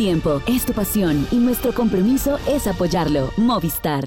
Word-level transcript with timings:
tiempo, 0.00 0.40
es 0.46 0.64
tu 0.64 0.72
pasión 0.72 1.28
y 1.30 1.36
nuestro 1.36 1.74
compromiso 1.74 2.38
es 2.48 2.66
apoyarlo. 2.66 3.34
Movistar. 3.36 4.06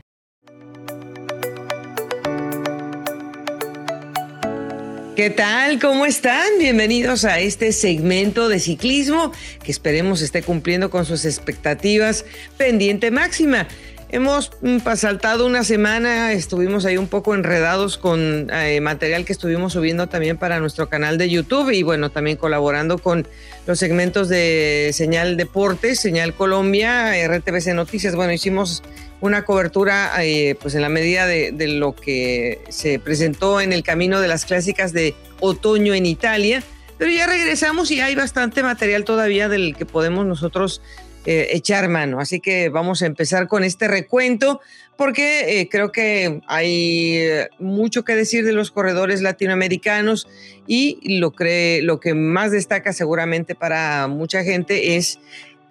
¿Qué 5.16 5.30
tal? 5.30 5.80
¿Cómo 5.80 6.08
están? 6.08 6.48
Bienvenidos 6.58 7.26
a 7.26 7.40
este 7.40 7.72
segmento 7.72 8.50
de 8.50 8.60
ciclismo 8.60 9.32
que 9.64 9.72
esperemos 9.72 10.24
esté 10.24 10.42
cumpliendo 10.42 10.90
con 10.90 11.06
sus 11.06 11.26
expectativas 11.26 12.26
pendiente 12.58 13.12
máxima. 13.12 13.68
Hemos 14.14 14.52
mm, 14.62 14.78
saltado 14.96 15.44
una 15.44 15.64
semana, 15.64 16.34
estuvimos 16.34 16.86
ahí 16.86 16.98
un 16.98 17.08
poco 17.08 17.34
enredados 17.34 17.98
con 17.98 18.48
eh, 18.54 18.80
material 18.80 19.26
que 19.26 19.34
estuvimos 19.34 19.74
subiendo 19.74 20.06
también 20.06 20.38
para 20.38 20.60
nuestro 20.60 20.88
canal 20.88 21.18
de 21.18 21.32
YouTube 21.32 21.72
y 21.72 21.82
bueno, 21.82 22.12
también 22.12 22.38
colaborando 22.38 23.00
con 23.00 23.28
los 23.66 23.80
segmentos 23.80 24.30
de 24.30 24.92
Señal 24.94 25.36
Deportes, 25.36 26.00
Señal 26.00 26.36
Colombia, 26.36 27.12
RTBC 27.28 27.70
Noticias. 27.74 28.16
Bueno, 28.16 28.34
hicimos 28.34 28.84
una 29.20 29.46
cobertura 29.46 30.12
eh, 30.24 30.58
pues 30.62 30.76
en 30.76 30.84
la 30.84 30.90
medida 30.90 31.26
de, 31.26 31.52
de, 31.52 31.70
lo 31.70 31.96
que 31.96 32.62
se 32.70 33.00
presentó 33.00 33.62
en 33.62 33.74
el 33.74 33.82
camino 33.82 34.22
de 34.22 34.28
las 34.28 34.46
clásicas 34.46 34.94
de 34.94 35.16
otoño 35.40 35.96
en 35.96 36.06
Italia. 36.06 36.62
Pero 37.00 37.10
ya 37.10 37.26
regresamos 37.26 37.90
y 37.90 38.00
hay 38.00 38.14
bastante 38.14 38.62
material 38.62 39.06
todavía 39.06 39.50
del 39.50 39.76
que 39.76 39.88
podemos 39.88 40.28
nosotros 40.28 40.84
eh, 41.26 41.48
echar 41.52 41.88
mano. 41.88 42.20
Así 42.20 42.40
que 42.40 42.70
vamos 42.70 43.02
a 43.02 43.06
empezar 43.06 43.48
con 43.48 43.64
este 43.64 43.88
recuento 43.88 44.60
porque 44.98 45.62
eh, 45.62 45.70
creo 45.70 45.92
que 45.92 46.42
hay 46.48 47.18
eh, 47.18 47.50
mucho 47.60 48.04
que 48.04 48.16
decir 48.16 48.44
de 48.46 48.52
los 48.52 48.72
corredores 48.72 49.22
latinoamericanos 49.22 50.28
y 50.68 51.18
lo, 51.20 51.32
cree, 51.32 51.82
lo 51.82 52.00
que 52.00 52.14
más 52.14 52.52
destaca 52.52 52.94
seguramente 52.94 53.56
para 53.56 54.08
mucha 54.08 54.44
gente 54.44 54.98
es 54.98 55.20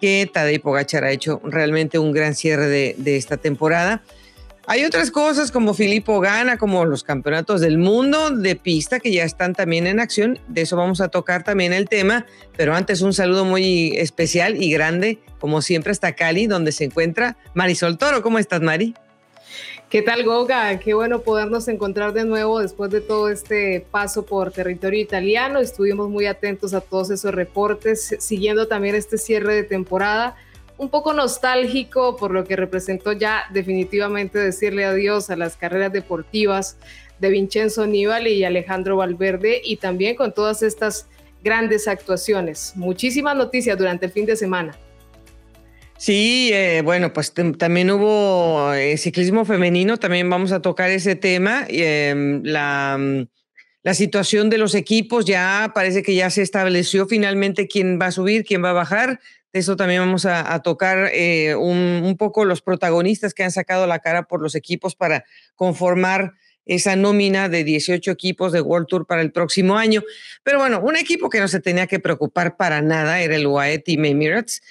que 0.01 0.29
Tadej 0.31 0.61
Pogacar 0.61 1.03
ha 1.03 1.11
hecho 1.11 1.39
realmente 1.43 1.99
un 1.99 2.11
gran 2.11 2.35
cierre 2.35 2.95
de 2.97 3.15
esta 3.15 3.37
temporada. 3.37 4.03
Hay 4.65 4.85
otras 4.85 5.11
cosas 5.11 5.51
como 5.51 5.73
Filippo 5.73 6.21
Gana, 6.21 6.57
como 6.57 6.85
los 6.85 7.03
campeonatos 7.03 7.59
del 7.59 7.77
mundo 7.77 8.29
de 8.29 8.55
pista 8.55 9.01
que 9.01 9.11
ya 9.11 9.25
están 9.25 9.53
también 9.53 9.87
en 9.87 9.99
acción. 9.99 10.39
De 10.47 10.61
eso 10.61 10.77
vamos 10.77 11.01
a 11.01 11.09
tocar 11.09 11.43
también 11.43 11.73
el 11.73 11.89
tema. 11.89 12.25
Pero 12.55 12.73
antes 12.73 13.01
un 13.01 13.11
saludo 13.11 13.43
muy 13.43 13.97
especial 13.97 14.61
y 14.63 14.71
grande, 14.71 15.19
como 15.39 15.61
siempre, 15.61 15.91
hasta 15.91 16.13
Cali, 16.13 16.47
donde 16.47 16.71
se 16.71 16.85
encuentra 16.85 17.35
Marisol 17.53 17.97
Toro. 17.97 18.21
¿Cómo 18.21 18.39
estás, 18.39 18.61
Mari? 18.61 18.95
¿Qué 19.89 20.01
tal, 20.01 20.23
Goga? 20.23 20.79
Qué 20.79 20.93
bueno 20.93 21.23
podernos 21.23 21.67
encontrar 21.67 22.13
de 22.13 22.23
nuevo 22.23 22.61
después 22.61 22.89
de 22.89 23.01
todo 23.01 23.27
este 23.27 23.85
paso 23.91 24.25
por 24.25 24.51
territorio 24.51 25.01
italiano. 25.01 25.59
Estuvimos 25.59 26.09
muy 26.09 26.25
atentos 26.25 26.73
a 26.73 26.79
todos 26.79 27.11
esos 27.11 27.35
reportes, 27.35 28.15
siguiendo 28.19 28.69
también 28.69 28.95
este 28.95 29.17
cierre 29.17 29.53
de 29.55 29.63
temporada 29.63 30.37
un 30.77 30.89
poco 30.89 31.13
nostálgico 31.13 32.15
por 32.15 32.31
lo 32.31 32.43
que 32.43 32.55
representó 32.55 33.13
ya 33.13 33.45
definitivamente 33.51 34.39
decirle 34.39 34.85
adiós 34.85 35.29
a 35.29 35.35
las 35.35 35.55
carreras 35.55 35.93
deportivas 35.93 36.77
de 37.19 37.29
Vincenzo 37.29 37.87
Nibali 37.87 38.31
y 38.31 38.43
Alejandro 38.43 38.97
Valverde 38.97 39.61
y 39.63 39.77
también 39.77 40.15
con 40.15 40.33
todas 40.33 40.63
estas 40.63 41.07
grandes 41.43 41.87
actuaciones. 41.87 42.73
Muchísimas 42.75 43.35
noticias 43.35 43.77
durante 43.77 44.07
el 44.07 44.11
fin 44.11 44.25
de 44.25 44.35
semana. 44.35 44.77
Sí, 45.97 46.49
eh, 46.51 46.81
bueno, 46.83 47.13
pues 47.13 47.33
también 47.33 47.89
hubo 47.91 48.73
eh, 48.73 48.97
ciclismo 48.97 49.45
femenino, 49.45 49.97
también 49.97 50.29
vamos 50.29 50.51
a 50.51 50.61
tocar 50.61 50.89
ese 50.89 51.15
tema. 51.15 51.65
Eh, 51.69 52.41
la, 52.43 53.25
la 53.83 53.93
situación 53.93 54.49
de 54.49 54.57
los 54.57 54.75
equipos 54.75 55.23
ya 55.25 55.71
parece 55.73 56.03
que 56.03 56.15
ya 56.15 56.29
se 56.29 56.41
estableció 56.41 57.07
finalmente 57.07 57.67
quién 57.67 57.99
va 58.01 58.07
a 58.07 58.11
subir, 58.11 58.43
quién 58.43 58.63
va 58.63 58.71
a 58.71 58.73
bajar. 58.73 59.19
De 59.53 59.59
eso 59.59 59.75
también 59.75 60.01
vamos 60.01 60.25
a, 60.25 60.59
tocar 60.63 61.11
eh, 61.13 61.55
un, 61.55 62.15
poco 62.17 62.43
los 62.43 62.61
protagonistas 62.61 63.35
que 63.35 63.43
han 63.43 63.51
sacado 63.51 63.85
la 63.85 63.99
cara 63.99 64.23
por 64.23 64.41
los 64.41 64.55
equipos 64.55 64.95
para 64.95 65.25
conformar 65.55 66.33
esa 66.65 66.95
nómina 66.95 67.49
de 67.49 67.63
18 67.63 68.09
equipos 68.09 68.51
de 68.51 68.61
World 68.61 68.87
Tour 68.87 69.05
para 69.05 69.21
el 69.21 69.31
próximo 69.31 69.77
año. 69.77 70.01
Pero 70.41 70.57
bueno, 70.57 70.81
un 70.81 70.95
equipo 70.95 71.29
que 71.29 71.39
no 71.39 71.47
se 71.47 71.59
tenía 71.59 71.85
que 71.85 71.99
preocupar 71.99 72.57
para 72.57 72.81
nada 72.81 73.21
era 73.21 73.35
el 73.35 73.45
UAE 73.45 73.77
Team 73.79 74.05
Emirates. 74.05 74.63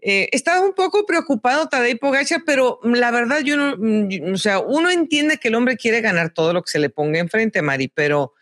Eh, 0.00 0.30
estaba 0.32 0.64
un 0.64 0.72
poco 0.72 1.04
preocupado 1.04 1.68
Tadej 1.68 1.98
Pogacar, 1.98 2.42
pero 2.46 2.80
la 2.82 3.10
verdad 3.10 3.40
yo 3.40 3.58
no, 3.58 3.76
mm, 3.76 4.32
o 4.32 4.38
sea, 4.38 4.58
uno 4.60 4.90
entiende 4.90 5.36
que 5.36 5.48
el 5.48 5.54
hombre 5.54 5.76
quiere 5.76 6.00
ganar 6.00 6.30
todo 6.30 6.54
lo 6.54 6.62
que 6.62 6.70
se 6.70 6.78
le 6.78 6.88
ponga 6.88 7.18
enfrente, 7.18 7.60
Mari, 7.60 7.88
pero 7.88 8.32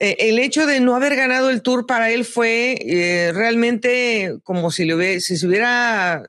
eh, 0.00 0.16
el 0.20 0.38
hecho 0.38 0.66
de 0.66 0.80
no 0.80 0.94
haber 0.94 1.16
ganado 1.16 1.50
el 1.50 1.62
tour 1.62 1.84
para 1.86 2.10
él 2.10 2.24
fue 2.24 2.78
eh, 2.80 3.32
realmente 3.34 4.38
como 4.44 4.70
si, 4.70 4.84
le 4.84 4.94
hubiera, 4.94 5.20
si 5.20 5.36
se 5.36 5.46
hubiera 5.46 6.22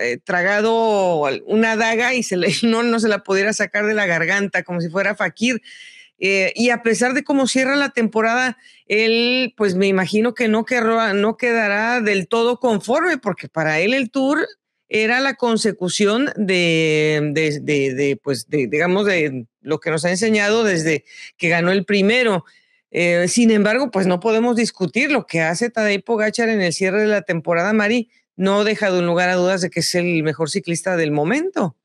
eh, 0.00 0.18
tragado 0.22 1.24
una 1.46 1.74
daga 1.76 2.14
y 2.14 2.22
se 2.22 2.36
le, 2.36 2.48
no, 2.62 2.82
no 2.84 3.00
se 3.00 3.08
la 3.08 3.24
pudiera 3.24 3.52
sacar 3.52 3.86
de 3.86 3.94
la 3.94 4.06
garganta, 4.06 4.62
como 4.62 4.80
si 4.80 4.88
fuera 4.88 5.16
Fakir. 5.16 5.60
y 6.18 6.70
a 6.70 6.82
pesar 6.82 7.14
de 7.14 7.24
cómo 7.24 7.48
cierra 7.48 7.74
la 7.74 7.90
temporada, 7.90 8.58
él, 8.86 9.54
pues 9.56 9.74
me 9.74 9.88
imagino 9.88 10.32
que 10.34 10.46
no, 10.48 10.64
no 11.14 11.36
quedará 11.36 12.00
del 12.00 12.28
todo 12.28 12.60
conforme, 12.60 13.18
porque 13.18 13.48
para 13.48 13.80
él 13.80 13.92
el 13.92 14.10
tour 14.10 14.46
era 14.88 15.18
la 15.18 15.34
consecución 15.34 16.30
de, 16.36 17.32
de, 17.32 17.58
de, 17.60 17.94
de 17.94 18.20
pues, 18.22 18.46
digamos, 18.48 19.04
de 19.04 19.46
lo 19.60 19.80
que 19.80 19.90
nos 19.90 20.04
ha 20.04 20.10
enseñado 20.10 20.62
desde 20.62 21.04
que 21.36 21.48
ganó 21.48 21.72
el 21.72 21.84
primero. 21.84 22.44
Eh, 22.90 23.26
sin 23.28 23.50
embargo, 23.50 23.90
pues 23.90 24.06
no 24.06 24.20
podemos 24.20 24.56
discutir 24.56 25.10
lo 25.10 25.26
que 25.26 25.40
hace 25.40 25.70
Tadej 25.70 26.02
Pogachar 26.04 26.48
en 26.48 26.60
el 26.60 26.72
cierre 26.72 27.00
de 27.00 27.08
la 27.08 27.22
temporada, 27.22 27.72
Mari. 27.72 28.10
No 28.36 28.64
deja 28.64 28.90
de 28.90 28.98
un 28.98 29.06
lugar 29.06 29.28
a 29.28 29.34
dudas 29.34 29.60
de 29.60 29.70
que 29.70 29.80
es 29.80 29.94
el 29.94 30.22
mejor 30.22 30.50
ciclista 30.50 30.96
del 30.96 31.10
momento. 31.10 31.76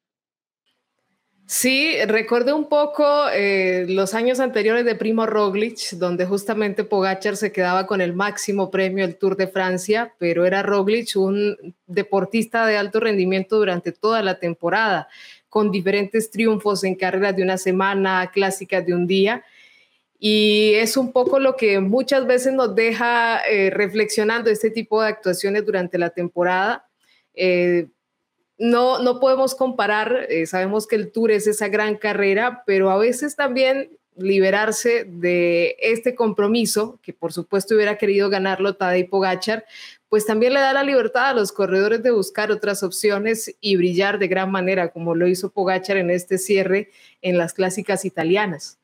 Sí, 1.53 1.97
recuerdo 2.06 2.56
un 2.56 2.69
poco 2.69 3.28
eh, 3.34 3.85
los 3.90 4.13
años 4.13 4.40
anteriores 4.40 4.85
de 4.85 4.95
Primo 4.95 5.25
Roglic, 5.25 5.91
donde 5.95 6.25
justamente 6.25 6.85
Pogachar 6.85 7.35
se 7.35 7.51
quedaba 7.51 7.88
con 7.88 8.00
el 8.00 8.13
máximo 8.13 8.72
premio 8.72 9.06
del 9.06 9.17
Tour 9.17 9.35
de 9.35 9.50
Francia, 9.50 10.13
pero 10.17 10.45
era 10.45 10.63
Roglic 10.63 11.17
un 11.17 11.75
deportista 11.88 12.66
de 12.66 12.78
alto 12.78 13.01
rendimiento 13.01 13.57
durante 13.57 13.91
toda 13.91 14.23
la 14.23 14.40
temporada, 14.40 15.09
con 15.50 15.72
diferentes 15.72 16.31
triunfos 16.31 16.85
en 16.85 16.95
carreras 16.95 17.35
de 17.35 17.44
una 17.44 17.57
semana, 17.57 18.31
clásicas 18.34 18.85
de 18.85 18.94
un 18.94 19.06
día 19.06 19.44
y 20.24 20.76
es 20.76 20.98
un 20.98 21.12
poco 21.14 21.40
lo 21.40 21.58
que 21.58 21.80
muchas 21.80 22.28
veces 22.28 22.54
nos 22.54 22.76
deja 22.76 23.40
eh, 23.40 23.72
reflexionando 23.72 24.52
este 24.52 24.70
tipo 24.70 25.02
de 25.02 25.08
actuaciones 25.08 25.66
durante 25.66 25.98
la 25.98 26.12
temporada. 26.12 26.88
Eh, 27.34 27.88
no, 28.59 29.02
no 29.02 29.20
podemos 29.20 29.56
comparar, 29.56 30.28
eh, 30.30 30.46
sabemos 30.46 30.86
que 30.86 30.96
el 30.96 31.12
Tour 31.12 31.32
es 31.32 31.48
esa 31.48 31.70
gran 31.70 31.98
carrera, 31.98 32.62
pero 32.68 32.92
a 32.92 33.00
veces 33.00 33.36
también 33.36 33.98
liberarse 34.16 35.06
de 35.06 35.76
este 35.80 36.14
compromiso, 36.14 37.00
que 37.02 37.14
por 37.14 37.34
supuesto 37.34 37.74
hubiera 37.74 37.98
querido 37.98 38.30
ganarlo 38.30 38.76
Tadej 38.76 39.09
Pogachar, 39.09 39.66
pues 40.08 40.28
también 40.28 40.53
le 40.53 40.59
da 40.59 40.72
la 40.72 40.84
libertad 40.84 41.30
a 41.30 41.34
los 41.34 41.52
corredores 41.52 42.03
de 42.03 42.12
buscar 42.12 42.52
otras 42.52 42.84
opciones 42.84 43.56
y 43.59 43.76
brillar 43.76 44.20
de 44.20 44.28
gran 44.28 44.52
manera, 44.52 44.92
como 44.92 45.16
lo 45.16 45.26
hizo 45.26 45.50
Pogachar 45.50 45.98
en 45.98 46.12
este 46.12 46.38
cierre 46.38 46.92
en 47.24 47.40
las 47.40 47.53
clásicas 47.53 48.06
italianas. 48.06 48.81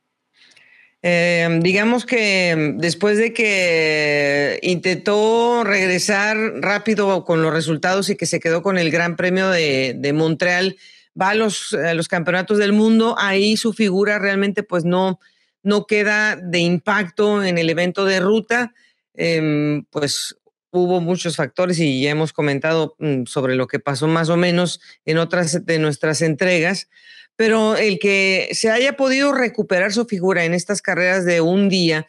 Em, 1.09 1.61
digamos 1.61 2.05
que 2.05 2.73
después 2.79 3.17
de 3.17 3.31
que 3.31 4.59
intentó 4.61 5.63
regresar 5.63 6.35
rápido 6.59 7.23
con 7.23 7.41
los 7.41 7.53
resultados 7.53 8.09
y 8.09 8.17
que 8.17 8.25
se 8.25 8.41
quedó 8.41 8.61
con 8.61 8.77
el 8.77 8.91
Gran 8.91 9.15
Premio 9.15 9.49
de, 9.49 10.11
Montreal, 10.13 10.75
va 11.19 11.29
a 11.29 11.33
los, 11.33 11.73
los, 11.93 12.09
campeonatos 12.09 12.57
del 12.57 12.73
mundo, 12.73 13.15
ahí 13.17 13.55
su 13.55 13.71
figura 13.71 14.19
realmente 14.19 14.63
pues 14.63 14.83
no, 14.83 15.21
no 15.63 15.85
queda 15.85 16.35
de 16.35 16.59
impacto 16.59 17.41
en 17.41 17.57
el 17.57 17.69
evento 17.69 18.03
de 18.03 18.19
ruta, 18.19 18.73
em, 19.13 19.85
pues 19.85 20.35
hubo 20.71 20.99
muchos 20.99 21.37
factores 21.37 21.79
y 21.79 22.01
ya 22.01 22.09
hemos 22.09 22.33
comentado 22.33 22.97
mm, 22.99 23.27
sobre 23.27 23.55
lo 23.55 23.67
que 23.67 23.79
pasó 23.79 24.09
más 24.09 24.27
o 24.27 24.35
menos 24.35 24.81
en 25.05 25.19
otras 25.19 25.65
de 25.65 25.79
nuestras 25.79 26.21
entregas 26.21 26.89
pero 27.37 27.77
el 27.77 27.99
que 27.99 28.49
se 28.51 28.69
haya 28.69 28.97
podido 28.97 29.31
recuperar 29.31 29.93
su 29.93 30.05
figura 30.05 30.43
en 30.43 30.53
estas 30.53 30.81
carreras 30.81 31.23
de 31.23 31.39
un 31.39 31.69
día 31.69 32.07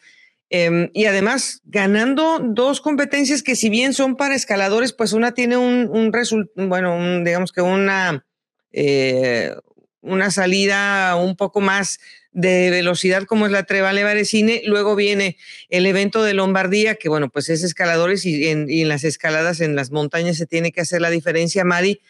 em, 0.49 0.89
y 0.93 1.05
además 1.05 1.61
ganando 1.63 2.39
dos 2.39 2.81
competencias 2.81 3.43
que 3.43 3.55
si 3.55 3.69
bien 3.69 3.93
son 3.93 4.17
para 4.17 4.35
escaladores, 4.35 4.91
pues 4.91 5.13
una 5.13 5.33
tiene 5.33 5.55
un, 5.55 5.87
un 5.87 6.11
resultado, 6.11 6.67
bueno, 6.67 7.23
digamos 7.23 7.51
que 7.51 7.61
una, 7.61 8.25
eh, 8.71 9.53
una 10.01 10.31
salida 10.31 11.15
un 11.15 11.35
poco 11.35 11.61
más 11.61 11.99
de 12.31 12.69
velocidad 12.71 13.23
como 13.23 13.45
es 13.45 13.51
la 13.51 13.63
Trevale 13.63 14.03
Varecine, 14.03 14.61
luego 14.65 14.95
viene 14.95 15.37
el 15.69 15.85
evento 15.85 16.23
de 16.23 16.33
Lombardía, 16.33 16.95
que 16.95 17.09
bueno, 17.09 17.29
pues 17.29 17.49
es 17.49 17.63
escaladores 17.63 18.25
y 18.25 18.47
en, 18.47 18.67
y 18.69 18.81
en 18.81 18.87
las 18.87 19.03
escaladas 19.03 19.61
en 19.61 19.75
las 19.75 19.91
montañas 19.91 20.37
se 20.37 20.47
tiene 20.47 20.71
que 20.71 20.81
hacer 20.81 21.01
la 21.01 21.09
diferencia, 21.11 21.63
Mari, 21.63 22.01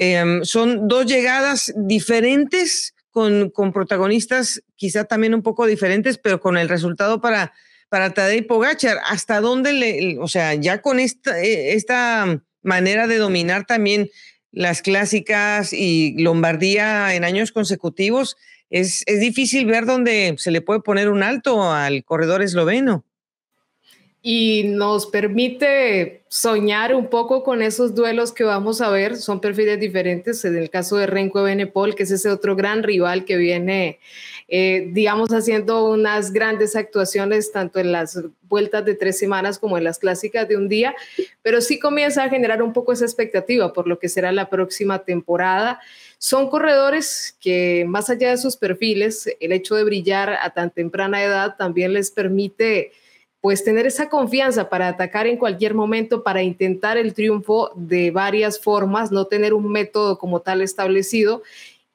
Em, 0.00 0.44
son 0.44 0.86
dos 0.86 1.06
llegadas 1.06 1.74
diferentes 1.76 2.94
con, 3.10 3.50
con, 3.50 3.72
protagonistas 3.72 4.62
quizá 4.76 5.04
también 5.04 5.34
un 5.34 5.42
poco 5.42 5.66
diferentes, 5.66 6.18
pero 6.18 6.40
con 6.40 6.56
el 6.56 6.68
resultado 6.68 7.20
para, 7.20 7.52
para 7.88 8.14
Tadej 8.14 8.46
Pogachar. 8.46 8.98
¿Hasta 9.08 9.40
dónde 9.40 9.72
le, 9.72 10.18
o 10.20 10.28
sea, 10.28 10.54
ya 10.54 10.80
con 10.82 11.00
esta, 11.00 11.42
eh, 11.42 11.72
esta 11.72 12.40
manera 12.62 13.08
de 13.08 13.18
dominar 13.18 13.66
también 13.66 14.08
las 14.52 14.82
clásicas 14.82 15.72
y 15.72 16.14
Lombardía 16.22 17.14
en 17.16 17.24
años 17.24 17.50
consecutivos, 17.50 18.36
es, 18.70 19.02
es 19.06 19.18
difícil 19.18 19.66
ver 19.66 19.84
dónde 19.84 20.36
se 20.38 20.52
le 20.52 20.60
puede 20.60 20.80
poner 20.80 21.08
un 21.08 21.24
alto 21.24 21.72
al 21.72 22.04
corredor 22.04 22.42
esloveno 22.42 23.04
y 24.20 24.64
nos 24.64 25.06
permite 25.06 26.22
soñar 26.28 26.94
un 26.94 27.08
poco 27.08 27.44
con 27.44 27.62
esos 27.62 27.94
duelos 27.94 28.32
que 28.32 28.42
vamos 28.44 28.80
a 28.80 28.90
ver. 28.90 29.16
Son 29.16 29.40
perfiles 29.40 29.78
diferentes. 29.78 30.44
En 30.44 30.56
el 30.56 30.70
caso 30.70 30.96
de 30.96 31.06
Renko 31.06 31.44
Benepol, 31.44 31.94
que 31.94 32.02
es 32.02 32.10
ese 32.10 32.28
otro 32.28 32.56
gran 32.56 32.82
rival 32.82 33.24
que 33.24 33.36
viene, 33.36 34.00
eh, 34.48 34.88
digamos, 34.90 35.30
haciendo 35.30 35.88
unas 35.88 36.32
grandes 36.32 36.74
actuaciones 36.74 37.52
tanto 37.52 37.78
en 37.78 37.92
las 37.92 38.20
vueltas 38.42 38.84
de 38.84 38.94
tres 38.94 39.18
semanas 39.18 39.58
como 39.58 39.78
en 39.78 39.84
las 39.84 39.98
clásicas 39.98 40.48
de 40.48 40.56
un 40.56 40.68
día, 40.68 40.94
pero 41.42 41.60
sí 41.60 41.78
comienza 41.78 42.24
a 42.24 42.28
generar 42.28 42.62
un 42.62 42.72
poco 42.72 42.92
esa 42.92 43.04
expectativa 43.04 43.72
por 43.72 43.86
lo 43.86 43.98
que 43.98 44.08
será 44.08 44.32
la 44.32 44.50
próxima 44.50 45.04
temporada. 45.04 45.80
Son 46.18 46.50
corredores 46.50 47.36
que 47.40 47.84
más 47.86 48.10
allá 48.10 48.30
de 48.30 48.38
sus 48.38 48.56
perfiles, 48.56 49.30
el 49.38 49.52
hecho 49.52 49.76
de 49.76 49.84
brillar 49.84 50.30
a 50.30 50.50
tan 50.50 50.70
temprana 50.70 51.22
edad 51.22 51.56
también 51.56 51.92
les 51.92 52.10
permite 52.10 52.90
pues 53.40 53.62
tener 53.62 53.86
esa 53.86 54.08
confianza 54.08 54.68
para 54.68 54.88
atacar 54.88 55.26
en 55.26 55.36
cualquier 55.36 55.74
momento, 55.74 56.22
para 56.22 56.42
intentar 56.42 56.96
el 56.98 57.14
triunfo 57.14 57.70
de 57.76 58.10
varias 58.10 58.60
formas, 58.60 59.12
no 59.12 59.26
tener 59.26 59.54
un 59.54 59.70
método 59.70 60.18
como 60.18 60.40
tal 60.40 60.60
establecido. 60.60 61.42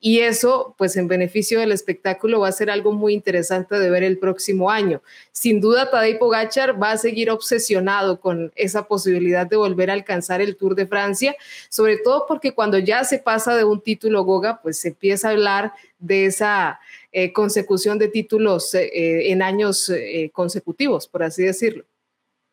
Y 0.05 0.19
eso, 0.19 0.75
pues 0.77 0.97
en 0.97 1.07
beneficio 1.07 1.61
del 1.61 1.71
espectáculo, 1.71 2.41
va 2.41 2.49
a 2.49 2.51
ser 2.51 2.69
algo 2.69 2.91
muy 2.91 3.13
interesante 3.13 3.79
de 3.79 3.89
ver 3.89 4.03
el 4.03 4.17
próximo 4.17 4.69
año. 4.69 5.01
Sin 5.31 5.61
duda, 5.61 5.89
Tadej 5.89 6.19
Pogachar 6.19 6.81
va 6.81 6.91
a 6.91 6.97
seguir 6.97 7.31
obsesionado 7.31 8.19
con 8.19 8.51
esa 8.55 8.85
posibilidad 8.85 9.47
de 9.47 9.55
volver 9.55 9.89
a 9.89 9.93
alcanzar 9.93 10.41
el 10.41 10.57
Tour 10.57 10.75
de 10.75 10.87
Francia, 10.87 11.37
sobre 11.69 11.95
todo 11.95 12.25
porque 12.27 12.51
cuando 12.51 12.79
ya 12.79 13.05
se 13.05 13.17
pasa 13.17 13.55
de 13.55 13.63
un 13.63 13.79
título 13.79 14.25
Goga, 14.25 14.61
pues 14.61 14.77
se 14.77 14.89
empieza 14.89 15.29
a 15.29 15.31
hablar 15.31 15.73
de 15.99 16.25
esa 16.25 16.81
eh, 17.15 17.31
consecución 17.31 17.99
de 17.99 18.07
títulos 18.07 18.73
eh, 18.73 18.89
eh, 18.91 19.31
en 19.31 19.43
años 19.43 19.91
consecutivos, 20.31 21.07
por 21.07 21.21
así 21.21 21.43
decirlo. 21.43 21.85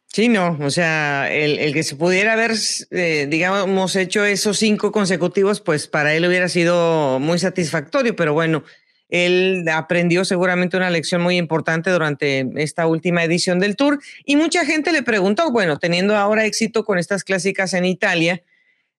Sí, 0.07 0.29
no, 0.29 0.59
o 0.61 0.69
sea, 0.69 1.33
el, 1.33 1.73
que 1.73 1.83
se 1.83 1.97
pudiera 1.97 2.35
haber, 2.35 2.53
digamos, 3.29 3.97
hecho 3.97 4.23
esos 4.25 4.59
cinco 4.59 4.93
consecutivos, 4.93 5.63
pues 5.63 5.87
para 5.87 6.15
él 6.15 6.27
hubiera 6.27 6.49
sido 6.51 7.19
muy 7.21 7.39
satisfactorio, 7.39 8.15
pero 8.15 8.35
bueno, 8.35 8.63
él 9.09 9.65
aprendió 9.73 10.27
seguramente 10.27 10.77
una 10.77 10.91
lección 10.91 11.23
muy 11.23 11.39
importante 11.39 11.91
durante 11.91 12.47
esta 12.57 12.87
última 12.87 13.25
edición 13.25 13.61
del 13.61 13.77
Tour 13.77 13.99
y 14.27 14.37
mucha 14.37 14.67
gente 14.67 14.93
le 14.93 15.03
preguntó, 15.03 15.51
bueno, 15.51 15.79
teniendo 15.79 16.17
ahora 16.17 16.45
éxito 16.45 16.85
con 16.85 16.99
estas 16.99 17.25
clásicas 17.25 17.73
en 17.73 17.87
Italia, 17.87 18.43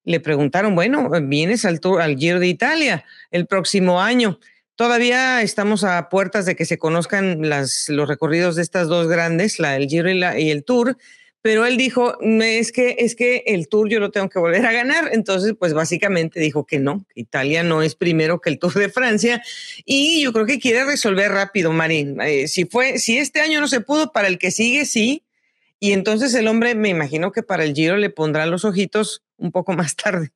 le 0.05 0.19
preguntaron, 0.19 0.73
bueno, 0.73 1.07
vienes 1.23 1.65
al 1.65 1.79
Tour, 1.79 2.01
al 2.01 2.17
Giro 2.17 2.39
de 2.39 2.47
Italia 2.47 3.05
el 3.29 3.45
próximo 3.45 4.01
año. 4.01 4.39
Todavía 4.75 5.41
estamos 5.41 5.83
a 5.83 6.09
puertas 6.09 6.45
de 6.45 6.55
que 6.55 6.65
se 6.65 6.77
conozcan 6.77 7.49
las, 7.49 7.87
los 7.89 8.07
recorridos 8.07 8.55
de 8.55 8.61
estas 8.61 8.87
dos 8.87 9.07
grandes, 9.07 9.59
la 9.59 9.73
del 9.73 9.87
Giro 9.87 10.09
y, 10.09 10.49
el 10.49 10.63
Tour, 10.63 10.97
pero 11.41 11.65
él 11.65 11.75
dijo, 11.75 12.17
es 12.21 12.71
que, 12.71 12.95
es 12.99 13.15
que 13.15 13.43
el 13.47 13.67
Tour 13.67 13.89
yo 13.89 13.99
lo 13.99 14.11
tengo 14.11 14.29
que 14.29 14.39
volver 14.39 14.65
a 14.65 14.71
ganar. 14.71 15.09
Entonces, 15.11 15.55
pues 15.57 15.73
básicamente 15.73 16.39
dijo 16.39 16.65
que 16.65 16.79
no, 16.79 17.05
Italia 17.15 17.63
no 17.63 17.81
es 17.81 17.95
primero 17.95 18.41
que 18.41 18.49
el 18.51 18.59
Tour 18.59 18.73
de 18.73 18.89
Francia 18.89 19.41
y 19.85 20.21
yo 20.21 20.33
creo 20.33 20.45
que 20.45 20.59
quiere 20.59 20.85
resolver 20.85 21.31
rápido, 21.31 21.71
Marín. 21.71 22.19
Eh, 22.21 22.47
si, 22.47 22.65
fue, 22.65 22.99
si 22.99 23.17
este 23.17 23.41
año 23.41 23.59
no 23.59 23.67
se 23.67 23.81
pudo, 23.81 24.11
para 24.11 24.27
el 24.27 24.37
que 24.37 24.51
sigue 24.51 24.85
sí. 24.85 25.23
Y 25.79 25.93
entonces 25.93 26.33
el 26.35 26.47
hombre, 26.47 26.75
me 26.75 26.89
imagino 26.89 27.31
que 27.31 27.41
para 27.41 27.63
el 27.63 27.73
Giro 27.73 27.97
le 27.97 28.11
pondrá 28.11 28.45
los 28.45 28.65
ojitos 28.65 29.23
un 29.37 29.51
poco 29.51 29.73
más 29.73 29.95
tarde. 30.03 30.31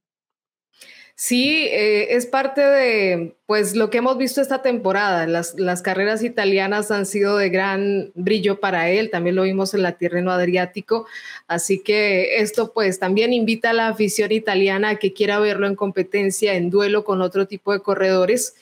Sí, 1.18 1.66
eh, 1.72 2.16
es 2.16 2.26
parte 2.26 2.60
de 2.60 3.38
pues 3.46 3.74
lo 3.74 3.90
que 3.90 4.00
hemos 4.00 4.18
visto 4.18 4.42
esta 4.42 4.62
temporada. 4.62 5.26
Las, 5.28 5.82
carreras 5.82 6.24
italianas 6.24 6.92
han 6.92 7.06
sido 7.06 7.38
de 7.38 7.50
gran 7.50 8.12
brillo 8.16 8.60
para 8.60 8.90
él, 8.90 9.10
también 9.10 9.38
lo 9.38 9.44
vimos 9.44 9.74
en 9.74 9.84
la 9.84 9.94
Tirreno 9.94 10.32
Adriático, 10.32 11.08
así 11.48 11.82
que 11.82 12.38
esto 12.40 12.74
pues 12.74 13.00
también 13.00 13.32
invita 13.32 13.70
a 13.70 13.74
la 13.74 13.88
afición 13.88 14.34
italiana 14.34 14.90
a 14.90 14.96
que 14.98 15.14
quiera 15.14 15.40
verlo 15.40 15.68
en 15.68 15.76
competencia, 15.76 16.56
en 16.56 16.70
duelo 16.70 17.06
con 17.06 17.22
otro 17.22 17.48
tipo 17.48 17.72
de 17.72 17.80
corredores, 17.82 18.56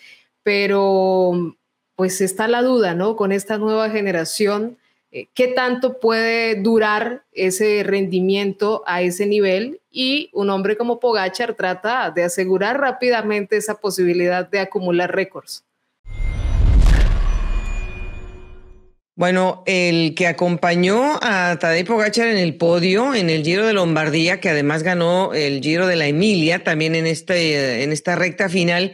pero 0.43 1.55
pues 1.95 2.21
está 2.21 2.47
la 2.47 2.61
duda, 2.61 2.93
¿no? 2.93 3.15
Con 3.15 3.31
esta 3.31 3.57
nueva 3.57 3.89
generación 3.89 4.77
qué 5.33 5.47
tanto 5.49 5.99
puede 5.99 6.55
durar 6.55 7.23
ese 7.31 7.83
rendimiento 7.83 8.83
a 8.85 9.01
ese 9.01 9.25
nivel 9.25 9.79
y 9.91 10.29
un 10.33 10.49
hombre 10.49 10.75
como 10.75 10.99
Pogachar 10.99 11.53
trata 11.53 12.11
de 12.11 12.23
asegurar 12.23 12.79
rápidamente 12.79 13.57
esa 13.57 13.75
posibilidad 13.75 14.49
de 14.49 14.59
acumular 14.59 15.13
récords. 15.15 15.63
Bueno, 19.15 19.61
el 19.67 20.15
que 20.15 20.25
acompañó 20.25 21.19
a 21.21 21.55
Tadej 21.59 21.85
Pogachar 21.85 22.29
en 22.29 22.37
el 22.37 22.55
podio 22.55 23.13
en 23.13 23.29
el 23.29 23.43
Giro 23.43 23.67
de 23.67 23.73
Lombardía, 23.73 24.39
que 24.39 24.49
además 24.49 24.81
ganó 24.81 25.35
el 25.35 25.61
Giro 25.61 25.85
de 25.85 25.95
la 25.95 26.07
Emilia 26.07 26.63
también 26.63 26.95
en, 26.95 27.05
este, 27.05 27.83
en 27.83 27.91
esta 27.91 28.15
recta 28.15 28.49
final, 28.49 28.93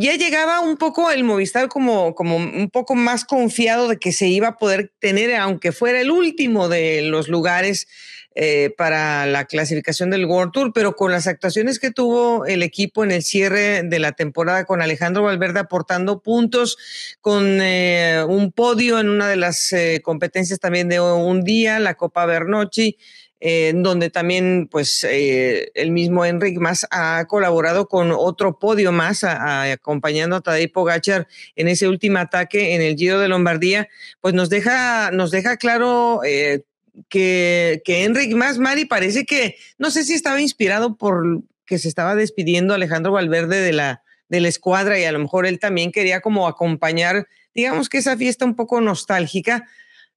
ya 0.00 0.14
llegaba 0.14 0.60
un 0.60 0.76
poco 0.76 1.10
el 1.10 1.24
Movistar 1.24 1.66
como, 1.66 2.14
como 2.14 2.36
un 2.36 2.70
poco 2.70 2.94
más 2.94 3.24
confiado 3.24 3.88
de 3.88 3.98
que 3.98 4.12
se 4.12 4.28
iba 4.28 4.48
a 4.48 4.56
poder 4.56 4.92
tener, 5.00 5.34
aunque 5.34 5.72
fuera 5.72 6.00
el 6.00 6.12
último 6.12 6.68
de 6.68 7.02
los 7.02 7.26
lugares 7.26 7.88
eh, 8.36 8.72
para 8.78 9.26
la 9.26 9.46
clasificación 9.46 10.10
del 10.10 10.26
World 10.26 10.52
Tour, 10.52 10.72
pero 10.72 10.94
con 10.94 11.10
las 11.10 11.26
actuaciones 11.26 11.80
que 11.80 11.90
tuvo 11.90 12.46
el 12.46 12.62
equipo 12.62 13.02
en 13.02 13.10
el 13.10 13.24
cierre 13.24 13.82
de 13.82 13.98
la 13.98 14.12
temporada 14.12 14.64
con 14.64 14.80
Alejandro 14.80 15.24
Valverde 15.24 15.58
aportando 15.58 16.22
puntos, 16.22 16.78
con 17.20 17.58
eh, 17.60 18.22
un 18.28 18.52
podio 18.52 19.00
en 19.00 19.08
una 19.08 19.26
de 19.26 19.34
las 19.34 19.72
eh, 19.72 20.00
competencias 20.04 20.60
también 20.60 20.88
de 20.88 21.00
un 21.00 21.42
día, 21.42 21.80
la 21.80 21.94
Copa 21.94 22.24
Bernocchi, 22.24 22.98
en 23.40 23.82
donde 23.82 24.10
también 24.10 24.68
pues 24.70 25.04
eh, 25.04 25.70
el 25.74 25.92
mismo 25.92 26.24
Enric 26.24 26.58
Más 26.58 26.86
ha 26.90 27.24
colaborado 27.26 27.86
con 27.86 28.10
otro 28.10 28.58
podio 28.58 28.90
más 28.90 29.22
acompañando 29.22 30.36
a 30.36 30.40
Tadej 30.40 30.72
Pogachar 30.72 31.28
en 31.54 31.68
ese 31.68 31.88
último 31.88 32.18
ataque 32.18 32.74
en 32.74 32.82
el 32.82 32.96
Giro 32.96 33.20
de 33.20 33.28
Lombardía, 33.28 33.88
pues 34.20 34.34
nos 34.34 34.50
deja, 34.50 35.10
nos 35.12 35.30
deja 35.30 35.56
claro 35.56 36.20
eh, 36.24 36.64
que, 37.08 37.80
que 37.84 38.04
Enric 38.04 38.34
Más, 38.34 38.58
Mari, 38.58 38.86
parece 38.86 39.24
que, 39.24 39.56
no 39.78 39.90
sé 39.90 40.04
si 40.04 40.14
estaba 40.14 40.40
inspirado 40.40 40.96
por 40.96 41.42
que 41.64 41.78
se 41.78 41.88
estaba 41.88 42.14
despidiendo 42.14 42.74
Alejandro 42.74 43.12
Valverde 43.12 43.60
de 43.60 43.72
la, 43.72 44.02
de 44.28 44.40
la 44.40 44.48
escuadra 44.48 44.98
y 44.98 45.04
a 45.04 45.12
lo 45.12 45.18
mejor 45.18 45.46
él 45.46 45.60
también 45.60 45.92
quería 45.92 46.20
como 46.20 46.48
acompañar, 46.48 47.28
digamos 47.54 47.88
que 47.88 47.98
esa 47.98 48.16
fiesta 48.16 48.44
un 48.44 48.56
poco 48.56 48.80
nostálgica, 48.80 49.68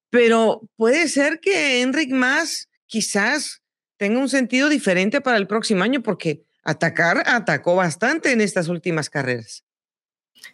pero 0.09 0.61
puede 0.75 1.07
ser 1.07 1.39
que 1.39 1.81
Enric 1.81 2.11
Más 2.11 2.70
quizás 2.91 3.63
tenga 3.97 4.19
un 4.19 4.29
sentido 4.29 4.67
diferente 4.67 5.21
para 5.21 5.37
el 5.37 5.47
próximo 5.47 5.83
año 5.83 6.03
porque 6.03 6.43
atacar 6.63 7.23
atacó 7.25 7.75
bastante 7.75 8.33
en 8.33 8.41
estas 8.41 8.67
últimas 8.67 9.09
carreras. 9.09 9.63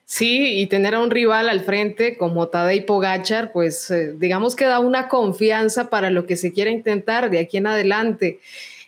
Sí, 0.06 0.60
y 0.60 0.67
tener 0.67 0.94
a 0.96 1.00
un 1.00 1.10
rival 1.10 1.50
al 1.50 1.62
frente 1.62 2.17
como 2.17 2.50
Tadej 2.50 2.86
Pogachar, 2.86 3.51
pues 3.51 3.89
eh, 3.89 4.13
digamos 4.17 4.56
que 4.56 4.65
da 4.65 4.79
una 4.79 5.08
confianza 5.08 5.89
para 5.89 6.10
lo 6.12 6.25
que 6.27 6.38
se 6.38 6.53
quiera 6.53 6.70
intentar 6.70 7.29
de 7.29 7.39
aquí 7.39 7.58
en 7.58 7.67
adelante. 7.67 8.39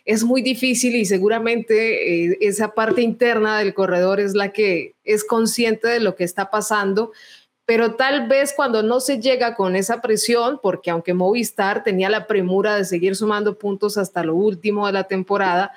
Es 0.04 0.22
muy 0.22 0.42
difícil 0.42 0.94
y 0.94 1.04
seguramente 1.04 2.26
eh, 2.30 2.38
esa 2.40 2.74
parte 2.74 3.02
interna 3.02 3.58
del 3.58 3.74
corredor 3.74 4.20
es 4.20 4.34
la 4.34 4.52
que 4.52 4.94
es 5.04 5.24
consciente 5.24 5.88
de 5.88 6.00
lo 6.00 6.14
que 6.14 6.24
está 6.24 6.50
pasando, 6.50 7.12
pero 7.70 7.94
tal 7.94 8.26
vez 8.26 8.52
cuando 8.52 8.82
no 8.82 8.98
se 8.98 9.20
llega 9.20 9.54
con 9.54 9.76
esa 9.76 10.00
presión, 10.00 10.58
porque 10.60 10.90
aunque 10.90 11.14
Movistar 11.14 11.84
tenía 11.84 12.10
la 12.10 12.26
premura 12.26 12.74
de 12.74 12.84
seguir 12.84 13.14
sumando 13.14 13.58
puntos 13.58 13.96
hasta 13.96 14.24
lo 14.24 14.34
último 14.34 14.88
de 14.88 14.92
la 14.92 15.04
temporada, 15.04 15.70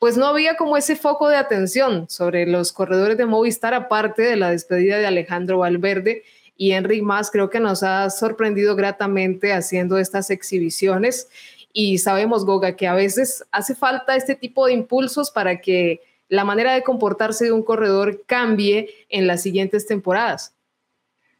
pues 0.00 0.16
no 0.16 0.26
había 0.26 0.56
como 0.56 0.76
ese 0.76 0.96
foco 0.96 1.28
de 1.28 1.36
atención 1.36 2.10
sobre 2.10 2.46
los 2.46 2.72
corredores 2.72 3.16
de 3.16 3.26
Movistar, 3.26 3.74
aparte 3.74 4.22
de 4.22 4.34
la 4.34 4.50
despedida 4.50 4.98
de 4.98 5.06
Alejandro 5.06 5.58
Valverde 5.58 6.24
y 6.56 6.72
Enric 6.72 7.04
Más, 7.04 7.30
creo 7.30 7.48
que 7.48 7.60
nos 7.60 7.84
ha 7.84 8.10
sorprendido 8.10 8.74
gratamente 8.74 9.52
haciendo 9.52 9.98
estas 9.98 10.30
exhibiciones. 10.30 11.28
Y 11.72 11.98
sabemos, 11.98 12.44
Goga, 12.44 12.74
que 12.74 12.88
a 12.88 12.94
veces 12.94 13.44
hace 13.52 13.76
falta 13.76 14.16
este 14.16 14.34
tipo 14.34 14.66
de 14.66 14.72
impulsos 14.72 15.30
para 15.30 15.60
que 15.60 16.00
la 16.28 16.44
manera 16.44 16.74
de 16.74 16.82
comportarse 16.82 17.44
de 17.44 17.52
un 17.52 17.62
corredor 17.62 18.24
cambie 18.26 19.06
en 19.08 19.28
las 19.28 19.42
siguientes 19.42 19.86
temporadas. 19.86 20.55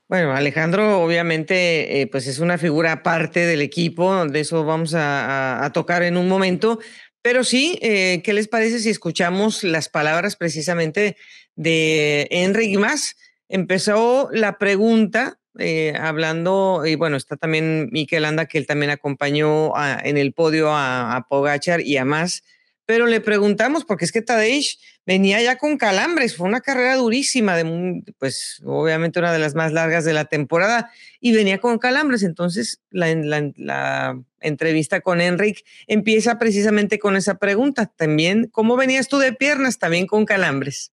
Bueno, 0.09 0.33
Alejandro 0.33 1.01
obviamente 1.01 2.01
eh, 2.01 2.07
pues 2.07 2.29
es 2.29 2.39
una 2.39 2.59
figura 2.59 2.93
aparte 2.93 3.41
del 3.41 3.61
equipo, 3.61 4.25
de 4.27 4.39
eso 4.39 4.65
vamos 4.65 4.95
a, 4.97 5.69
tocar 5.75 6.05
en 6.05 6.17
un 6.17 6.29
momento, 6.29 6.79
pero 7.23 7.43
sí, 7.43 7.77
eh, 7.83 8.23
¿qué 8.23 8.33
les 8.33 8.47
parece 8.47 8.79
si 8.79 8.89
escuchamos 8.89 9.65
las 9.65 9.89
palabras 9.89 10.37
precisamente 10.37 11.17
de 11.57 12.29
Enrique 12.31 12.79
Más? 12.79 13.17
Empezó 13.49 14.29
la 14.31 14.59
pregunta 14.59 15.41
eh, 15.59 15.95
hablando, 15.99 16.85
y 16.87 16.95
bueno, 16.95 17.17
está 17.17 17.37
también 17.37 17.89
Miquel 17.91 18.27
Anda, 18.27 18.47
que 18.47 18.59
él 18.59 18.67
también 18.69 18.91
acompañó 18.91 19.73
en 20.05 20.19
el 20.19 20.33
podio 20.33 20.71
a, 20.71 21.17
a 21.17 21.27
Pogachar 21.27 21.81
y 21.81 21.97
a 21.97 22.05
Más, 22.05 22.45
pero 22.87 23.07
le 23.07 23.21
preguntamos, 23.21 23.85
porque 23.85 24.05
es 24.05 24.13
que 24.13 24.23
Tadej 24.23 24.79
venía 25.05 25.43
ya 25.43 25.57
con 25.59 25.77
calambres, 25.77 26.37
fue 26.37 26.47
una 26.47 26.61
carrera 26.61 26.97
durísima, 26.97 27.57
de, 27.57 28.03
pues 28.19 28.63
obviamente 28.65 29.19
una 29.19 29.33
de 29.33 29.41
las 29.41 29.55
más 29.55 29.73
largas 29.73 30.05
de 30.05 30.13
la 30.13 30.27
temporada, 30.27 30.91
y 31.21 31.33
venía 31.33 31.59
con 31.59 31.79
calambres. 31.79 32.23
Entonces 32.23 32.81
la, 32.91 33.15
la, 33.57 34.19
entrevista 34.41 35.01
con 35.01 35.21
Enric 35.21 35.65
empieza 35.89 36.39
precisamente 36.39 37.01
con 37.01 37.17
esa 37.17 37.35
pregunta. 37.35 37.87
También, 37.87 38.49
¿cómo 38.53 38.77
venías 38.77 39.09
tú 39.09 39.19
de 39.19 39.33
piernas? 39.33 39.79
También 39.79 40.07
con 40.07 40.25
calambres. 40.25 40.93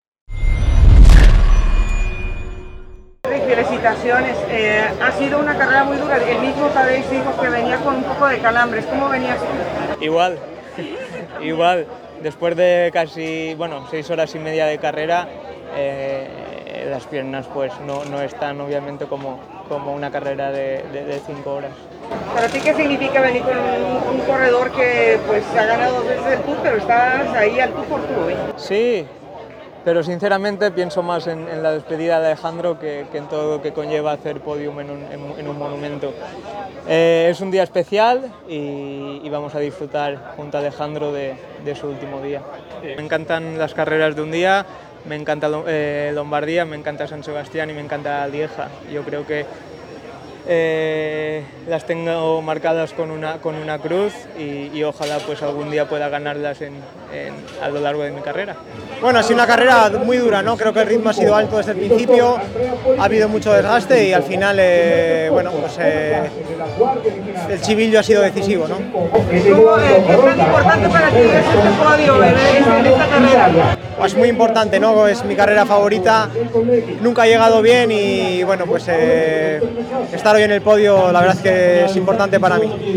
felicitaciones. 3.70 4.36
Eh, 4.48 4.84
ha 5.00 5.12
sido 5.12 5.38
una 5.40 5.56
carrera 5.56 5.84
muy 5.84 5.96
dura. 5.96 6.16
El 6.16 6.40
mismo 6.40 6.68
Tadej 6.68 7.08
dijo 7.10 7.40
que 7.40 7.48
venía 7.48 7.78
con 7.78 7.96
un 7.96 8.04
poco 8.04 8.26
de 8.26 8.38
calambres. 8.38 8.86
¿Cómo 8.86 9.08
venías 9.08 9.38
tú? 9.38 10.04
Igual, 10.04 10.38
igual, 11.42 11.86
después 12.22 12.56
de 12.56 12.90
casi, 12.92 13.54
bueno, 13.54 13.86
seis 13.90 14.10
horas 14.10 14.34
y 14.34 14.38
media 14.38 14.66
de 14.66 14.78
carrera, 14.78 15.28
eh, 15.76 16.86
las 16.90 17.06
piernas 17.06 17.46
pues 17.52 17.72
no, 17.86 18.04
no, 18.04 18.20
están 18.20 18.60
obviamente 18.60 19.06
como, 19.06 19.40
como 19.68 19.92
una 19.94 20.10
carrera 20.10 20.50
de, 20.50 20.82
de, 20.82 21.20
cinco 21.26 21.54
horas. 21.54 21.72
¿Para 22.34 22.48
ti 22.48 22.60
qué 22.60 22.74
significa 22.74 23.20
venir 23.20 23.42
con 23.42 23.56
un, 23.56 24.20
corredor 24.20 24.70
que 24.72 25.18
pues 25.26 25.44
ha 25.56 25.66
ganado 25.66 25.96
dos 25.96 26.08
veces 26.08 26.32
el 26.32 26.40
Tour, 26.40 26.56
pero 26.62 26.76
estás 26.76 27.28
ahí 27.34 27.60
al 27.60 27.70
tú 27.70 27.82
por 27.84 28.00
tú 28.00 28.20
hoy? 28.26 28.34
Sí, 28.56 29.06
pero 29.84 30.02
sinceramente 30.02 30.70
pienso 30.70 31.02
más 31.02 31.26
en, 31.26 31.62
la 31.62 31.72
despedida 31.72 32.20
de 32.20 32.28
Alejandro 32.28 32.78
que, 32.78 33.06
en 33.12 33.26
todo 33.28 33.56
lo 33.56 33.62
que 33.62 33.72
conlleva 33.72 34.12
hacer 34.12 34.40
podium 34.40 34.80
en 34.80 34.90
un, 34.90 35.58
monumento. 35.58 36.12
Eh, 36.88 37.28
es 37.30 37.40
un 37.40 37.50
día 37.50 37.62
especial 37.62 38.32
y, 38.48 39.28
vamos 39.30 39.54
a 39.54 39.60
disfrutar 39.60 40.34
junto 40.36 40.56
a 40.56 40.60
Alejandro 40.60 41.12
de, 41.12 41.36
su 41.78 41.88
último 41.88 42.20
día. 42.20 42.42
Me 42.82 43.02
encantan 43.02 43.58
las 43.58 43.74
carreras 43.74 44.16
de 44.16 44.22
un 44.22 44.32
día, 44.32 44.66
me 45.08 45.16
encanta 45.16 45.48
eh, 45.66 46.10
Lombardía, 46.14 46.64
me 46.64 46.76
encanta 46.76 47.06
San 47.06 47.22
Sebastián 47.22 47.70
y 47.70 47.72
me 47.72 47.80
encanta 47.80 48.26
Lieja. 48.26 48.68
Yo 48.92 49.02
creo 49.02 49.26
que 49.26 49.46
eh, 50.52 51.44
las 51.68 51.86
tengo 51.86 52.42
marcadas 52.42 52.92
con 52.92 53.12
una, 53.12 53.38
con 53.38 53.54
una 53.54 53.78
cruz 53.78 54.12
y, 54.36 54.82
ojalá 54.82 55.18
pues 55.18 55.40
algún 55.44 55.70
día 55.70 55.88
pueda 55.88 56.08
ganarlas 56.08 56.58
a 57.62 57.68
lo 57.68 57.80
largo 57.80 58.02
de 58.02 58.10
mi 58.10 58.20
carrera. 58.20 58.56
Bueno, 59.00 59.20
ha 59.20 59.22
sido 59.22 59.36
una 59.36 59.46
carrera 59.46 59.88
muy 60.04 60.16
dura, 60.16 60.42
¿no? 60.42 60.56
Creo 60.56 60.72
que 60.72 60.80
el 60.80 60.88
ritmo 60.88 61.10
ha 61.10 61.12
sido 61.12 61.36
alto 61.36 61.58
desde 61.58 61.72
el 61.72 61.78
principio, 61.78 62.36
ha 62.98 63.04
habido 63.04 63.28
mucho 63.28 63.52
desgaste 63.52 64.08
y 64.08 64.12
al 64.12 64.24
final, 64.24 64.56
eh, 64.58 65.28
bueno, 65.30 65.52
pues 65.52 65.78
eh, 65.80 66.28
el 67.48 67.60
chivillo 67.60 68.00
ha 68.00 68.02
sido 68.02 68.22
decisivo, 68.22 68.66
¿no? 68.66 68.78
¿Qué 69.30 69.40
tan 69.40 70.40
importante 70.40 70.88
para 70.88 71.10
ti 71.10 71.18
este 71.18 71.70
podio 71.78 72.24
en 72.24 72.86
esta 72.86 73.06
carrera? 73.08 73.89
Es 74.04 74.14
muy 74.16 74.28
importante, 74.28 74.80
¿no? 74.80 75.06
Es 75.06 75.24
mi 75.24 75.36
carrera 75.36 75.66
favorita, 75.66 76.30
nunca 77.00 77.22
ha 77.22 77.26
llegado 77.26 77.62
bien 77.62 77.90
y 77.92 78.42
bueno, 78.42 78.66
pues 78.66 78.88
estar 78.88 80.34
hoy 80.34 80.42
en 80.42 80.52
el 80.52 80.62
podio 80.62 81.12
la 81.12 81.20
verdad 81.20 81.36
es 81.36 81.42
que 81.42 81.84
es 81.84 81.96
importante 81.96 82.40
para 82.40 82.58
mí. 82.58 82.96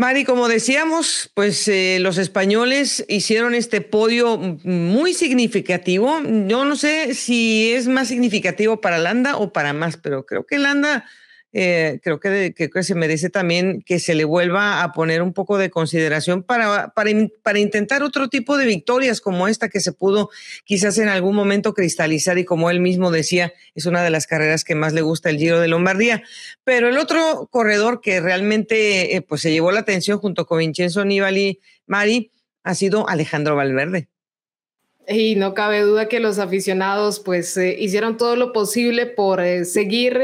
Mari, 0.00 0.24
como 0.24 0.48
decíamos, 0.48 1.30
pues 1.34 1.68
eh, 1.68 1.98
los 2.00 2.16
españoles 2.16 3.04
hicieron 3.06 3.54
este 3.54 3.82
podio 3.82 4.38
muy 4.38 5.12
significativo. 5.12 6.20
Yo 6.46 6.64
no 6.64 6.74
sé 6.76 7.14
si 7.14 7.72
es 7.74 7.86
más 7.86 8.08
significativo 8.08 8.80
para 8.80 8.96
Landa 8.96 9.36
o 9.36 9.52
para 9.52 9.74
más, 9.74 9.98
pero 9.98 10.24
creo 10.24 10.46
que 10.46 10.56
Landa 10.56 11.04
eh, 11.52 11.98
creo 12.04 12.20
que, 12.20 12.54
que, 12.54 12.82
se 12.84 12.94
merece 12.94 13.28
también 13.28 13.82
que 13.82 13.98
se 13.98 14.14
le 14.14 14.24
vuelva 14.24 14.84
a 14.84 14.92
poner 14.92 15.20
un 15.20 15.32
poco 15.32 15.58
de 15.58 15.68
consideración 15.68 16.44
para, 16.44 16.92
para, 16.94 17.10
para, 17.42 17.58
intentar 17.58 18.04
otro 18.04 18.28
tipo 18.28 18.56
de 18.56 18.66
victorias 18.66 19.20
como 19.20 19.48
esta 19.48 19.68
que 19.68 19.80
se 19.80 19.90
pudo 19.92 20.30
quizás 20.64 20.98
en 20.98 21.08
algún 21.08 21.34
momento 21.34 21.74
cristalizar 21.74 22.38
y 22.38 22.44
como 22.44 22.70
él 22.70 22.78
mismo 22.78 23.10
decía, 23.10 23.52
es 23.74 23.86
una 23.86 24.04
de 24.04 24.10
las 24.10 24.28
carreras 24.28 24.62
que 24.62 24.76
más 24.76 24.92
le 24.92 25.00
gusta 25.00 25.28
el 25.28 25.38
Giro 25.38 25.58
de 25.58 25.66
Lombardía. 25.66 26.22
Pero 26.62 26.88
el 26.88 26.98
otro 26.98 27.48
corredor 27.50 28.00
que 28.00 28.20
realmente 28.20 29.16
eh, 29.16 29.22
pues 29.22 29.40
se 29.40 29.50
llevó 29.50 29.72
la 29.72 29.80
atención 29.80 30.18
junto 30.18 30.46
con 30.46 30.58
Vincenzo 30.58 31.04
Nibali, 31.04 31.58
Mari, 31.86 32.30
ha 32.62 32.76
sido 32.76 33.08
Alejandro 33.08 33.56
Valverde. 33.56 34.08
Y 35.08 35.34
no 35.34 35.54
cabe 35.54 35.80
duda 35.80 36.06
que 36.06 36.20
los 36.20 36.38
aficionados 36.38 37.18
pues 37.18 37.56
eh, 37.56 37.74
hicieron 37.76 38.16
todo 38.16 38.36
lo 38.36 38.52
posible 38.52 39.06
por 39.06 39.42
seguir 39.64 40.20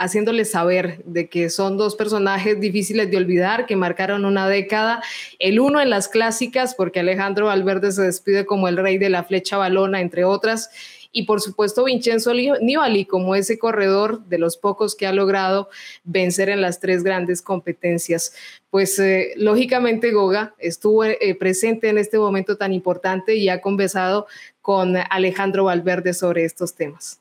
haciéndoles 0.00 0.50
saber 0.50 1.02
de 1.04 1.28
que 1.28 1.50
son 1.50 1.76
dos 1.76 1.94
personajes 1.94 2.58
difíciles 2.58 3.10
de 3.10 3.18
olvidar, 3.18 3.66
que 3.66 3.76
marcaron 3.76 4.24
una 4.24 4.48
década, 4.48 5.02
el 5.38 5.60
uno 5.60 5.78
en 5.78 5.90
las 5.90 6.08
clásicas, 6.08 6.74
porque 6.74 7.00
Alejandro 7.00 7.46
Valverde 7.46 7.92
se 7.92 8.02
despide 8.02 8.46
como 8.46 8.66
el 8.66 8.78
rey 8.78 8.96
de 8.96 9.10
la 9.10 9.24
flecha 9.24 9.58
balona, 9.58 10.00
entre 10.00 10.24
otras, 10.24 10.70
y 11.12 11.24
por 11.24 11.42
supuesto 11.42 11.84
Vincenzo 11.84 12.32
Nibali 12.32 13.04
como 13.04 13.34
ese 13.34 13.58
corredor 13.58 14.24
de 14.24 14.38
los 14.38 14.56
pocos 14.56 14.94
que 14.94 15.06
ha 15.06 15.12
logrado 15.12 15.68
vencer 16.04 16.48
en 16.48 16.62
las 16.62 16.80
tres 16.80 17.02
grandes 17.02 17.42
competencias. 17.42 18.32
Pues 18.70 18.98
eh, 18.98 19.32
lógicamente 19.36 20.12
Goga 20.12 20.54
estuvo 20.58 21.04
eh, 21.04 21.36
presente 21.38 21.90
en 21.90 21.98
este 21.98 22.18
momento 22.18 22.56
tan 22.56 22.72
importante 22.72 23.34
y 23.34 23.50
ha 23.50 23.60
conversado 23.60 24.26
con 24.62 24.96
Alejandro 25.10 25.64
Valverde 25.64 26.14
sobre 26.14 26.44
estos 26.44 26.74
temas. 26.74 27.20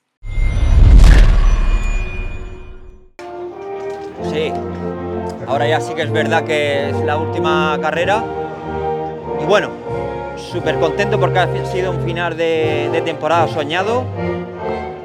Sí, 4.24 4.52
ahora 5.48 5.68
ya 5.68 5.82
sí 5.82 5.94
que 5.94 6.04
es 6.04 6.12
verdad 6.12 6.44
que 6.44 6.90
es 6.90 6.96
la 6.98 7.18
última 7.18 7.78
carrera. 7.82 8.24
Y 9.42 9.46
bueno, 9.46 9.70
súper 10.38 10.80
contento 10.80 11.20
porque 11.20 11.40
ha 11.40 11.66
sido 11.66 11.92
un 11.92 12.02
final 12.02 12.36
de, 12.36 13.02
temporada 13.06 13.48
soñado, 13.48 14.04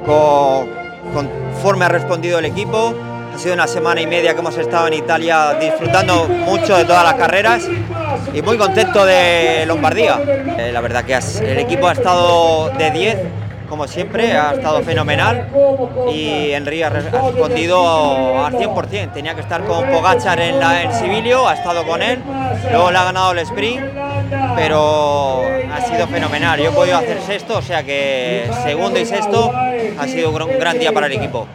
con, 0.05 0.67
conforme 1.13 1.85
ha 1.85 1.89
respondido 1.89 2.39
el 2.39 2.45
equipo. 2.45 2.93
Ha 3.33 3.37
sido 3.37 3.53
una 3.53 3.67
semana 3.67 3.99
y 3.99 4.07
media 4.07 4.33
que 4.33 4.39
hemos 4.39 4.57
estado 4.57 4.87
en 4.87 4.93
Italia 4.93 5.57
disfrutando 5.59 6.27
mucho 6.27 6.77
de 6.77 6.85
todas 6.85 7.03
las 7.03 7.15
carreras 7.15 7.67
y 8.33 8.41
muy 8.41 8.57
contento 8.57 9.05
de 9.05 9.65
Lombardía. 9.65 10.21
Eh, 10.57 10.71
la 10.71 10.79
verdad 10.79 11.03
que 11.03 11.15
el 11.15 11.59
equipo 11.59 11.87
ha 11.87 11.93
estado 11.93 12.69
de 12.69 12.91
10 12.91 13.17
como 13.67 13.87
siempre, 13.87 14.33
ha 14.33 14.53
estado 14.53 14.81
fenomenal 14.83 15.47
y 16.13 16.51
Henry 16.51 16.83
ha 16.83 16.89
respondido 16.89 18.45
al 18.45 18.53
100%. 18.53 19.13
Tenía 19.13 19.35
que 19.35 19.41
estar 19.41 19.63
con 19.65 19.85
Pogachar 19.89 20.39
en, 20.39 20.61
en 20.61 20.93
Sibilio, 20.93 21.47
ha 21.47 21.53
estado 21.53 21.85
con 21.85 22.01
él, 22.01 22.21
luego 22.71 22.91
le 22.91 22.97
ha 22.97 23.03
ganado 23.03 23.31
el 23.31 23.39
sprint, 23.39 23.85
pero 24.55 25.41
ha 25.71 25.81
sido 25.81 26.07
fenomenal. 26.07 26.59
Yo 26.59 26.69
he 26.69 26.73
podido 26.73 26.97
hacer 26.97 27.21
sexto, 27.21 27.57
o 27.57 27.61
sea 27.61 27.83
que 27.83 28.49
segundo 28.63 28.99
y 28.99 29.05
sexto 29.05 29.51
ha 29.53 30.07
sido 30.07 30.31
un 30.31 30.59
gran 30.59 30.79
día 30.79 30.91
para 30.91 31.07
el 31.07 31.13
equipo. 31.13 31.47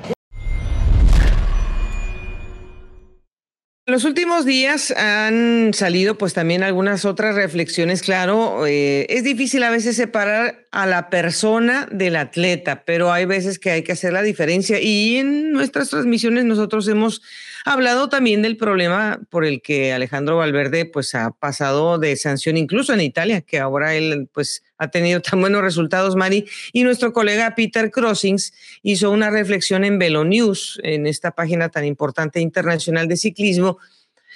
En 3.90 3.94
los 3.94 4.04
últimos 4.04 4.44
días 4.44 4.92
han 4.92 5.74
salido 5.74 6.16
pues 6.16 6.32
también 6.32 6.62
algunas 6.62 7.04
otras 7.04 7.34
reflexiones, 7.34 8.02
claro, 8.02 8.64
eh, 8.64 9.04
es 9.08 9.24
difícil 9.24 9.64
a 9.64 9.70
veces 9.70 9.96
separar 9.96 10.64
a 10.70 10.86
la 10.86 11.10
persona 11.10 11.88
del 11.90 12.14
atleta, 12.14 12.84
pero 12.84 13.12
hay 13.12 13.24
veces 13.24 13.58
que 13.58 13.72
hay 13.72 13.82
que 13.82 13.90
hacer 13.90 14.12
la 14.12 14.22
diferencia 14.22 14.80
y 14.80 15.16
en 15.16 15.50
nuestras 15.50 15.90
transmisiones 15.90 16.44
nosotros 16.44 16.86
hemos 16.86 17.20
hablado 17.64 18.08
también 18.08 18.42
del 18.42 18.56
problema 18.56 19.20
por 19.30 19.44
el 19.44 19.62
que 19.62 19.92
Alejandro 19.92 20.36
Valverde 20.36 20.84
pues 20.86 21.14
ha 21.14 21.30
pasado 21.30 21.98
de 21.98 22.16
sanción 22.16 22.56
incluso 22.56 22.92
en 22.92 23.00
Italia, 23.00 23.40
que 23.40 23.58
ahora 23.58 23.94
él 23.94 24.28
pues 24.32 24.62
ha 24.78 24.88
tenido 24.88 25.20
tan 25.20 25.40
buenos 25.40 25.62
resultados, 25.62 26.16
Mari, 26.16 26.46
y 26.72 26.84
nuestro 26.84 27.12
colega 27.12 27.54
Peter 27.54 27.90
Crossings 27.90 28.52
hizo 28.82 29.10
una 29.10 29.30
reflexión 29.30 29.84
en 29.84 29.98
Velo 29.98 30.24
News, 30.24 30.80
en 30.82 31.06
esta 31.06 31.32
página 31.32 31.68
tan 31.68 31.84
importante 31.84 32.40
internacional 32.40 33.08
de 33.08 33.16
ciclismo, 33.16 33.78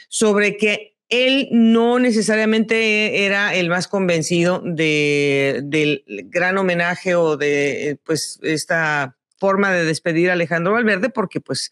sobre 0.09 0.57
que 0.57 0.95
él 1.09 1.49
no 1.51 1.99
necesariamente 1.99 3.25
era 3.25 3.55
el 3.55 3.69
más 3.69 3.89
convencido 3.89 4.63
de, 4.65 5.61
del 5.65 6.05
gran 6.07 6.59
homenaje 6.59 7.15
o 7.15 7.37
de 7.37 7.99
pues 8.05 8.39
esta 8.43 9.17
forma 9.39 9.73
de 9.73 9.85
despedir 9.85 10.31
a 10.31 10.33
Alejandro 10.33 10.73
Valverde, 10.73 11.11
porque 11.11 11.41
pues 11.41 11.71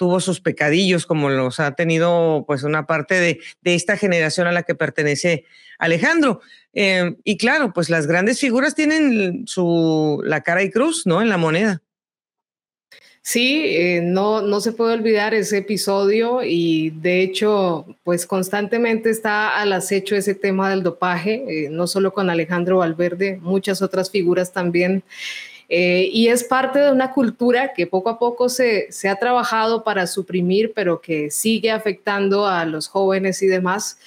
tuvo 0.00 0.18
sus 0.18 0.40
pecadillos, 0.40 1.04
como 1.04 1.28
los 1.28 1.60
ha 1.60 1.72
tenido 1.72 2.44
pues 2.46 2.62
una 2.62 2.86
parte 2.86 3.20
de, 3.20 3.38
esta 3.64 3.98
generación 3.98 4.46
a 4.46 4.52
la 4.52 4.62
que 4.62 4.74
pertenece 4.74 5.44
Alejandro. 5.78 6.40
Eh, 6.72 7.16
y 7.22 7.36
claro, 7.36 7.74
pues 7.74 7.90
las 7.90 8.06
grandes 8.06 8.40
figuras 8.40 8.74
tienen 8.74 9.46
su, 9.46 10.22
la 10.24 10.40
cara 10.40 10.62
y 10.62 10.70
cruz, 10.70 11.02
¿no? 11.04 11.20
En 11.20 11.28
la 11.28 11.36
moneda. 11.36 11.82
Sí, 13.20 13.62
eh, 13.66 14.00
no, 14.02 14.40
no 14.40 14.62
se 14.62 14.72
puede 14.72 14.94
olvidar 14.94 15.34
ese 15.34 15.58
episodio 15.58 16.42
y 16.42 16.88
de 17.02 17.20
hecho, 17.20 17.84
pues 18.02 18.24
constantemente 18.24 19.10
está 19.10 19.60
al 19.60 19.74
acecho 19.74 20.16
ese 20.16 20.34
tema 20.34 20.70
del 20.70 20.82
dopaje, 20.82 21.44
eh, 21.46 21.68
no 21.68 21.86
solo 21.86 22.14
con 22.14 22.30
Alejandro 22.30 22.78
Valverde, 22.78 23.38
muchas 23.42 23.82
otras 23.82 24.10
figuras 24.10 24.54
también 24.54 25.02
Eh, 25.72 26.10
y 26.12 26.28
es 26.28 26.44
parte 26.44 26.80
de 26.80 26.90
una 26.90 27.12
cultura 27.12 27.72
que 27.72 27.86
poco 27.86 28.10
a 28.10 28.18
poco 28.18 28.48
se, 28.48 28.90
se 28.90 29.08
ha 29.08 29.16
trabajado 29.16 29.84
para 29.84 30.06
suprimir, 30.06 30.72
pero 30.74 31.00
que 31.00 31.30
sigue 31.30 31.70
afectando 31.70 32.46
a 32.46 32.64
los 32.64 32.88
jóvenes 32.88 33.40
y 33.42 33.46
demás 33.46 33.98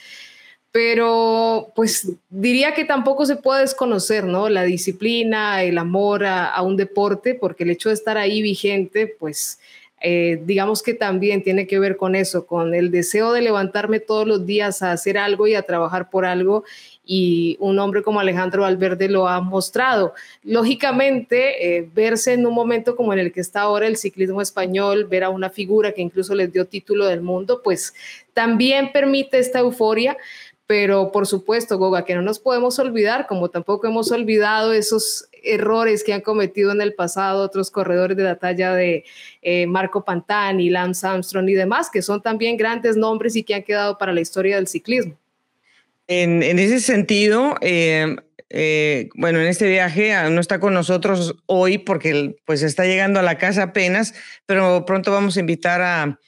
pero 0.74 1.72
pues 1.76 2.14
diría 2.32 2.74
que 2.74 2.84
tampoco 2.84 3.28
se 3.28 3.36
puede 3.36 3.62
desconocer, 3.62 4.24
¿no? 4.24 4.50
La 4.50 4.64
disciplina, 4.64 5.62
el 5.62 5.78
amor 5.78 6.26
a, 6.26 6.60
un 6.64 6.78
deporte, 6.78 7.36
porque 7.36 7.64
el 7.64 7.70
hecho 7.70 7.90
de 7.90 7.96
estar 7.96 8.18
ahí 8.18 8.42
vigente, 8.42 9.06
pues 9.06 9.60
eh, 10.02 10.42
digamos 10.44 10.82
que 10.82 10.96
también 10.96 11.44
tiene 11.44 11.68
que 11.68 11.78
ver 11.78 11.96
con 11.96 12.16
eso, 12.16 12.48
con 12.48 12.74
el 12.74 12.90
deseo 12.90 13.34
de 13.34 13.42
levantarme 13.42 14.00
todos 14.00 14.28
los 14.28 14.48
días 14.48 14.82
a 14.82 14.94
hacer 14.94 15.20
algo 15.20 15.46
y 15.46 15.54
a 15.54 15.62
trabajar 15.62 16.10
por 16.10 16.26
algo. 16.26 16.64
Y 17.06 17.58
un 17.60 17.80
hombre 17.80 18.02
como 18.02 18.20
Alejandro 18.20 18.62
Valverde 18.62 19.10
lo 19.10 19.28
ha 19.28 19.42
mostrado. 19.42 20.14
Lógicamente, 20.44 21.78
eh, 21.78 21.90
verse 21.94 22.34
en 22.34 22.46
un 22.46 22.54
momento 22.54 22.96
como 22.96 23.12
en 23.14 23.20
el 23.20 23.32
que 23.34 23.42
está 23.42 23.62
ahora 23.62 23.88
el 23.88 23.98
ciclismo 23.98 24.42
español, 24.42 25.06
ver 25.06 25.24
a 25.24 25.30
una 25.30 25.50
figura 25.50 25.92
que 25.92 26.02
incluso 26.02 26.34
les 26.34 26.52
dio 26.54 26.66
título 26.66 27.06
del 27.06 27.22
mundo, 27.22 27.62
pues 27.64 27.94
también 28.34 28.92
permite 28.94 29.40
esta 29.40 29.60
euforia, 29.60 30.18
pero 30.66 31.12
por 31.12 31.28
supuesto, 31.28 31.78
Goga, 31.78 32.06
que 32.06 32.16
no 32.16 32.22
nos 32.22 32.40
podemos 32.40 32.80
olvidar, 32.80 33.28
como 33.28 33.50
tampoco 33.50 33.88
hemos 33.88 34.12
olvidado 34.12 34.72
esos 34.74 35.28
errores 35.44 36.04
que 36.04 36.14
han 36.14 36.22
cometido 36.22 36.72
en 36.72 36.82
el 36.82 36.94
pasado 36.94 37.44
otros 37.44 37.70
corredores 37.70 38.16
de 38.18 38.24
la 38.24 38.38
talla 38.38 38.74
de 38.74 39.04
eh, 39.42 39.68
Marco 39.68 40.04
Pantani, 40.04 40.70
Lance 40.70 41.06
Armstrong 41.06 41.50
y 41.50 41.54
demás, 41.54 41.90
que 41.92 42.02
son 42.02 42.22
también 42.22 42.58
grandes 42.58 42.96
nombres 42.96 43.36
y 43.36 43.44
que 43.44 43.56
han 43.56 43.64
quedado 43.64 43.98
para 43.98 44.14
la 44.14 44.22
historia 44.22 44.56
del 44.56 44.68
ciclismo. 44.68 45.18
En, 46.08 46.44
ese 46.60 46.80
sentido, 46.80 47.56
eh, 47.62 48.16
eh, 48.50 49.10
bueno, 49.16 49.40
en 49.40 49.48
este 49.48 49.68
viaje 49.68 50.14
no 50.30 50.42
está 50.42 50.60
con 50.60 50.74
nosotros 50.74 51.36
hoy 51.46 51.78
porque 51.78 52.36
pues 52.46 52.62
está 52.62 52.86
llegando 52.86 53.20
a 53.20 53.24
la 53.24 53.38
casa 53.38 53.64
apenas, 53.64 54.14
pero 54.46 54.86
pronto 54.86 55.12
vamos 55.12 55.38
a 55.38 55.40
invitar 55.40 55.82
a, 55.82 56.20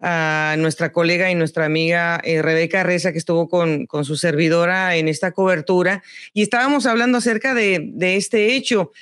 a 0.00 0.56
nuestra 0.58 0.92
colega 0.92 1.30
y 1.30 1.34
nuestra 1.34 1.66
amiga 1.66 2.20
eh, 2.24 2.40
Rebeca 2.42 2.82
Reza, 2.82 3.12
que 3.12 3.18
estuvo 3.18 3.48
con, 3.48 3.86
con, 3.86 4.04
su 4.04 4.16
servidora 4.16 4.96
en 4.96 5.08
esta 5.08 5.32
cobertura, 5.32 6.02
y 6.32 6.42
estábamos 6.42 6.86
hablando 6.86 7.18
acerca 7.18 7.54
de, 7.54 7.90
de 7.92 8.16
este 8.16 8.54
hecho, 8.54 8.92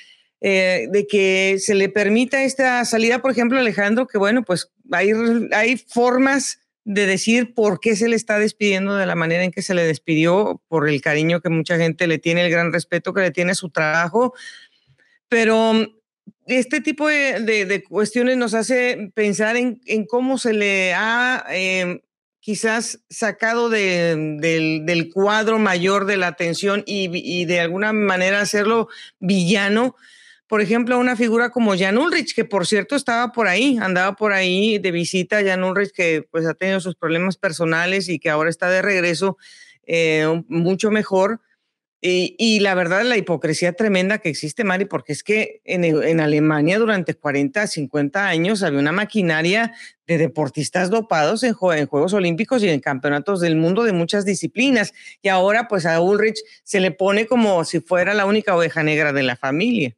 eh, 0.41 0.87
de 0.91 1.07
que 1.07 1.57
se 1.59 1.75
le 1.75 1.89
permita 1.89 2.43
esta 2.43 2.83
salida, 2.85 3.19
por 3.19 3.31
ejemplo, 3.31 3.59
Alejandro, 3.59 4.07
que 4.07 4.17
bueno, 4.17 4.43
pues 4.43 4.71
hay, 4.91 5.11
hay 5.51 5.77
formas 5.77 6.59
de 6.89 7.05
decir 7.05 7.53
por 7.53 7.79
qué 7.79 7.95
se 7.95 8.07
le 8.07 8.15
está 8.15 8.39
despidiendo 8.39 8.95
de 8.95 9.05
la 9.05 9.13
manera 9.13 9.43
en 9.43 9.51
que 9.51 9.61
se 9.61 9.75
le 9.75 9.83
despidió, 9.83 10.59
por 10.67 10.89
el 10.89 11.01
cariño 11.01 11.39
que 11.39 11.49
mucha 11.49 11.77
gente 11.77 12.07
le 12.07 12.17
tiene, 12.17 12.43
el 12.43 12.49
gran 12.49 12.73
respeto 12.73 13.13
que 13.13 13.21
le 13.21 13.29
tiene 13.29 13.51
a 13.51 13.55
su 13.55 13.69
trabajo, 13.69 14.33
pero 15.27 15.85
este 16.47 16.81
tipo 16.81 17.07
de, 17.07 17.83
cuestiones 17.87 18.37
nos 18.37 18.55
hace 18.55 19.11
pensar 19.13 19.55
en, 19.55 19.79
cómo 20.07 20.39
se 20.39 20.53
le 20.53 20.95
ha 20.95 21.45
em, 21.51 22.01
quizás 22.39 23.01
sacado 23.07 23.69
del, 23.69 25.11
cuadro 25.13 25.59
mayor 25.59 26.05
de 26.05 26.17
la 26.17 26.25
atención 26.25 26.81
y, 26.87 27.45
de 27.45 27.59
alguna 27.59 27.93
manera 27.93 28.41
hacerlo 28.41 28.89
villano. 29.19 29.95
Por 30.49 30.59
ejemplo, 30.59 30.99
una 30.99 31.15
figura 31.15 31.51
como 31.51 31.77
Jan 31.77 31.97
Ulrich, 31.97 32.35
que 32.35 32.43
por 32.43 32.67
cierto 32.67 32.97
estaba 32.97 33.31
por 33.31 33.47
ahí, 33.47 33.77
andaba 33.79 34.17
por 34.17 34.33
ahí 34.33 34.79
de 34.79 34.91
visita. 34.91 35.41
Jan 35.41 35.63
Ulrich, 35.63 35.91
que 35.91 36.27
pues 36.29 36.45
ha 36.45 36.53
tenido 36.53 36.81
sus 36.81 36.95
problemas 36.95 37.37
personales 37.37 38.09
y 38.09 38.19
que 38.19 38.29
ahora 38.29 38.49
está 38.49 38.69
de 38.69 38.81
regreso 38.81 39.37
eh, 39.85 40.43
mucho 40.49 40.91
mejor 40.91 41.39
y, 42.01 42.61
la 42.61 42.75
verdad, 42.75 43.03
la 43.03 43.17
hipocresía 43.17 43.73
tremenda 43.73 44.19
que 44.19 44.29
existe, 44.29 44.63
Mari, 44.63 44.85
porque 44.85 45.11
es 45.11 45.21
que 45.21 45.61
en, 45.65 46.21
Alemania 46.21 46.79
durante 46.79 47.13
40, 47.13 47.67
50 47.67 48.25
años 48.25 48.63
había 48.63 48.79
una 48.79 48.93
maquinaria 48.93 49.73
de 50.07 50.17
deportistas 50.17 50.89
dopados 50.89 51.43
en, 51.43 51.55
en, 51.75 51.87
Juegos 51.87 52.13
Olímpicos 52.13 52.63
y 52.63 52.69
en 52.69 52.79
campeonatos 52.79 53.41
del 53.41 53.57
mundo 53.57 53.83
de 53.83 53.91
muchas 53.91 54.23
disciplinas. 54.23 54.93
Y 55.21 55.27
ahora, 55.27 55.67
pues 55.67 55.85
a 55.85 55.99
Ulrich 55.99 56.39
se 56.63 56.79
le 56.79 56.91
pone 56.91 57.27
como 57.27 57.65
si 57.65 57.81
fuera 57.81 58.13
la 58.13 58.25
única 58.25 58.55
oveja 58.55 58.81
negra 58.81 59.11
de 59.11 59.23
la 59.23 59.35
familia. 59.35 59.97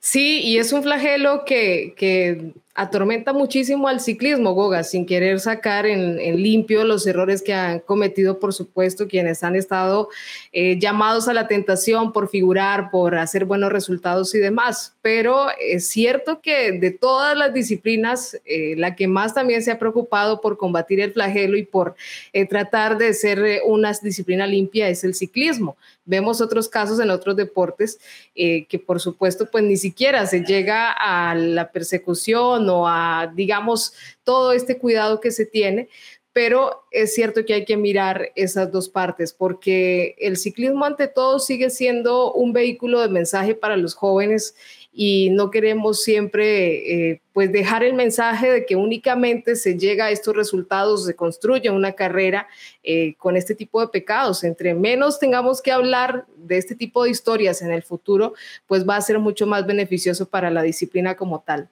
Sí, 0.00 0.40
y 0.42 0.58
es 0.58 0.72
un 0.72 0.82
flagelo 0.82 1.44
que, 1.44 1.94
que 1.96 2.52
atormenta 2.80 3.34
muchísimo 3.34 3.88
al 3.88 4.00
ciclismo, 4.00 4.54
Goga, 4.54 4.84
sin 4.84 5.04
querer 5.04 5.38
sacar 5.38 5.84
en, 5.84 6.16
limpio 6.42 6.82
los 6.82 7.06
errores 7.06 7.42
que 7.42 7.52
han 7.52 7.80
cometido, 7.80 8.38
por 8.38 8.54
supuesto, 8.54 9.06
quienes 9.06 9.44
han 9.44 9.54
estado 9.54 10.08
eh, 10.50 10.78
llamados 10.78 11.28
a 11.28 11.34
la 11.34 11.46
tentación 11.46 12.10
por 12.10 12.30
figurar, 12.30 12.90
por 12.90 13.16
hacer 13.16 13.44
buenos 13.44 13.70
resultados 13.70 14.34
y 14.34 14.38
demás. 14.38 14.96
Pero 15.02 15.48
es 15.60 15.88
cierto 15.88 16.40
que 16.40 16.72
de 16.72 16.90
todas 16.90 17.36
las 17.36 17.52
disciplinas, 17.52 18.40
eh, 18.46 18.74
la 18.78 18.96
que 18.96 19.06
más 19.06 19.34
también 19.34 19.62
se 19.62 19.70
ha 19.70 19.78
preocupado 19.78 20.40
por 20.40 20.56
combatir 20.56 21.00
el 21.00 21.12
flagelo 21.12 21.58
y 21.58 21.64
por 21.64 21.94
eh, 22.32 22.46
tratar 22.46 22.96
de 22.96 23.12
ser 23.12 23.60
una 23.66 23.92
disciplina 24.02 24.46
limpia 24.46 24.88
es 24.88 25.04
el 25.04 25.14
ciclismo. 25.14 25.76
Vemos 26.06 26.40
otros 26.40 26.66
casos 26.68 26.98
en 26.98 27.10
otros 27.10 27.36
deportes 27.36 28.00
que, 28.34 28.82
por 28.84 28.98
supuesto, 28.98 29.48
pues 29.48 29.62
ni 29.62 29.76
siquiera 29.76 30.26
se 30.26 30.42
llega 30.42 30.90
a 30.90 31.34
la 31.36 31.70
persecución 31.70 32.69
a, 32.86 33.32
digamos, 33.34 33.92
todo 34.24 34.52
este 34.52 34.78
cuidado 34.78 35.20
que 35.20 35.30
se 35.30 35.46
tiene, 35.46 35.88
pero 36.32 36.84
es 36.92 37.14
cierto 37.14 37.44
que 37.44 37.54
hay 37.54 37.64
que 37.64 37.76
mirar 37.76 38.30
esas 38.36 38.70
dos 38.70 38.88
partes, 38.88 39.32
porque 39.32 40.14
el 40.18 40.36
ciclismo 40.36 40.84
ante 40.84 41.08
todo 41.08 41.40
sigue 41.40 41.70
siendo 41.70 42.32
un 42.32 42.52
vehículo 42.52 43.00
de 43.00 43.08
mensaje 43.08 43.54
para 43.54 43.76
los 43.76 43.94
jóvenes 43.94 44.54
y 44.92 45.30
no 45.30 45.50
queremos 45.50 46.02
siempre 46.02 47.10
eh, 47.10 47.22
pues 47.32 47.52
dejar 47.52 47.84
el 47.84 47.94
mensaje 47.94 48.50
de 48.50 48.66
que 48.66 48.74
únicamente 48.74 49.54
se 49.54 49.78
llega 49.78 50.06
a 50.06 50.10
estos 50.10 50.34
resultados, 50.34 51.06
se 51.06 51.14
construye 51.14 51.70
una 51.70 51.92
carrera 51.92 52.48
eh, 52.82 53.14
con 53.16 53.36
este 53.36 53.54
tipo 53.54 53.80
de 53.80 53.88
pecados. 53.88 54.42
Entre 54.42 54.74
menos 54.74 55.18
tengamos 55.18 55.62
que 55.62 55.72
hablar 55.72 56.26
de 56.36 56.58
este 56.58 56.74
tipo 56.74 57.04
de 57.04 57.10
historias 57.10 57.62
en 57.62 57.70
el 57.70 57.82
futuro, 57.82 58.34
pues 58.66 58.88
va 58.88 58.96
a 58.96 59.00
ser 59.00 59.18
mucho 59.18 59.46
más 59.46 59.66
beneficioso 59.66 60.28
para 60.28 60.50
la 60.50 60.62
disciplina 60.62 61.16
como 61.16 61.40
tal. 61.40 61.70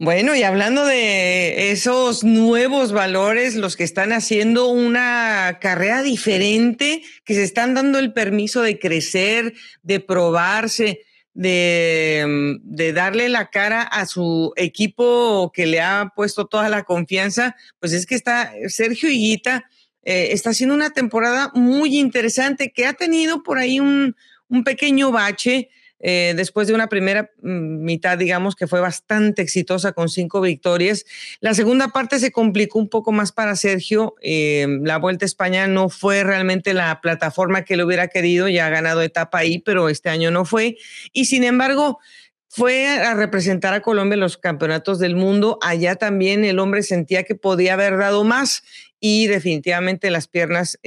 Bueno, 0.00 0.36
y 0.36 0.44
hablando 0.44 0.86
de 0.86 1.72
esos 1.72 2.22
nuevos 2.22 2.92
valores, 2.92 3.56
los 3.56 3.74
que 3.74 3.82
están 3.82 4.12
haciendo 4.12 4.68
una 4.68 5.58
carrera 5.60 6.04
diferente, 6.04 7.02
que 7.24 7.34
se 7.34 7.42
están 7.42 7.74
dando 7.74 7.98
el 7.98 8.12
permiso 8.12 8.62
de 8.62 8.78
crecer, 8.78 9.54
de 9.82 9.98
probarse, 9.98 11.00
de, 11.34 12.92
darle 12.94 13.28
la 13.28 13.50
cara 13.50 13.82
a 13.82 14.06
su 14.06 14.52
equipo 14.54 15.50
que 15.52 15.66
le 15.66 15.80
ha 15.80 16.12
puesto 16.14 16.46
toda 16.46 16.68
la 16.68 16.84
confianza, 16.84 17.56
pues 17.80 17.92
es 17.92 18.06
que 18.06 18.14
está 18.14 18.52
Sergio 18.68 19.10
Higuita, 19.10 19.68
eh, 20.04 20.28
está 20.30 20.50
haciendo 20.50 20.76
una 20.76 20.90
temporada 20.90 21.50
muy 21.54 21.98
interesante 21.98 22.70
que 22.70 22.86
ha 22.86 22.92
tenido 22.92 23.42
por 23.42 23.58
ahí 23.58 23.80
un, 23.80 24.14
un 24.48 24.62
pequeño 24.62 25.10
bache 25.10 25.70
eh, 26.00 26.34
después 26.36 26.68
de 26.68 26.74
una 26.74 26.88
primera 26.88 27.30
mm, 27.42 27.82
mitad, 27.84 28.18
digamos, 28.18 28.54
que 28.54 28.66
fue 28.66 28.80
bastante 28.80 29.42
exitosa 29.42 29.92
con 29.92 30.08
cinco 30.08 30.40
victorias. 30.40 31.04
La 31.40 31.54
segunda 31.54 31.88
parte 31.88 32.18
se 32.18 32.30
complicó 32.30 32.78
un 32.78 32.88
poco 32.88 33.10
más 33.12 33.32
para 33.32 33.56
Sergio. 33.56 34.14
Eh, 34.22 34.66
la 34.82 34.98
Vuelta 34.98 35.24
a 35.24 35.26
España 35.26 35.66
no 35.66 35.88
fue 35.88 36.22
realmente 36.22 36.72
la 36.74 37.00
plataforma 37.00 37.64
que 37.64 37.76
le 37.76 37.84
hubiera 37.84 38.08
querido, 38.08 38.48
ya 38.48 38.66
ha 38.66 38.70
ganado 38.70 39.02
etapa 39.02 39.38
ahí, 39.38 39.58
pero 39.58 39.88
este 39.88 40.08
año 40.08 40.30
no 40.30 40.44
fue. 40.44 40.76
Y 41.12 41.24
sin 41.24 41.42
embargo, 41.42 41.98
fue 42.48 42.86
a 42.86 43.14
representar 43.14 43.74
a 43.74 43.82
Colombia 43.82 44.14
en 44.14 44.20
los 44.20 44.38
campeonatos 44.38 44.98
del 44.98 45.16
mundo. 45.16 45.58
Allá 45.62 45.96
también 45.96 46.44
el 46.44 46.60
hombre 46.60 46.82
sentía 46.82 47.24
que 47.24 47.34
podía 47.34 47.74
haber 47.74 47.98
dado 47.98 48.24
más 48.24 48.62
y 49.00 49.26
definitivamente 49.26 50.10
las 50.10 50.28
piernas 50.28 50.78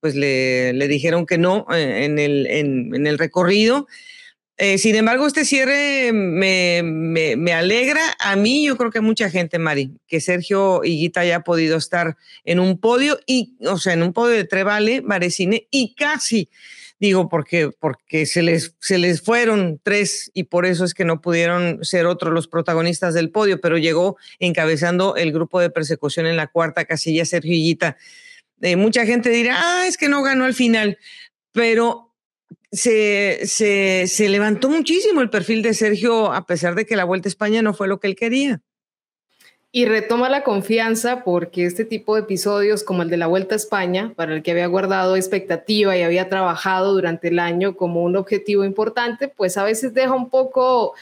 pues 0.00 0.14
le, 0.16 0.72
dijeron 0.88 1.24
que 1.24 1.38
no 1.38 1.66
eh, 1.70 2.04
en 2.04 2.18
el, 2.18 2.46
en 2.46 3.06
el 3.06 3.18
recorrido. 3.18 3.86
Eh, 4.60 4.76
sin 4.78 4.96
embargo, 4.96 5.24
este 5.24 5.44
cierre 5.44 6.12
me, 6.12 6.82
me, 6.82 7.52
alegra 7.52 8.00
a 8.18 8.34
mí, 8.34 8.66
yo 8.66 8.76
creo 8.76 8.90
que 8.90 8.98
a 8.98 9.02
mucha 9.02 9.30
gente, 9.30 9.60
Mari, 9.60 9.92
que 10.08 10.20
Sergio 10.20 10.82
Higuita 10.82 11.20
haya 11.20 11.40
podido 11.40 11.76
estar 11.76 12.16
en 12.44 12.58
un 12.58 12.80
podio, 12.80 13.20
y, 13.24 13.56
o 13.64 13.78
sea, 13.78 13.92
en 13.92 14.02
un 14.02 14.12
podio 14.12 14.34
de 14.34 14.42
Trevale, 14.42 15.00
Marecine, 15.00 15.68
y 15.70 15.94
casi, 15.94 16.50
digo, 16.98 17.28
porque, 17.28 17.70
porque 17.78 18.26
se, 18.26 18.42
les, 18.42 18.74
se 18.80 18.98
les 18.98 19.22
fueron 19.22 19.80
tres 19.80 20.28
y 20.34 20.42
por 20.44 20.66
eso 20.66 20.84
es 20.84 20.92
que 20.92 21.04
no 21.04 21.20
pudieron 21.20 21.84
ser 21.84 22.06
otros 22.06 22.34
los 22.34 22.48
protagonistas 22.48 23.14
del 23.14 23.30
podio, 23.30 23.60
pero 23.60 23.78
llegó 23.78 24.16
encabezando 24.40 25.14
el 25.14 25.32
grupo 25.32 25.60
de 25.60 25.70
persecución 25.70 26.26
en 26.26 26.36
la 26.36 26.48
cuarta 26.48 26.84
casilla, 26.84 27.24
Sergio 27.24 27.54
Higuita. 27.54 27.96
Eh, 28.60 28.74
mucha 28.74 29.06
gente 29.06 29.30
dirá, 29.30 29.56
ah, 29.56 29.86
es 29.86 29.96
que 29.96 30.08
no 30.08 30.20
ganó 30.24 30.46
al 30.46 30.54
final, 30.54 30.98
pero 31.52 32.07
se, 32.70 33.46
se, 33.46 34.28
levantó 34.28 34.68
muchísimo 34.68 35.20
el 35.20 35.30
perfil 35.30 35.62
de 35.62 35.74
Sergio, 35.74 36.32
a 36.32 36.46
pesar 36.46 36.74
de 36.74 36.86
que 36.86 36.96
la 36.96 37.04
Vuelta 37.04 37.28
a 37.28 37.30
España 37.30 37.62
no 37.62 37.74
fue 37.74 37.88
lo 37.88 37.98
que 38.00 38.08
él 38.08 38.16
quería. 38.16 38.60
y 39.70 39.84
retoma 39.84 40.30
la 40.30 40.44
confianza 40.44 41.24
porque 41.24 41.66
este 41.66 41.84
tipo 41.84 42.14
de 42.14 42.22
episodios 42.22 42.82
como 42.82 43.02
el 43.02 43.10
de 43.10 43.18
la 43.18 43.26
Vuelta 43.26 43.54
a 43.54 43.56
España, 43.56 44.12
para 44.16 44.34
el 44.34 44.42
que 44.42 44.52
había 44.52 44.66
guardado 44.66 45.14
expectativa 45.16 45.96
y 45.96 46.02
había 46.02 46.28
trabajado 46.28 46.94
durante 46.94 47.28
el 47.28 47.38
año 47.38 47.76
como 47.76 48.02
un 48.02 48.16
objetivo 48.16 48.64
importante, 48.64 49.28
pues 49.28 49.56
a 49.58 49.64
veces 49.64 49.92
deja 49.92 50.14
un 50.14 50.30
poco 50.30 50.94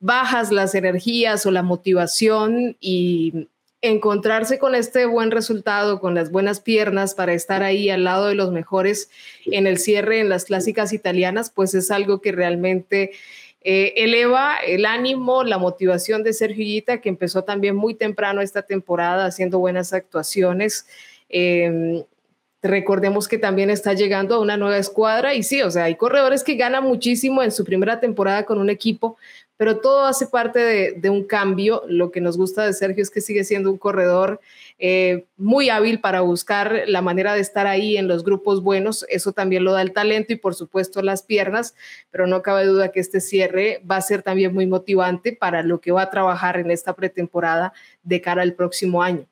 bajas 0.00 0.50
las 0.52 0.74
energías 0.74 1.46
o 1.46 1.50
la 1.50 1.62
motivación 1.62 2.76
y 2.80 3.48
encontrarse 3.82 4.60
con 4.60 4.76
este 4.76 5.06
buen 5.06 5.32
resultado, 5.32 6.00
con 6.00 6.14
las 6.14 6.30
buenas 6.30 6.60
piernas 6.60 7.14
para 7.14 7.34
estar 7.34 7.64
ahí 7.64 7.90
al 7.90 8.04
lado 8.04 8.28
de 8.28 8.36
los 8.36 8.52
mejores 8.52 9.10
en 9.46 9.66
el 9.66 9.78
cierre 9.78 10.20
en 10.20 10.28
las 10.28 10.44
clásicas 10.44 10.92
italianas, 10.92 11.50
pues 11.50 11.74
es 11.74 11.90
algo 11.90 12.20
que 12.20 12.30
realmente 12.30 13.10
eh, 13.64 13.92
eleva 13.96 14.56
el 14.56 14.86
ánimo, 14.86 15.42
la 15.42 15.58
motivación 15.58 16.22
de 16.22 16.32
Sergio 16.32 16.64
Higuita, 16.64 17.00
que 17.00 17.08
empezó 17.08 17.42
también 17.42 17.74
muy 17.74 17.94
temprano 17.94 18.40
esta 18.40 18.62
temporada 18.62 19.26
haciendo 19.26 19.58
buenas 19.58 19.92
actuaciones. 19.92 20.86
Em, 21.28 22.04
recordemos 22.62 23.26
que 23.26 23.38
también 23.38 23.70
está 23.70 23.94
llegando 23.94 24.36
a 24.36 24.40
una 24.40 24.56
nueva 24.56 24.78
escuadra 24.78 25.34
y 25.34 25.42
sí, 25.42 25.62
o 25.62 25.70
sea, 25.70 25.84
hay 25.84 25.96
corredores 25.96 26.44
que 26.44 26.54
ganan 26.54 26.84
muchísimo 26.84 27.42
en 27.42 27.50
su 27.50 27.64
primera 27.64 27.98
temporada 27.98 28.44
con 28.44 28.58
un 28.58 28.70
equipo, 28.70 29.16
pero 29.62 29.78
todo 29.78 30.06
hace 30.06 30.26
parte 30.26 30.58
de, 30.96 31.08
un 31.08 31.22
cambio. 31.22 31.84
Lo 31.86 32.10
que 32.10 32.20
nos 32.20 32.36
gusta 32.36 32.66
de 32.66 32.72
Sergio 32.72 33.00
es 33.00 33.10
que 33.10 33.20
sigue 33.20 33.44
siendo 33.44 33.70
un 33.70 33.78
corredor 33.78 34.40
eh, 34.80 35.26
muy 35.36 35.70
hábil 35.70 36.00
para 36.00 36.20
buscar 36.20 36.82
la 36.88 37.00
manera 37.00 37.32
de 37.34 37.42
estar 37.42 37.68
ahí 37.68 37.96
en 37.96 38.08
los 38.08 38.24
grupos 38.24 38.60
buenos. 38.60 39.06
Eso 39.08 39.30
también 39.30 39.62
lo 39.62 39.70
da 39.70 39.82
el 39.82 39.92
talento 39.92 40.32
y 40.32 40.36
por 40.36 40.56
supuesto 40.56 41.00
las 41.00 41.22
piernas, 41.22 41.76
pero 42.10 42.26
no 42.26 42.42
cabe 42.42 42.64
duda 42.64 42.90
que 42.90 42.98
este 42.98 43.20
cierre 43.20 43.80
va 43.88 43.98
a 43.98 44.00
ser 44.00 44.24
también 44.24 44.52
muy 44.52 44.66
motivante 44.66 45.32
para 45.32 45.62
lo 45.62 45.80
que 45.80 45.92
va 45.92 46.02
a 46.02 46.10
trabajar 46.10 46.56
en 46.56 46.72
esta 46.72 46.96
pretemporada 46.96 47.72
de 48.02 48.20
cara 48.20 48.42
al 48.42 48.54
próximo 48.54 49.00
año. 49.00 49.28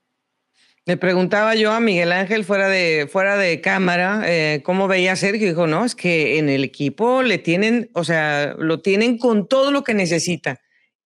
Le 0.86 0.96
preguntaba 0.96 1.54
yo 1.54 1.72
a 1.72 1.80
Miguel 1.80 2.10
Ángel 2.10 2.44
fuera 2.44 2.68
de, 2.68 3.06
fuera 3.10 3.36
de 3.36 3.60
cámara 3.60 4.22
eh, 4.24 4.62
cómo 4.64 4.88
veía 4.88 5.12
a 5.12 5.16
Sergio. 5.16 5.46
Dijo, 5.46 5.66
no, 5.66 5.84
es 5.84 5.94
que 5.94 6.38
en 6.38 6.48
el 6.48 6.64
equipo 6.64 7.22
le 7.22 7.38
tienen, 7.38 7.90
o 7.92 8.02
sea, 8.02 8.54
lo 8.58 8.80
tienen 8.80 9.18
con 9.18 9.46
todo 9.46 9.70
lo 9.72 9.84
que 9.84 9.94
necesita. 9.94 10.60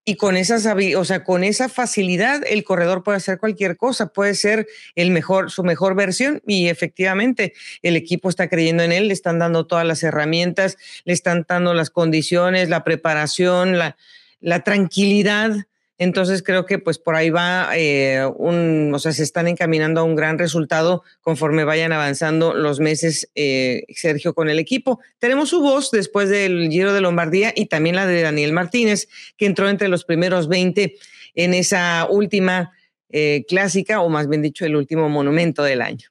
Y 0.07 0.17
con 0.17 0.37
esa, 0.37 0.77
o 0.99 1.05
sea, 1.05 1.25
con 1.25 1.45
esa 1.45 1.71
facilidad 1.71 2.43
el 2.47 2.63
corredor 2.63 3.03
puede 3.03 3.17
hacer 3.17 3.39
cualquier 3.39 3.79
cosa, 3.79 4.13
puede 4.13 4.35
ser 4.35 4.67
el 4.97 5.11
mejor, 5.11 5.51
su 5.51 5.65
mejor 5.65 5.95
versión 5.95 6.43
y 6.47 6.69
efectivamente 6.69 7.55
el 7.83 7.97
equipo 7.97 8.29
está 8.29 8.51
creyendo 8.51 8.83
en 8.83 8.93
él, 8.93 9.09
le 9.09 9.15
están 9.15 9.39
dando 9.39 9.67
todas 9.67 9.87
las 9.87 10.03
herramientas, 10.03 10.77
le 11.05 11.15
están 11.15 11.47
dando 11.49 11.73
las 11.73 11.89
condiciones, 11.89 12.69
la 12.69 12.85
preparación, 12.85 13.79
la, 13.79 13.97
la 14.41 14.63
tranquilidad 14.63 15.67
entonces 15.97 16.43
creo 16.43 16.67
que 16.67 16.79
pues 16.79 16.99
por 16.99 17.15
ahí 17.15 17.31
va 17.31 17.69
eh, 17.77 18.27
un, 18.37 18.91
o 18.93 18.99
sea, 18.99 19.13
se 19.13 19.23
están 19.23 19.47
encaminando 19.47 20.01
a 20.01 20.05
un 20.05 20.17
gran 20.17 20.39
resultado 20.39 21.05
conforme 21.21 21.65
vayan 21.65 21.93
avanzando 21.93 22.53
los 22.53 22.81
meses, 22.81 23.31
eh, 23.37 23.85
Sergio, 23.95 24.35
con 24.35 24.51
el 24.51 24.59
equipo. 24.59 24.99
Tenemos 25.19 25.51
su 25.51 25.61
voz 25.61 25.93
después 25.93 26.29
del 26.29 26.69
Giro 26.69 26.93
de 26.93 27.01
Lombardía 27.01 27.53
y 27.55 27.67
también 27.67 27.95
la 27.95 28.07
de 28.07 28.23
Daniel 28.23 28.53
Martínez, 28.53 29.09
que 29.37 29.47
entró 29.47 29.69
entre 29.69 29.89
los 29.89 30.05
primeros 30.05 30.49
20 30.49 30.97
en 31.35 31.55
esa 31.55 32.09
última 32.11 32.73
eh, 33.11 33.45
clásica, 33.49 34.01
o 34.01 34.09
más 34.09 34.29
bien 34.29 34.43
dicho, 34.43 34.67
el 34.67 34.75
último 34.75 35.09
monumento 35.09 35.63
del 35.63 35.81
año. 35.81 36.09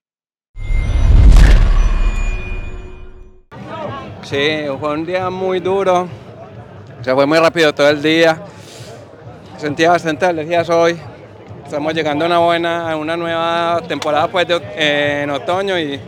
Sí, 4.24 4.62
fue 4.80 4.94
un 4.94 5.06
día 5.06 5.30
muy 5.30 5.60
duro, 5.60 6.08
se 7.02 7.14
fue 7.14 7.26
muy 7.26 7.38
rápido 7.38 7.74
todo 7.76 7.90
el 7.90 8.02
día 8.02 8.42
sentía 9.64 9.92
bastante 9.92 10.26
alergias 10.26 10.70
hoy. 10.70 11.00
Estamos 11.64 11.94
llegando 11.94 12.26
a 12.26 12.28
una 12.28 12.40
buena, 12.40 12.98
una 12.98 13.16
nueva 13.16 13.82
temporada 13.88 14.28
pues 14.28 14.46
en 14.76 15.30
otoño 15.30 15.80
y, 15.80 16.02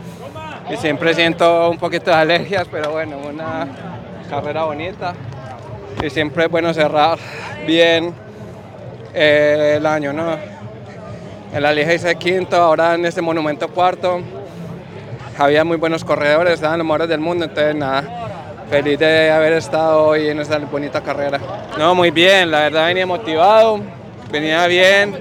siempre 0.78 1.14
siento 1.14 1.70
un 1.70 1.78
poquito 1.78 2.10
de 2.10 2.16
alergias, 2.18 2.68
pero 2.70 2.90
bueno, 2.90 3.16
una 3.16 3.66
carrera 4.28 4.64
bonita 4.64 5.14
y 6.04 6.10
siempre 6.10 6.44
es 6.44 6.50
bueno 6.50 6.74
cerrar 6.74 7.18
bien 7.66 8.12
eh, 9.14 9.76
el 9.78 9.86
año, 9.86 10.12
¿no? 10.12 10.36
En 11.54 11.62
la 11.62 11.72
Liga 11.72 11.94
hice 11.94 12.14
quinto, 12.16 12.56
ahora 12.56 12.94
en 12.94 13.06
este 13.06 13.22
monumento 13.22 13.68
cuarto. 13.68 14.20
Había 15.38 15.64
muy 15.64 15.78
buenos 15.78 16.04
corredores, 16.04 16.52
estaban 16.52 16.76
los 16.76 16.86
mejores 16.86 17.08
del 17.08 17.20
mundo, 17.20 17.46
entonces 17.46 17.74
nada, 17.74 18.04
feliz 18.68 18.98
de 18.98 19.30
haber 19.30 19.54
estado 19.54 20.06
hoy 20.06 20.28
en 20.28 20.40
esta 20.40 20.58
bonita 20.58 21.00
carrera. 21.00 21.40
No, 21.78 21.94
muy 21.94 22.10
bien, 22.10 22.50
la 22.50 22.60
verdad 22.60 22.86
venía 22.86 23.06
motivado, 23.06 23.80
venía 24.30 24.66
bien 24.66 25.16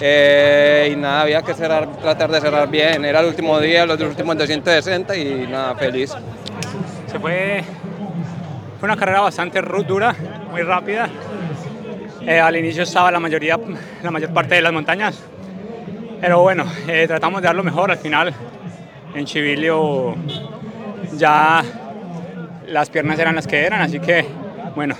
eh, 0.00 0.90
y 0.92 0.96
nada, 0.96 1.22
había 1.22 1.42
que 1.42 1.54
cerrar, 1.54 1.88
tratar 2.00 2.30
de 2.30 2.40
cerrar 2.40 2.68
bien. 2.68 3.04
Era 3.04 3.20
el 3.20 3.26
último 3.26 3.58
día, 3.60 3.86
los 3.86 4.00
últimos 4.00 4.36
260 4.36 5.16
y 5.16 5.46
nada, 5.46 5.74
feliz. 5.74 6.12
Se 7.06 7.18
fue, 7.18 7.64
fue 8.78 8.86
una 8.86 8.96
carrera 8.96 9.20
bastante 9.20 9.60
dura, 9.60 10.14
muy 10.50 10.62
rápida. 10.62 11.08
Eh, 12.26 12.38
al 12.38 12.56
inicio 12.56 12.84
estaba 12.84 13.10
la 13.10 13.18
mayoría, 13.18 13.58
la 14.02 14.10
mayor 14.10 14.32
parte 14.32 14.54
de 14.54 14.62
las 14.62 14.72
montañas, 14.72 15.20
pero 16.20 16.40
bueno, 16.40 16.64
eh, 16.86 17.06
tratamos 17.08 17.42
de 17.42 17.46
dar 17.46 17.56
lo 17.56 17.64
mejor. 17.64 17.90
Al 17.90 17.98
final, 17.98 18.32
en 19.14 19.24
Chivilio 19.24 20.14
ya 21.16 21.62
las 22.72 22.88
piernas 22.88 23.18
eran 23.18 23.36
las 23.36 23.46
que 23.46 23.66
eran, 23.66 23.82
así 23.82 24.00
que 24.00 24.24
bueno, 24.74 24.96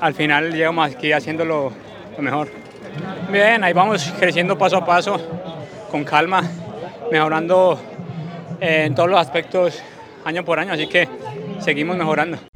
al 0.00 0.12
final 0.12 0.52
llegamos 0.52 0.94
aquí 0.94 1.10
haciendo 1.12 1.44
lo, 1.44 1.72
mejor. 2.18 2.48
Bien, 3.30 3.64
ahí 3.64 3.72
vamos 3.72 4.12
creciendo 4.18 4.58
paso 4.58 4.76
a 4.76 4.84
paso, 4.84 5.18
con 5.90 6.04
calma, 6.04 6.42
mejorando 7.10 7.80
eh, 8.60 8.84
en 8.86 8.94
todos 8.94 9.08
los 9.08 9.18
aspectos 9.18 9.82
año 10.24 10.44
por 10.44 10.58
año, 10.58 10.74
así 10.74 10.86
que 10.86 11.08
seguimos 11.60 11.96
mejorando. 11.96 12.51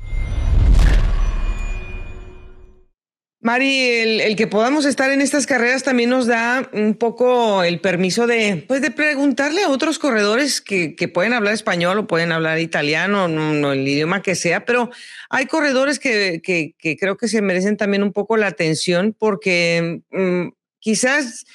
Mari, 3.46 3.78
el, 3.78 4.34
que 4.34 4.48
podamos 4.48 4.86
estar 4.86 5.12
en 5.12 5.20
estas 5.20 5.46
carreras 5.46 5.84
también 5.84 6.10
nos 6.10 6.26
da 6.26 6.68
un 6.72 6.94
poco 6.94 7.62
el 7.62 7.80
permiso 7.80 8.26
de, 8.26 8.64
pues 8.66 8.82
de 8.82 8.90
preguntarle 8.90 9.62
a 9.62 9.68
otros 9.68 10.00
corredores 10.00 10.60
que, 10.60 10.96
pueden 11.14 11.32
hablar 11.32 11.54
español 11.54 11.96
o 11.96 12.08
pueden 12.08 12.32
hablar 12.32 12.58
italiano, 12.58 13.28
no, 13.28 13.72
el 13.72 13.86
idioma 13.86 14.20
que 14.20 14.34
sea, 14.34 14.64
pero 14.64 14.90
hay 15.30 15.46
corredores 15.46 16.00
que, 16.00 16.42
creo 16.98 17.16
que 17.16 17.28
se 17.28 17.40
merecen 17.40 17.76
también 17.76 18.02
un 18.02 18.12
poco 18.12 18.36
la 18.36 18.48
atención 18.48 19.14
porque 19.16 20.00
mm, 20.10 20.48
quizás 20.80 21.46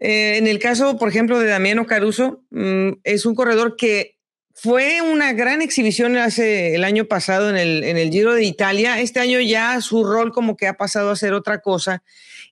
eh, 0.00 0.36
en 0.36 0.46
el 0.46 0.58
caso, 0.58 0.98
por 0.98 1.08
ejemplo, 1.08 1.38
de 1.38 1.48
Damiano 1.48 1.86
Caruso, 1.86 2.44
mm, 2.50 2.90
es 3.04 3.24
un 3.24 3.34
corredor 3.34 3.76
que 3.76 4.17
fue 4.60 5.00
una 5.02 5.32
gran 5.32 5.62
exhibición 5.62 6.16
hace 6.16 6.74
el 6.74 6.82
año 6.82 7.04
pasado 7.04 7.48
en 7.48 7.56
el, 7.56 8.10
Giro 8.10 8.34
de 8.34 8.44
Italia. 8.44 9.00
Este 9.00 9.20
año 9.20 9.40
ya 9.40 9.80
su 9.80 10.04
rol 10.04 10.32
como 10.32 10.56
que 10.56 10.66
ha 10.66 10.74
pasado 10.76 11.10
a 11.10 11.16
ser 11.16 11.32
otra 11.32 11.60
cosa. 11.60 12.02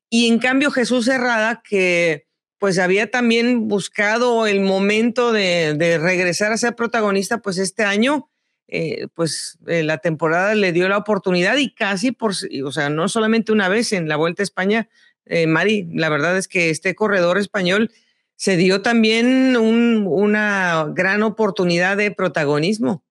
Y 0.08 0.28
en 0.28 0.38
cambio 0.38 0.70
Jesús 0.70 1.08
Herrada, 1.08 1.62
que 1.68 2.26
pues 2.58 2.78
había 2.78 3.10
también 3.10 3.66
buscado 3.66 4.46
el 4.46 4.60
momento 4.60 5.32
de, 5.32 5.98
regresar 6.00 6.52
a 6.52 6.58
ser 6.58 6.76
protagonista, 6.76 7.38
pues 7.38 7.58
este 7.58 7.82
año, 7.82 8.30
eh, 8.68 9.08
pues 9.14 9.58
eh, 9.66 9.82
la 9.82 9.98
temporada 9.98 10.54
le 10.54 10.72
dio 10.72 10.88
la 10.88 10.98
oportunidad 10.98 11.56
y 11.56 11.74
casi 11.74 12.12
por, 12.12 12.34
o 12.64 12.72
sea, 12.72 12.88
no 12.88 13.08
solamente 13.08 13.50
una 13.50 13.68
vez 13.68 13.92
en 13.92 14.08
la 14.08 14.16
Vuelta 14.16 14.42
a 14.42 14.44
España, 14.44 14.88
eh, 15.24 15.48
Mari, 15.48 15.88
la 15.92 16.08
verdad 16.08 16.38
es 16.38 16.46
que 16.46 16.70
este 16.70 16.94
corredor 16.94 17.36
español 17.36 17.90
se 18.36 18.56
dio 18.56 18.82
también 18.82 19.56
una 19.56 20.86
gran 20.94 21.22
oportunidad 21.22 21.96
de 21.96 22.10
protagonismo. 22.10 23.02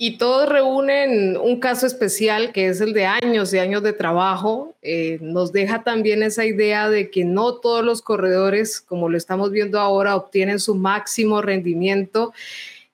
Y 0.00 0.16
todos 0.16 0.48
reúnen 0.48 1.36
un 1.36 1.58
caso 1.58 1.84
especial 1.84 2.52
que 2.52 2.68
es 2.68 2.80
el 2.80 2.92
de 2.92 3.06
años 3.06 3.52
y 3.52 3.58
años 3.58 3.82
de 3.82 3.92
trabajo. 3.92 4.76
Eh, 4.80 5.18
nos 5.20 5.52
deja 5.52 5.82
también 5.82 6.22
esa 6.22 6.44
idea 6.44 6.88
de 6.88 7.10
que 7.10 7.24
no 7.24 7.54
todos 7.56 7.84
los 7.84 8.00
corredores, 8.00 8.80
como 8.80 9.08
lo 9.08 9.18
estamos 9.18 9.50
viendo 9.50 9.80
ahora, 9.80 10.14
obtienen 10.14 10.60
su 10.60 10.76
máximo 10.76 11.42
rendimiento 11.42 12.32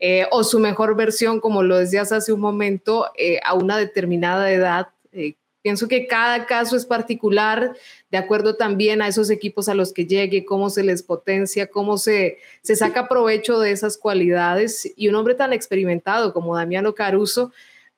eh, 0.00 0.26
o 0.30 0.44
su 0.44 0.58
mejor 0.58 0.96
versión, 0.96 1.40
como 1.40 1.62
lo 1.62 1.76
decías 1.76 2.10
hace 2.10 2.32
un 2.32 2.40
momento, 2.40 3.10
eh, 3.18 3.38
a 3.44 3.52
una 3.52 3.76
determinada 3.76 4.50
edad. 4.50 4.88
Pienso 5.64 5.88
que 5.88 6.06
cada 6.06 6.44
caso 6.44 6.76
es 6.76 6.84
particular, 6.84 7.74
de 8.10 8.18
acuerdo 8.18 8.54
también 8.54 9.00
a 9.00 9.08
esos 9.08 9.30
equipos 9.30 9.66
a 9.70 9.74
los 9.74 9.94
que 9.94 10.04
llegue, 10.04 10.44
cómo 10.44 10.68
se 10.68 10.84
les 10.84 11.02
potencia, 11.02 11.68
cómo 11.68 11.96
se, 11.96 12.36
se 12.60 12.76
saca 12.76 13.08
provecho 13.08 13.58
de 13.58 13.70
esas 13.70 13.96
cualidades. 13.96 14.92
Y 14.94 15.08
un 15.08 15.14
hombre 15.14 15.34
tan 15.34 15.54
experimentado 15.54 16.34
como 16.34 16.54
Damiano 16.54 16.94
Caruso, 16.94 17.50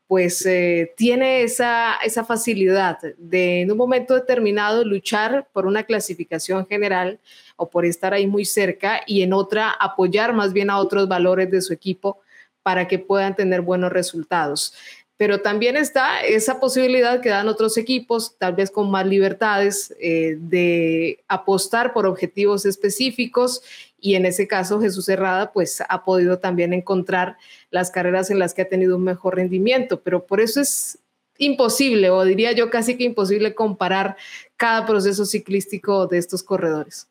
pues 0.06 0.46
eh, 0.46 0.94
tiene 0.96 1.42
esa, 1.42 1.96
esa 2.04 2.24
facilidad 2.24 3.00
de 3.18 3.62
en 3.62 3.72
un 3.72 3.78
momento 3.78 4.14
determinado 4.14 4.84
luchar 4.84 5.48
por 5.52 5.66
una 5.66 5.82
clasificación 5.82 6.68
general 6.68 7.18
o 7.56 7.68
por 7.68 7.84
estar 7.84 8.14
ahí 8.14 8.28
muy 8.28 8.44
cerca 8.44 9.00
y 9.08 9.22
en 9.22 9.32
otra 9.32 9.70
apoyar 9.70 10.32
más 10.32 10.52
bien 10.52 10.70
a 10.70 10.78
otros 10.78 11.08
valores 11.08 11.50
de 11.50 11.60
su 11.60 11.72
equipo 11.72 12.20
para 12.62 12.86
que 12.86 13.00
puedan 13.00 13.34
tener 13.34 13.60
buenos 13.60 13.92
resultados. 13.92 14.72
Pero 15.16 15.40
también 15.40 15.76
está 15.76 16.20
esa 16.20 16.60
posibilidad 16.60 17.20
que 17.20 17.30
dan 17.30 17.48
otros 17.48 17.78
equipos, 17.78 18.36
tal 18.38 18.54
vez 18.54 18.70
con 18.70 18.90
más 18.90 19.06
libertades, 19.06 19.94
eh, 19.98 20.36
de 20.38 21.24
apostar 21.28 21.92
por 21.92 22.06
objetivos 22.06 22.66
específicos 22.66 23.62
y 23.98 24.14
en 24.14 24.26
ese 24.26 24.46
caso 24.46 24.80
Jesús 24.80 25.08
Herrada 25.08 25.52
pues 25.52 25.82
ha 25.88 26.04
podido 26.04 26.38
también 26.38 26.74
encontrar 26.74 27.38
las 27.70 27.90
carreras 27.90 28.30
en 28.30 28.38
las 28.38 28.52
que 28.52 28.62
ha 28.62 28.68
tenido 28.68 28.96
un 28.96 29.04
mejor 29.04 29.36
rendimiento, 29.36 30.00
pero 30.00 30.26
por 30.26 30.40
eso 30.40 30.60
es 30.60 30.98
imposible, 31.38 32.10
o 32.10 32.24
diría 32.24 32.52
yo 32.52 32.70
casi 32.70 32.96
que 32.96 33.04
imposible 33.04 33.54
comparar 33.54 34.16
cada 34.56 34.86
proceso 34.86 35.24
ciclístico 35.24 36.06
de 36.06 36.18
estos 36.18 36.42
corredores. 36.42 37.08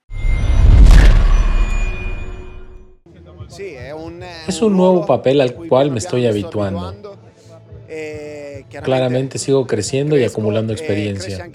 Es 4.47 4.61
un 4.61 4.75
nuevo 4.75 5.05
papel 5.05 5.41
al 5.41 5.53
cual 5.53 5.91
me 5.91 5.99
estoy 5.99 6.25
habituando. 6.25 7.24
Claramente 8.83 9.37
sigo 9.37 9.67
creciendo 9.67 10.17
y 10.17 10.23
acumulando 10.23 10.73
experiencia, 10.73 11.49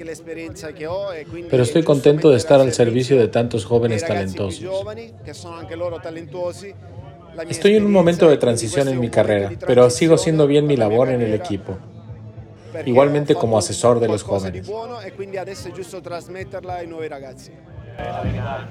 pero 1.50 1.62
estoy 1.62 1.82
contento 1.82 2.30
de 2.30 2.36
estar 2.36 2.60
al 2.60 2.72
servicio 2.72 3.18
de 3.18 3.28
tantos 3.28 3.64
jóvenes 3.64 4.04
talentosos. 4.04 4.64
Estoy 7.48 7.76
en 7.76 7.84
un 7.84 7.92
momento 7.92 8.28
de 8.28 8.36
transición 8.36 8.88
en 8.88 9.00
mi 9.00 9.08
carrera, 9.08 9.52
pero 9.66 9.88
sigo 9.90 10.14
haciendo 10.14 10.46
bien 10.46 10.66
mi 10.66 10.76
labor 10.76 11.08
en 11.10 11.22
el 11.22 11.34
equipo, 11.34 11.78
igualmente 12.86 13.34
como 13.34 13.58
asesor 13.58 14.00
de 14.00 14.08
los 14.08 14.22
jóvenes. 14.22 14.70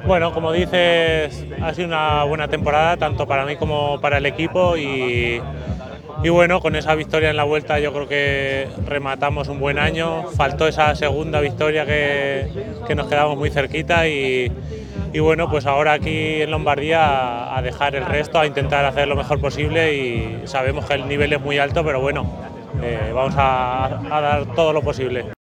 Bueno, 0.07 0.33
como 0.33 0.51
dices, 0.51 1.45
ha 1.61 1.73
sido 1.73 1.87
una 1.87 2.23
buena 2.23 2.47
temporada 2.47 2.97
tanto 2.97 3.27
para 3.27 3.45
mí 3.45 3.57
como 3.57 3.99
para 4.01 4.17
el 4.17 4.25
equipo 4.25 4.75
y 4.77 5.41
y 6.21 6.29
bueno, 6.29 6.59
con 6.59 6.75
esa 6.75 6.95
victoria 6.95 7.29
en 7.29 7.37
la 7.37 7.45
vuelta 7.45 7.79
yo 7.79 7.93
creo 7.93 8.07
que 8.07 8.67
rematamos 8.85 9.47
un 9.47 9.59
buen 9.59 9.79
año. 9.79 10.23
Faltó 10.35 10.67
esa 10.67 10.93
segunda 10.95 11.39
victoria 11.39 11.85
que, 11.85 12.47
nos 12.95 13.07
quedamos 13.07 13.37
muy 13.37 13.49
cerquita 13.49 14.07
y, 14.07 14.51
bueno, 15.19 15.49
pues 15.49 15.65
ahora 15.65 15.93
aquí 15.93 16.41
en 16.41 16.51
Lombardía 16.51 17.55
a 17.55 17.61
dejar 17.61 17.95
el 17.95 18.05
resto, 18.05 18.39
a 18.39 18.45
intentar 18.45 18.83
hacer 18.85 19.07
lo 19.07 19.15
mejor 19.15 19.39
posible 19.39 19.95
y 19.95 20.41
sabemos 20.45 20.85
que 20.85 20.95
el 20.95 21.07
nivel 21.07 21.31
es 21.33 21.41
muy 21.41 21.57
alto, 21.57 21.83
pero 21.85 22.01
bueno, 22.01 22.29
eh, 22.83 23.11
vamos 23.13 23.35
a 23.37 24.01
dar 24.09 24.45
todo 24.55 24.73
lo 24.73 24.81
posible. 24.81 25.38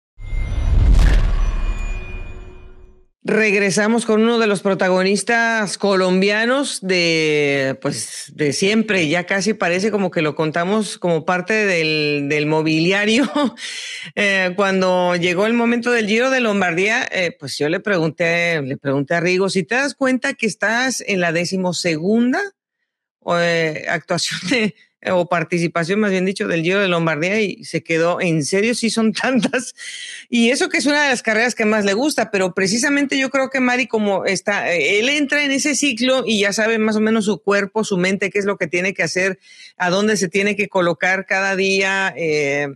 Regresamos 3.23 4.07
con 4.07 4.23
uno 4.23 4.39
de 4.39 4.47
los 4.47 4.63
protagonistas 4.63 5.77
colombianos 5.77 6.79
de, 6.81 7.77
pues, 7.79 8.31
de 8.34 8.51
siempre. 8.51 9.07
Ya 9.10 9.27
casi 9.27 9.53
parece 9.53 9.91
como 9.91 10.10
que 10.10 10.23
lo 10.23 10.34
contamos 10.34 10.97
como 10.97 11.23
parte 11.23 11.53
del, 11.53 12.25
del 12.29 12.47
mobiliario. 12.47 13.31
eh, 14.15 14.53
cuando 14.55 15.15
llegó 15.17 15.45
el 15.45 15.53
momento 15.53 15.91
del 15.91 16.07
Giro 16.07 16.31
de 16.31 16.39
Lombardía, 16.39 17.07
eh, 17.12 17.36
pues 17.39 17.60
yo 17.60 17.69
le 17.69 17.79
pregunté, 17.79 18.60
le 18.63 18.77
pregunté 18.77 19.13
a 19.13 19.19
Rigo, 19.19 19.49
si 19.49 19.62
te 19.62 19.75
das 19.75 19.93
cuenta 19.93 20.34
que 20.34 20.47
estás 20.47 21.03
en 21.05 21.19
la 21.19 21.31
decimosegunda 21.31 22.41
eh, 23.38 23.86
actuación 23.88 24.39
de, 24.49 24.73
o 25.10 25.28
participación, 25.28 26.00
más 26.00 26.12
bien 26.12 26.26
dicho, 26.26 26.48
del 26.48 26.62
Giro 26.62 26.80
de 26.80 26.88
Lombardía 26.88 27.42
y 27.42 27.64
se 27.64 27.82
quedó, 27.82 28.22
en 28.22 28.46
serio, 28.46 28.76
sí 28.76 28.90
son 28.90 29.14
tantas. 29.14 29.74
Y 30.30 30.50
eso 30.50 30.70
que 30.70 30.78
es 30.78 30.86
una 30.86 31.04
de 31.04 31.10
las 31.10 31.24
carreras 31.24 31.56
que 31.56 31.66
más 31.66 31.86
le 31.86 31.94
gusta, 31.94 32.30
pero 32.30 32.54
precisamente 32.54 33.18
yo 33.18 33.30
creo 33.30 33.50
que 33.50 33.60
Mari, 33.60 33.88
como 33.88 34.26
está, 34.26 34.72
él 34.72 35.10
entra 35.10 35.44
en 35.44 35.52
ese 35.52 35.76
ciclo 35.76 36.24
y 36.26 36.42
ya 36.42 36.54
sabe 36.54 36.78
más 36.78 36.96
o 36.96 37.02
menos 37.02 37.26
su 37.26 37.42
cuerpo, 37.42 37.84
su 37.84 37.98
mente, 37.98 38.30
qué 38.30 38.40
es 38.40 38.46
lo 38.46 38.58
que 38.58 38.68
tiene 38.68 38.94
que 38.94 39.04
hacer, 39.04 39.40
a 39.78 39.90
dónde 39.90 40.18
se 40.18 40.30
tiene 40.30 40.56
que 40.56 40.68
colocar 40.68 41.26
cada 41.26 41.56
día. 41.56 42.14
Eh, 42.16 42.68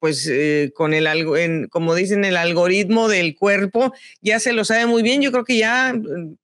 pues 0.00 0.26
eh, 0.30 0.72
con 0.74 0.94
el 0.94 1.06
algo, 1.06 1.34
como 1.68 1.94
dicen, 1.94 2.24
el 2.24 2.38
algoritmo 2.38 3.08
del 3.08 3.36
cuerpo, 3.36 3.92
ya 4.22 4.40
se 4.40 4.54
lo 4.54 4.64
sabe 4.64 4.86
muy 4.86 5.02
bien. 5.02 5.20
Yo 5.20 5.30
creo 5.30 5.44
que 5.44 5.58
ya 5.58 5.94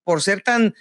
por 0.04 0.22
ser 0.22 0.42
tan, 0.42 0.74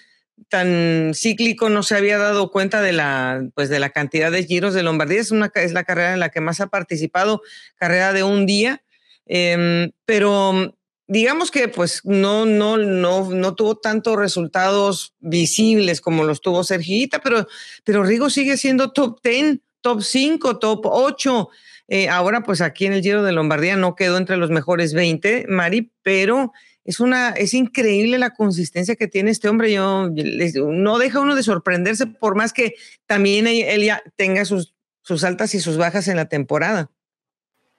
tan 0.50 1.14
cíclico 1.14 1.70
no 1.70 1.84
se 1.84 1.96
había 1.96 2.18
dado 2.18 2.52
cuenta 2.52 2.82
de 2.82 2.94
la, 2.94 3.48
pues 3.56 3.70
de 3.70 3.80
la 3.80 3.90
cantidad 3.90 4.32
de 4.32 4.44
giros 4.44 4.74
de 4.74 4.84
Lombardía. 4.84 5.22
Es, 5.22 5.32
una, 5.32 5.52
es 5.56 5.74
la 5.74 5.84
carrera 5.84 6.14
en 6.14 6.20
la 6.20 6.30
que 6.30 6.42
más 6.42 6.62
ha 6.62 6.68
participado, 6.68 7.42
carrera 7.76 8.14
de 8.14 8.24
un 8.24 8.46
día, 8.46 8.84
eh, 9.26 9.92
pero 10.06 10.76
digamos 11.08 11.52
que 11.52 11.68
pues 11.68 12.02
no, 12.04 12.46
no, 12.46 12.78
no, 12.78 13.30
no 13.30 13.56
tuvo 13.56 13.78
tantos 13.78 14.18
resultados 14.18 15.14
visibles 15.20 16.02
como 16.02 16.24
los 16.24 16.42
tuvo 16.42 16.64
Sergita, 16.64 17.20
pero, 17.20 17.48
pero 17.84 18.04
Rigo 18.04 18.30
sigue 18.30 18.58
siendo 18.58 18.92
top 18.92 19.20
10, 19.24 19.60
top 19.82 20.02
5, 20.02 20.58
top 20.60 20.86
8. 20.86 21.50
Eh, 21.88 22.10
ahora 22.10 22.42
pues 22.42 22.62
aquí 22.62 22.86
en 22.86 22.94
el 22.94 23.02
Giro 23.02 23.24
de 23.24 23.32
Lombardía 23.32 23.76
no 23.76 23.96
quedó 23.96 24.18
entre 24.18 24.38
los 24.38 24.50
mejores 24.50 24.94
20, 24.94 25.46
Mari, 25.48 25.92
pero 26.02 26.52
es 26.86 27.00
una, 27.00 27.32
es 27.32 27.56
increíble 27.56 28.20
la 28.20 28.30
consistencia 28.30 28.96
que 28.96 29.08
tiene 29.08 29.32
este 29.32 29.50
hombre. 29.50 29.74
Yo, 29.74 30.10
no 30.10 31.00
deja 31.00 31.20
uno 31.20 31.36
de 31.36 31.44
sorprenderse 31.44 32.06
por 32.06 32.36
más 32.36 32.54
que 32.54 32.76
también 33.08 33.48
él 33.48 33.84
ya 33.84 34.04
tenga 34.16 34.46
sus, 34.46 34.76
sus 35.02 35.24
altas 35.24 35.56
y 35.56 35.60
sus 35.60 35.78
bajas 35.78 36.08
en 36.08 36.16
la 36.16 36.30
temporada. 36.30 36.92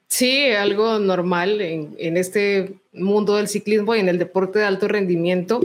Sí, 0.08 0.50
algo 0.50 0.98
normal 0.98 1.60
en, 1.60 1.94
en, 1.98 2.16
este 2.16 2.74
mundo 2.92 3.36
del 3.36 3.48
ciclismo 3.48 3.94
y 3.94 4.00
en 4.00 4.08
el 4.08 4.18
deporte 4.18 4.60
de 4.60 4.64
alto 4.64 4.86
rendimiento, 4.86 5.60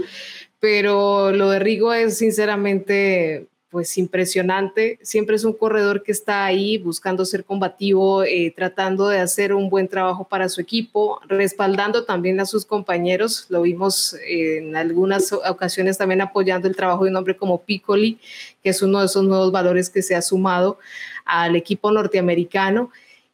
pero 0.59 1.31
lo 1.31 1.49
de 1.49 1.59
Rigo 1.59 1.93
es 1.93 2.17
sinceramente 2.17 3.47
pues 3.71 3.97
impresionante. 3.97 4.99
Siempre 5.01 5.37
es 5.37 5.45
un 5.45 5.53
corredor 5.53 6.03
que 6.03 6.11
está 6.11 6.43
ahí 6.43 6.77
buscando 6.77 7.23
ser 7.23 7.45
combativo, 7.45 8.23
eh, 8.23 8.53
tratando 8.53 9.07
de 9.07 9.19
hacer 9.19 9.53
un 9.53 9.69
buen 9.69 9.87
trabajo 9.87 10.27
para 10.27 10.49
su 10.49 10.59
equipo, 10.59 11.21
respaldando 11.27 12.03
también 12.03 12.41
a 12.41 12.45
sus 12.45 12.65
compañeros. 12.65 13.45
Lo 13.47 13.61
vimos 13.61 14.13
eh, 14.27 14.57
en 14.57 14.75
algunas 14.75 15.31
ocasiones 15.31 15.97
también 15.97 16.19
apoyando 16.19 16.67
el 16.67 16.75
trabajo 16.75 17.05
de 17.05 17.11
un 17.11 17.15
hombre 17.15 17.37
como 17.37 17.61
Piccoli, 17.61 18.19
que 18.61 18.71
es 18.71 18.81
uno 18.81 18.99
de 18.99 19.05
esos 19.05 19.23
nuevos 19.23 19.53
valores 19.53 19.89
que 19.89 20.01
se 20.01 20.15
ha 20.15 20.21
sumado 20.21 20.77
al 21.23 21.55
equipo 21.55 21.91
norteamericano. 21.91 22.91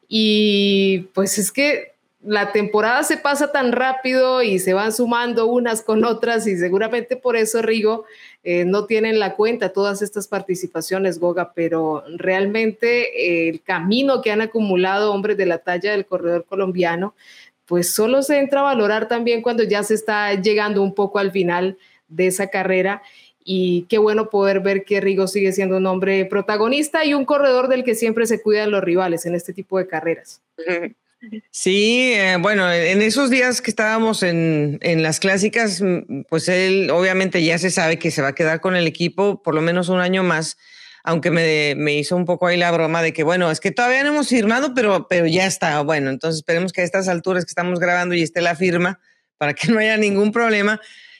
Y 0.07 1.09
pues 1.13 1.39
es 1.39 1.51
que 1.51 1.96
la 2.27 2.51
temporada 2.51 3.03
se 3.03 3.15
pasa 3.15 3.53
tan 3.53 3.71
rápido 3.71 4.43
y 4.43 4.59
se 4.59 4.73
van 4.73 4.91
sumando 4.91 5.47
unas 5.47 5.81
con 5.81 6.03
otras 6.03 6.45
y 6.45 6.57
seguramente 6.57 7.15
por 7.15 7.37
eso 7.37 7.61
Rigo 7.61 8.03
eh, 8.43 8.65
no 8.65 8.85
tienen 8.85 9.17
la 9.17 9.35
cuenta 9.35 9.71
todas 9.71 10.01
estas 10.01 10.27
participaciones, 10.27 11.19
Goga, 11.19 11.53
pero 11.53 12.03
realmente 12.17 13.45
eh, 13.45 13.47
el 13.47 13.61
camino 13.61 14.21
que 14.21 14.31
han 14.31 14.41
acumulado 14.41 15.13
hombres 15.13 15.37
de 15.37 15.45
la 15.45 15.59
talla 15.59 15.93
del 15.93 16.05
corredor 16.05 16.43
colombiano, 16.43 17.15
pues 17.65 17.93
solo 17.93 18.21
se 18.21 18.39
entra 18.39 18.59
a 18.59 18.63
valorar 18.63 19.07
también 19.07 19.41
cuando 19.41 19.63
ya 19.63 19.81
se 19.83 19.93
está 19.93 20.33
llegando 20.33 20.83
un 20.83 20.93
poco 20.93 21.19
al 21.19 21.31
final 21.31 21.77
de 22.09 22.27
esa 22.27 22.47
carrera 22.47 23.03
y 23.41 23.83
qué 23.83 23.99
bueno 23.99 24.29
poder 24.29 24.59
ver 24.59 24.83
que 24.83 24.99
Rigo 24.99 25.27
sigue 25.27 25.53
siendo 25.53 25.77
un 25.77 25.85
hombre 25.85 26.25
protagonista 26.25 27.05
y 27.05 27.13
un 27.13 27.23
corredor 27.23 27.69
del 27.69 27.85
que 27.85 27.95
siempre 27.95 28.27
se 28.27 28.41
cuidan 28.41 28.71
los 28.71 28.83
rivales 28.83 29.25
en 29.25 29.33
este 29.33 29.53
tipo 29.53 29.77
de 29.77 29.87
carreras. 29.87 30.41
Sí, 31.51 32.13
eh, 32.13 32.37
bueno, 32.39 32.71
en 32.71 33.01
esos 33.01 33.29
días 33.29 33.61
que 33.61 33.71
estábamos 33.71 34.21
en, 34.21 34.77
en, 34.81 35.01
las 35.01 35.19
clásicas, 35.19 35.81
mm, 35.81 36.23
pues 36.29 36.47
él 36.47 36.89
obviamente 36.91 37.43
ya 37.43 37.57
se 37.57 37.71
sabe 37.71 37.97
que 37.97 38.11
se 38.11 38.21
va 38.21 38.29
a 38.29 38.35
quedar 38.35 38.61
con 38.61 38.75
el 38.75 38.85
equipo 38.85 39.41
por 39.41 39.55
lo 39.55 39.61
menos 39.61 39.89
un 39.89 39.99
año 39.99 40.23
más, 40.23 40.57
aunque 41.03 41.31
me, 41.31 41.73
me 41.75 41.95
hizo 41.95 42.15
un 42.15 42.25
poco 42.25 42.47
ahí 42.47 42.57
la 42.57 42.71
broma 42.71 43.01
de 43.01 43.13
que, 43.13 43.23
bueno, 43.23 43.49
es 43.49 43.59
que 43.59 43.71
todavía 43.71 44.03
no 44.03 44.09
hemos 44.09 44.29
firmado, 44.29 44.73
pero, 44.75 45.07
pero 45.07 45.25
ya 45.25 45.47
está. 45.47 45.81
Bueno, 45.81 46.09
entonces 46.09 46.39
esperemos 46.39 46.71
que 46.71 46.81
a 46.81 46.83
estas 46.83 47.07
alturas 47.07 47.45
que 47.45 47.51
estamos 47.51 47.79
grabando 47.79 48.13
y 48.13 48.21
esté 48.21 48.41
la 48.41 48.55
firma 48.55 48.99
para 49.37 49.53
que 49.53 49.67
no 49.71 49.79
haya 49.79 49.97
ningún 49.97 50.31
problema. 50.31 50.79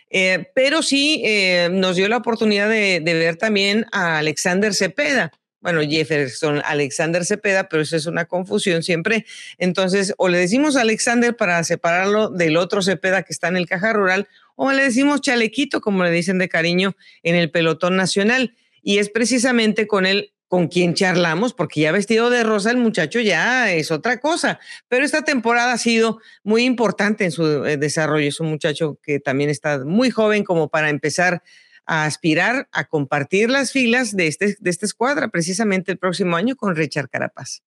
Eh, 0.10 0.52
pero 0.56 0.84
sí 0.84 1.22
eh, 1.26 1.70
nos 1.72 1.96
dio 1.96 2.08
la 2.08 2.18
oportunidad 2.18 2.70
de, 2.70 3.02
de 3.02 3.14
ver 3.14 3.36
también 3.36 3.86
a 3.92 4.20
Alexander 4.20 4.74
Cepeda 4.74 5.32
bueno, 5.60 5.82
Jefferson 5.82 6.62
Alexander 6.64 7.26
Cepeda, 7.26 7.68
pero 7.68 7.82
eso 7.82 7.96
es 7.96 8.06
una 8.06 8.26
confusión 8.26 8.84
siempre. 8.84 9.26
Entonces, 9.58 10.14
o 10.18 10.30
le 10.30 10.38
decimos 10.38 10.76
Alexander 10.76 11.36
para 11.36 11.64
separarlo 11.64 12.30
del 12.30 12.58
otro 12.58 12.82
Cepeda 12.82 13.24
que 13.24 13.34
está 13.34 13.48
en 13.48 13.58
el 13.58 13.68
caja 13.68 13.94
rural, 13.94 14.28
o 14.56 14.72
le 14.72 14.84
decimos 14.84 15.22
chalequito, 15.22 15.82
como 15.82 16.04
le 16.04 16.12
dicen 16.12 16.38
de 16.38 16.50
cariño 16.50 16.96
en 17.24 17.36
el 17.36 17.52
pelotón 17.52 17.96
nacional. 17.96 18.56
Y 18.82 19.00
es 19.00 19.10
precisamente 19.10 19.88
con 19.88 20.06
él 20.06 20.34
con 20.48 20.68
quien 20.68 20.94
charlamos, 20.94 21.54
porque 21.54 21.82
ya 21.82 21.92
vestido 21.92 22.30
de 22.30 22.44
rosa 22.44 22.72
el 22.72 22.78
muchacho 22.78 23.20
ya 23.20 23.72
es 23.72 23.92
otra 23.92 24.20
cosa. 24.20 24.60
Pero 24.88 25.04
esta 25.04 25.24
temporada 25.24 25.74
ha 25.74 25.78
sido 25.78 26.20
muy 26.44 26.64
importante 26.64 27.26
en 27.26 27.32
su 27.32 27.66
eh, 27.66 27.78
desarrollo. 27.78 28.28
Es 28.28 28.40
un 28.40 28.50
muchacho 28.50 28.98
que 29.04 29.20
también 29.20 29.50
está 29.50 29.80
muy 29.84 30.10
joven 30.10 30.44
como 30.44 30.70
para 30.70 30.90
empezar 30.90 31.44
a 31.88 32.06
aspirar 32.06 32.68
a 32.72 32.84
compartir 32.84 33.50
las 33.50 33.72
filas 33.72 34.16
de, 34.16 34.28
este, 34.28 34.58
de 34.60 34.70
esta 34.70 34.86
escuadra 34.86 35.30
precisamente 35.30 35.92
el 35.92 35.98
próximo 35.98 36.36
año 36.36 36.56
con 36.56 36.76
Richard 36.76 37.10
Carapaz. 37.10 37.62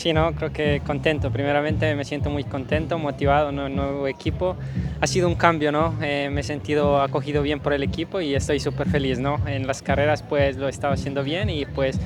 Sí, 0.00 0.14
no, 0.14 0.32
creo 0.34 0.50
que 0.50 0.80
contento. 0.86 1.30
Primeramente 1.30 1.94
me 1.94 2.06
siento 2.06 2.30
muy 2.30 2.44
contento, 2.44 2.98
motivado, 2.98 3.52
¿no? 3.52 3.68
nuevo 3.68 4.08
equipo. 4.08 4.56
Ha 4.98 5.06
sido 5.06 5.28
un 5.28 5.34
cambio, 5.34 5.72
¿no? 5.72 5.94
Eh, 6.00 6.30
me 6.32 6.40
he 6.40 6.44
sentido 6.44 7.02
acogido 7.02 7.42
bien 7.42 7.60
por 7.60 7.74
el 7.74 7.82
equipo 7.82 8.22
y 8.22 8.34
estoy 8.34 8.60
súper 8.60 8.88
feliz, 8.88 9.18
¿no? 9.18 9.46
En 9.46 9.66
las 9.66 9.82
carreras 9.82 10.22
pues 10.22 10.56
lo 10.56 10.68
he 10.68 10.70
estado 10.70 10.94
haciendo 10.94 11.22
bien 11.22 11.50
y 11.50 11.66
pues 11.66 11.98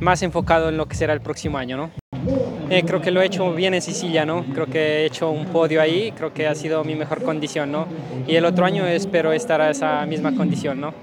más 0.00 0.22
enfocado 0.22 0.70
en 0.70 0.78
lo 0.78 0.86
que 0.86 0.94
será 0.94 1.12
el 1.12 1.20
próximo 1.20 1.58
año, 1.58 1.76
¿no? 1.76 1.90
Eh, 2.70 2.82
creo 2.86 3.00
que 3.00 3.10
lo 3.10 3.20
he 3.20 3.26
hecho 3.26 3.52
bien 3.52 3.74
en 3.74 3.82
Sicilia, 3.82 4.24
¿no? 4.24 4.44
Creo 4.54 4.66
que 4.66 4.78
he 4.78 5.06
hecho 5.06 5.30
un 5.30 5.46
podio 5.46 5.82
ahí, 5.82 6.12
creo 6.16 6.32
que 6.32 6.46
ha 6.46 6.54
sido 6.54 6.82
mi 6.82 6.94
mejor 6.94 7.22
condición, 7.22 7.70
¿no? 7.70 7.86
Y 8.26 8.36
el 8.36 8.44
otro 8.44 8.64
año 8.64 8.86
espero 8.86 9.32
estar 9.32 9.60
a 9.60 9.70
esa 9.70 10.04
misma 10.06 10.34
condición, 10.34 10.80
¿no? 10.80 10.94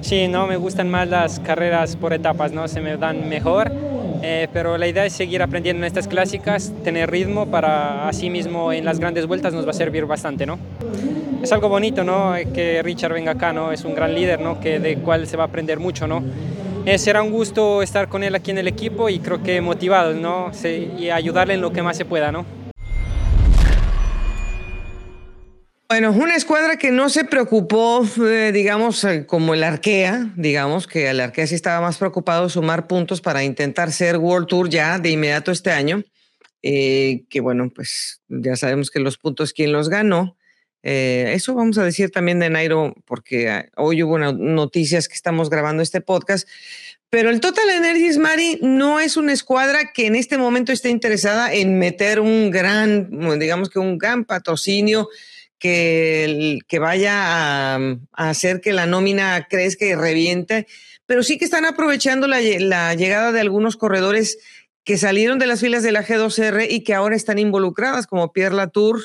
Sí, 0.00 0.28
no, 0.28 0.46
me 0.46 0.56
gustan 0.56 0.88
más 0.88 1.08
las 1.08 1.40
carreras 1.40 1.96
por 1.96 2.12
etapas, 2.12 2.52
¿no? 2.52 2.68
Se 2.68 2.80
me 2.80 2.96
dan 2.96 3.28
mejor, 3.28 3.72
eh, 4.22 4.48
pero 4.52 4.78
la 4.78 4.86
idea 4.86 5.04
es 5.04 5.12
seguir 5.12 5.42
aprendiendo 5.42 5.82
en 5.82 5.86
estas 5.86 6.06
clásicas, 6.06 6.72
tener 6.84 7.10
ritmo 7.10 7.46
para 7.46 8.08
así 8.08 8.30
mismo 8.30 8.72
en 8.72 8.84
las 8.84 9.00
grandes 9.00 9.26
vueltas 9.26 9.52
nos 9.52 9.66
va 9.66 9.70
a 9.70 9.74
servir 9.74 10.06
bastante, 10.06 10.46
¿no? 10.46 10.58
Es 11.42 11.52
algo 11.52 11.68
bonito, 11.68 12.04
¿no? 12.04 12.34
Que 12.54 12.82
Richard 12.82 13.12
venga 13.12 13.32
acá, 13.32 13.52
¿no? 13.52 13.72
Es 13.72 13.84
un 13.84 13.94
gran 13.94 14.14
líder, 14.14 14.40
¿no? 14.40 14.60
Que 14.60 14.78
de 14.78 14.96
cual 14.98 15.26
se 15.26 15.36
va 15.36 15.44
a 15.44 15.46
aprender 15.46 15.78
mucho, 15.78 16.06
¿no? 16.06 16.22
Eh, 16.86 16.98
será 16.98 17.20
un 17.20 17.32
gusto 17.32 17.82
estar 17.82 18.08
con 18.08 18.22
él 18.22 18.36
aquí 18.36 18.52
en 18.52 18.58
el 18.58 18.68
equipo 18.68 19.08
y 19.08 19.18
creo 19.18 19.42
que 19.42 19.60
motivado, 19.60 20.14
¿no? 20.14 20.52
Y 20.96 21.10
ayudarle 21.10 21.54
en 21.54 21.60
lo 21.60 21.72
que 21.72 21.82
más 21.82 21.96
se 21.96 22.04
pueda, 22.04 22.30
¿no? 22.30 22.46
Bueno, 25.88 26.12
una 26.12 26.36
escuadra 26.36 26.76
que 26.76 26.92
no 26.92 27.08
se 27.08 27.24
preocupó, 27.24 28.06
eh, 28.24 28.52
digamos, 28.54 29.02
eh, 29.02 29.26
como 29.26 29.54
el 29.54 29.64
Arkea, 29.64 30.32
digamos, 30.36 30.86
que 30.86 31.10
el 31.10 31.18
Arkea 31.18 31.48
sí 31.48 31.56
estaba 31.56 31.80
más 31.80 31.98
preocupado 31.98 32.48
sumar 32.48 32.86
puntos 32.86 33.20
para 33.20 33.42
intentar 33.42 33.90
ser 33.90 34.16
World 34.18 34.46
Tour 34.46 34.68
ya 34.68 35.00
de 35.00 35.10
inmediato 35.10 35.50
este 35.50 35.72
año. 35.72 36.04
Eh, 36.62 37.24
que 37.28 37.40
bueno, 37.40 37.68
pues 37.74 38.22
ya 38.28 38.54
sabemos 38.54 38.92
que 38.92 39.00
los 39.00 39.18
puntos, 39.18 39.52
¿quién 39.52 39.72
los 39.72 39.88
ganó? 39.88 40.36
Eso 40.88 41.54
vamos 41.54 41.78
a 41.78 41.84
decir 41.84 42.10
también 42.10 42.38
de 42.38 42.50
Nairo, 42.50 42.94
porque 43.04 43.70
hoy 43.76 44.02
hubo 44.02 44.18
noticias 44.18 45.08
que 45.08 45.14
estamos 45.14 45.50
grabando 45.50 45.82
este 45.82 46.00
podcast. 46.00 46.48
Pero 47.08 47.30
el 47.30 47.40
Total 47.40 47.68
Energies, 47.70 48.18
Mari, 48.18 48.58
no 48.62 49.00
es 49.00 49.16
una 49.16 49.32
escuadra 49.32 49.92
que 49.92 50.06
en 50.06 50.16
este 50.16 50.38
momento 50.38 50.72
esté 50.72 50.90
interesada 50.90 51.52
en 51.52 51.78
meter 51.78 52.20
un 52.20 52.50
gran, 52.50 53.38
digamos 53.38 53.70
que 53.70 53.78
un 53.78 53.96
gran 53.96 54.24
patrocinio 54.24 55.08
que, 55.58 56.58
que 56.66 56.78
vaya 56.78 57.76
a, 57.76 57.78
hacer 58.12 58.60
que 58.60 58.72
la 58.72 58.86
nómina 58.86 59.46
crezca 59.48 59.86
y 59.86 59.94
reviente, 59.94 60.66
pero 61.06 61.22
sí 61.22 61.38
que 61.38 61.44
están 61.44 61.64
aprovechando 61.64 62.26
la, 62.26 62.40
llegada 62.40 63.32
de 63.32 63.40
algunos 63.40 63.76
corredores 63.76 64.38
que 64.84 64.98
salieron 64.98 65.38
de 65.38 65.46
las 65.46 65.60
filas 65.60 65.82
de 65.82 65.92
la 65.92 66.04
G2R 66.04 66.66
y 66.68 66.82
que 66.82 66.94
ahora 66.94 67.16
están 67.16 67.38
involucradas, 67.38 68.06
como 68.06 68.32
Pierre 68.32 68.54
Latour, 68.54 69.00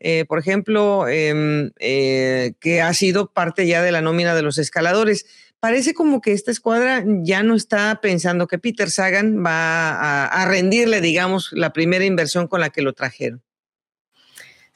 eh, 0.00 0.24
por 0.26 0.38
ejemplo, 0.38 1.06
em, 1.08 1.70
eh, 1.78 2.54
que 2.58 2.80
ha 2.80 2.92
sido 2.94 3.30
parte 3.30 3.66
ya 3.66 3.82
de 3.82 3.92
la 3.92 4.00
nómina 4.00 4.34
de 4.34 4.42
los 4.42 4.58
escaladores. 4.58 5.26
Parece 5.60 5.94
como 5.94 6.20
que 6.20 6.32
esta 6.32 6.50
escuadra 6.50 7.04
ya 7.22 7.42
no 7.42 7.54
está 7.54 8.00
pensando 8.00 8.46
que 8.46 8.58
Peter 8.58 8.90
Sagan 8.90 9.44
va 9.44 10.24
a 10.24 10.48
rendirle, 10.48 11.02
digamos, 11.02 11.50
la 11.52 11.72
primera 11.72 12.04
inversión 12.04 12.48
con 12.48 12.60
la 12.60 12.70
que 12.70 12.82
lo 12.82 12.94
trajeron. 12.94 13.42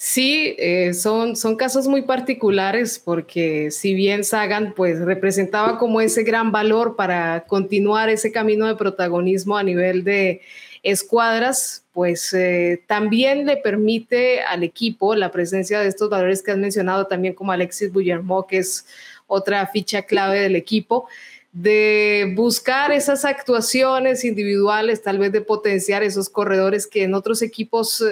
Sí, 0.07 0.55
eh, 0.59 0.93
son, 0.93 1.35
son 1.35 1.57
casos 1.57 1.87
muy 1.89 2.03
particulares 2.03 3.01
porque 3.03 3.71
si 3.71 3.95
bien 3.95 4.25
Sagan 4.25 4.75
pues 4.75 5.01
representaba 5.01 5.79
como 5.79 6.01
ese 6.03 6.25
gran 6.25 6.53
valor 6.53 6.95
para 6.95 7.45
continuar 7.47 8.11
ese 8.11 8.31
camino 8.31 8.67
de 8.67 8.77
protagonismo 8.77 9.57
a 9.57 9.63
nivel 9.63 10.05
de 10.05 10.43
escuadras, 10.85 11.85
pues 11.92 12.33
eh, 12.35 12.83
también 12.87 13.47
le 13.47 13.57
permite 13.57 14.42
al 14.42 14.62
equipo 14.62 15.16
la 15.16 15.33
presencia 15.33 15.81
de 15.81 15.88
estos 15.88 16.11
valores 16.11 16.42
que 16.42 16.53
has 16.53 16.59
mencionado 16.59 17.07
también 17.07 17.35
como 17.35 17.53
Alexis 17.53 17.90
Bullermo, 17.90 18.47
que 18.47 18.59
es 18.59 18.87
otra 19.27 19.66
ficha 19.66 20.03
clave 20.03 20.40
del 20.40 20.55
equipo 20.55 21.09
de 21.55 22.33
buscar 22.35 22.90
esas 22.90 23.25
actuaciones 23.25 24.25
individuales, 24.25 25.03
tal 25.03 25.18
vez 25.18 25.31
de 25.31 25.40
potenciar 25.40 26.03
esos 26.03 26.29
corredores 26.29 26.88
que 26.88 27.05
en 27.05 27.14
otros 27.14 27.42
equipos 27.42 28.05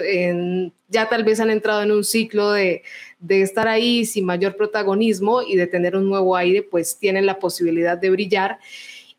ya 0.87 1.09
tal 1.09 1.25
vez 1.25 1.41
han 1.41 1.49
entrado 1.49 1.83
en 1.83 1.91
un 1.91 2.05
ciclo 2.05 2.53
de, 2.53 2.83
de, 3.19 3.41
estar 3.41 3.67
ahí 3.67 4.05
sin 4.05 4.25
mayor 4.25 4.55
protagonismo 4.55 5.41
y 5.41 5.57
de 5.57 5.67
tener 5.67 5.97
un 5.97 6.07
nuevo 6.07 6.37
aire, 6.37 6.63
pues 6.63 6.97
tienen 6.97 7.25
la 7.25 7.37
posibilidad 7.37 7.97
de 7.97 8.11
brillar 8.11 8.59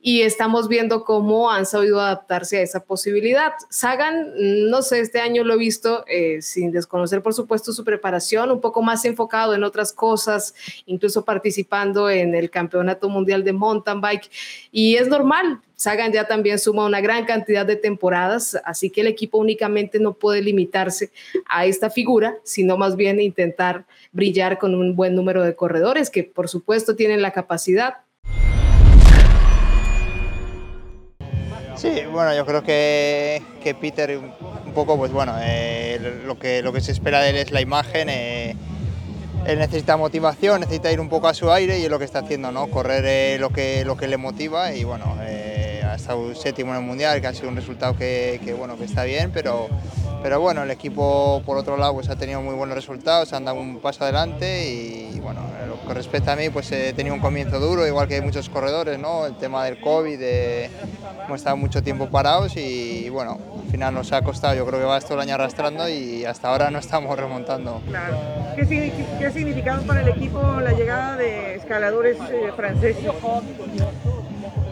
y 0.06 0.20
estamos 0.20 0.68
viendo 0.68 1.02
cómo 1.02 1.50
han 1.50 1.64
sabido 1.64 1.98
adaptarse 1.98 2.58
a 2.58 2.60
esa 2.60 2.84
posibilidad. 2.84 3.54
Sagan, 3.70 4.34
no 4.68 4.82
sé, 4.82 5.00
este 5.00 5.18
año 5.18 5.44
lo 5.44 5.54
he 5.54 5.56
visto 5.56 6.04
eh, 6.06 6.42
sin 6.42 6.72
desconocer, 6.72 7.22
por 7.22 7.32
supuesto, 7.32 7.72
su 7.72 7.84
preparación, 7.84 8.50
un 8.50 8.60
poco 8.60 8.82
más 8.82 9.06
enfocado 9.06 9.54
en 9.54 9.64
otras 9.64 9.94
cosas, 9.94 10.54
incluso 10.84 11.24
participando 11.24 12.10
en 12.10 12.34
el 12.34 12.50
Campeonato 12.50 13.08
Mundial 13.08 13.44
de 13.44 13.54
Mountain 13.54 14.02
Bike. 14.02 14.30
Y 14.70 14.96
es 14.96 15.08
normal, 15.08 15.62
Sagan 15.74 16.12
ya 16.12 16.26
también 16.26 16.58
suma 16.58 16.84
una 16.84 17.00
gran 17.00 17.24
cantidad 17.24 17.64
de 17.64 17.76
temporadas, 17.76 18.60
así 18.66 18.90
que 18.90 19.00
el 19.00 19.06
equipo 19.06 19.38
únicamente 19.38 20.00
no 20.00 20.12
puede 20.12 20.42
limitarse 20.42 21.12
a 21.46 21.64
esta 21.64 21.88
figura, 21.88 22.36
sino 22.42 22.76
más 22.76 22.96
bien 22.96 23.22
intentar 23.22 23.86
brillar 24.12 24.58
con 24.58 24.74
un 24.74 24.96
buen 24.96 25.14
número 25.14 25.42
de 25.42 25.56
corredores 25.56 26.10
que 26.10 26.24
por 26.24 26.50
supuesto 26.50 26.94
tienen 26.94 27.22
la 27.22 27.32
capacidad, 27.32 28.04
Sí, 31.84 32.00
bueno, 32.10 32.34
yo 32.34 32.46
creo 32.46 32.62
que, 32.62 33.42
que 33.62 33.74
Peter 33.74 34.16
un 34.16 34.72
poco, 34.72 34.96
pues 34.96 35.12
bueno, 35.12 35.34
eh, 35.38 36.22
lo, 36.24 36.38
que, 36.38 36.62
lo 36.62 36.72
que 36.72 36.80
se 36.80 36.92
espera 36.92 37.20
de 37.20 37.28
él 37.28 37.36
es 37.36 37.50
la 37.50 37.60
imagen. 37.60 38.08
Eh, 38.08 38.56
él 39.46 39.58
necesita 39.58 39.98
motivación, 39.98 40.60
necesita 40.60 40.90
ir 40.90 40.98
un 40.98 41.10
poco 41.10 41.28
a 41.28 41.34
su 41.34 41.52
aire 41.52 41.78
y 41.78 41.84
es 41.84 41.90
lo 41.90 41.98
que 41.98 42.06
está 42.06 42.20
haciendo, 42.20 42.50
¿no? 42.52 42.68
Correr 42.68 43.04
eh, 43.06 43.36
lo, 43.38 43.50
que, 43.50 43.84
lo 43.84 43.98
que 43.98 44.08
le 44.08 44.16
motiva 44.16 44.72
y 44.72 44.84
bueno, 44.84 45.14
ha 45.94 45.96
estado 45.96 46.34
séptimo 46.34 46.72
en 46.72 46.80
el 46.80 46.84
Mundial, 46.84 47.20
que 47.20 47.28
ha 47.28 47.32
sido 47.32 47.48
un 47.48 47.56
resultado 47.56 47.96
que, 47.96 48.54
bueno, 48.58 48.76
que 48.76 48.84
está 48.84 49.04
bien, 49.04 49.30
pero, 49.32 49.68
pero 50.22 50.40
bueno, 50.40 50.64
el 50.64 50.70
equipo 50.70 51.40
por 51.46 51.56
otro 51.56 51.76
lado 51.76 51.94
pues 51.94 52.08
ha 52.08 52.16
tenido 52.16 52.42
muy 52.42 52.54
buenos 52.54 52.74
resultados, 52.74 53.32
han 53.32 53.44
dado 53.44 53.60
un 53.60 53.78
paso 53.78 54.02
adelante 54.02 54.68
y 54.68 55.20
bueno, 55.20 55.40
lo 55.66 55.80
que 55.80 56.30
a 56.30 56.36
mí 56.36 56.50
pues 56.50 56.70
he 56.72 56.92
tenido 56.92 57.14
un 57.14 57.20
comienzo 57.20 57.60
duro, 57.60 57.86
igual 57.86 58.08
que 58.08 58.20
muchos 58.20 58.48
corredores, 58.48 58.98
¿no? 58.98 59.26
El 59.26 59.36
tema 59.36 59.64
del 59.64 59.80
COVID, 59.80 60.20
hemos 60.20 61.36
estado 61.36 61.56
mucho 61.56 61.82
tiempo 61.82 62.08
parados 62.08 62.56
y 62.56 63.08
bueno, 63.10 63.38
al 63.64 63.70
final 63.70 63.94
nos 63.94 64.12
ha 64.12 64.22
costado, 64.22 64.54
yo 64.56 64.66
creo 64.66 64.80
que 64.80 64.86
va 64.86 65.00
todo 65.00 65.14
el 65.14 65.20
año 65.20 65.36
arrastrando 65.36 65.88
y 65.88 66.24
hasta 66.24 66.48
ahora 66.48 66.70
no 66.70 66.80
estamos 66.80 67.16
remontando. 67.16 67.80
Claro. 67.86 68.18
¿Qué, 68.56 69.26
ha 69.26 69.30
significado 69.30 69.82
para 69.82 70.02
el 70.02 70.08
equipo 70.08 70.40
la 70.60 70.72
llegada 70.72 71.16
de 71.16 71.54
escaladores 71.54 72.16
eh, 72.32 72.50
franceses? 72.56 73.04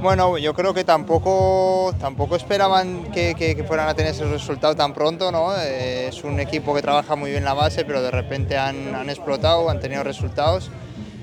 Bueno, 0.02 0.36
yo 0.36 0.52
creo 0.52 0.74
que 0.74 0.82
tampoco, 0.82 1.94
tampoco 2.00 2.34
esperaban 2.34 3.04
que, 3.12 3.64
fueran 3.68 3.88
a 3.88 3.94
tener 3.94 4.10
ese 4.10 4.24
resultado 4.24 4.74
tan 4.74 4.92
pronto, 4.92 5.30
¿no? 5.30 5.56
Eh, 5.56 6.08
es 6.08 6.24
un 6.24 6.40
equipo 6.40 6.74
que 6.74 6.82
trabaja 6.82 7.14
muy 7.14 7.30
bien 7.30 7.44
la 7.44 7.54
base, 7.54 7.84
pero 7.84 8.02
de 8.02 8.10
repente 8.10 8.58
han, 8.58 8.96
han, 8.96 9.08
explotado, 9.08 9.70
han 9.70 9.78
tenido 9.78 10.02
resultados 10.02 10.72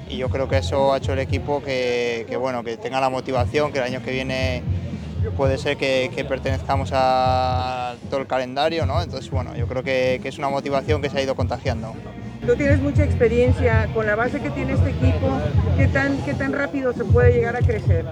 y 0.08 0.16
yo 0.16 0.30
creo 0.30 0.48
que 0.48 0.60
eso 0.60 0.94
ha 0.94 1.00
hecho 1.00 1.12
el 1.12 1.20
equipo 1.20 1.62
que, 1.62 2.26
bueno, 2.40 2.64
que 2.64 2.78
tenga 2.78 3.02
la 3.02 3.10
motivación, 3.10 3.74
que 3.74 3.80
el 3.80 3.84
año 3.84 4.02
que 4.02 4.12
viene 4.12 4.64
puede 5.36 5.58
ser 5.58 5.76
que, 5.76 6.26
pertenezcamos 6.30 6.92
a 6.94 7.96
todo 8.10 8.22
el 8.22 8.28
calendario, 8.28 8.86
¿no? 8.86 9.02
Entonces, 9.02 9.30
bueno, 9.30 9.58
yo 9.58 9.68
creo 9.68 9.84
que, 9.84 10.22
que 10.24 10.30
es 10.30 10.38
una 10.38 10.48
motivación 10.48 11.02
que 11.02 11.10
se 11.10 11.18
ha 11.18 11.22
ido 11.22 11.36
contagiando. 11.36 11.96
Tú 12.48 12.56
tienes 12.56 12.80
mucha 12.80 13.04
experiencia 13.04 13.90
con 13.94 14.06
la 14.06 14.16
base 14.16 14.40
que 14.40 14.50
tiene 14.52 14.72
este 14.72 14.92
equipo, 14.92 15.38
¿qué 15.76 15.88
tan, 15.90 16.18
qué 16.24 16.34
tan 16.34 16.54
rápido 16.54 16.94
se 16.94 17.04
puede 17.04 17.34
llegar 17.34 17.58
a 17.58 17.60
crecer? 17.60 18.06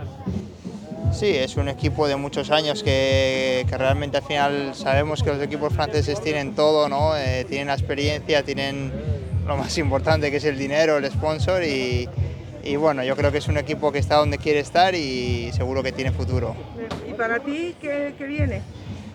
Sí, 1.11 1.35
es 1.35 1.57
un 1.57 1.67
equipo 1.67 2.07
de 2.07 2.15
muchos 2.15 2.51
años 2.51 2.83
que, 2.83 3.65
realmente 3.71 4.17
al 4.17 4.23
final 4.23 4.75
sabemos 4.75 5.23
que 5.23 5.31
los 5.31 5.41
equipos 5.41 5.73
franceses 5.73 6.21
tienen 6.21 6.53
todo, 6.53 6.89
¿no? 6.89 7.17
Eh, 7.17 7.45
tienen 7.47 7.67
la 7.67 7.73
experiencia, 7.73 8.43
tienen 8.43 8.91
lo 9.47 9.57
más 9.57 9.77
importante 9.77 10.29
que 10.29 10.37
es 10.37 10.45
el 10.45 10.57
dinero, 10.57 10.97
el 10.97 11.09
sponsor 11.09 11.63
y, 11.63 12.07
bueno, 12.77 13.03
yo 13.03 13.15
creo 13.15 13.31
que 13.31 13.37
es 13.39 13.47
un 13.47 13.57
equipo 13.57 13.91
que 13.91 13.99
está 13.99 14.15
donde 14.17 14.37
quiere 14.37 14.59
estar 14.59 14.93
y 14.93 15.51
seguro 15.53 15.81
que 15.81 15.91
tiene 15.91 16.11
futuro. 16.11 16.55
¿Y 17.09 17.13
para 17.13 17.39
ti 17.39 17.75
qué, 17.81 18.13
qué 18.17 18.25
viene? 18.25 18.61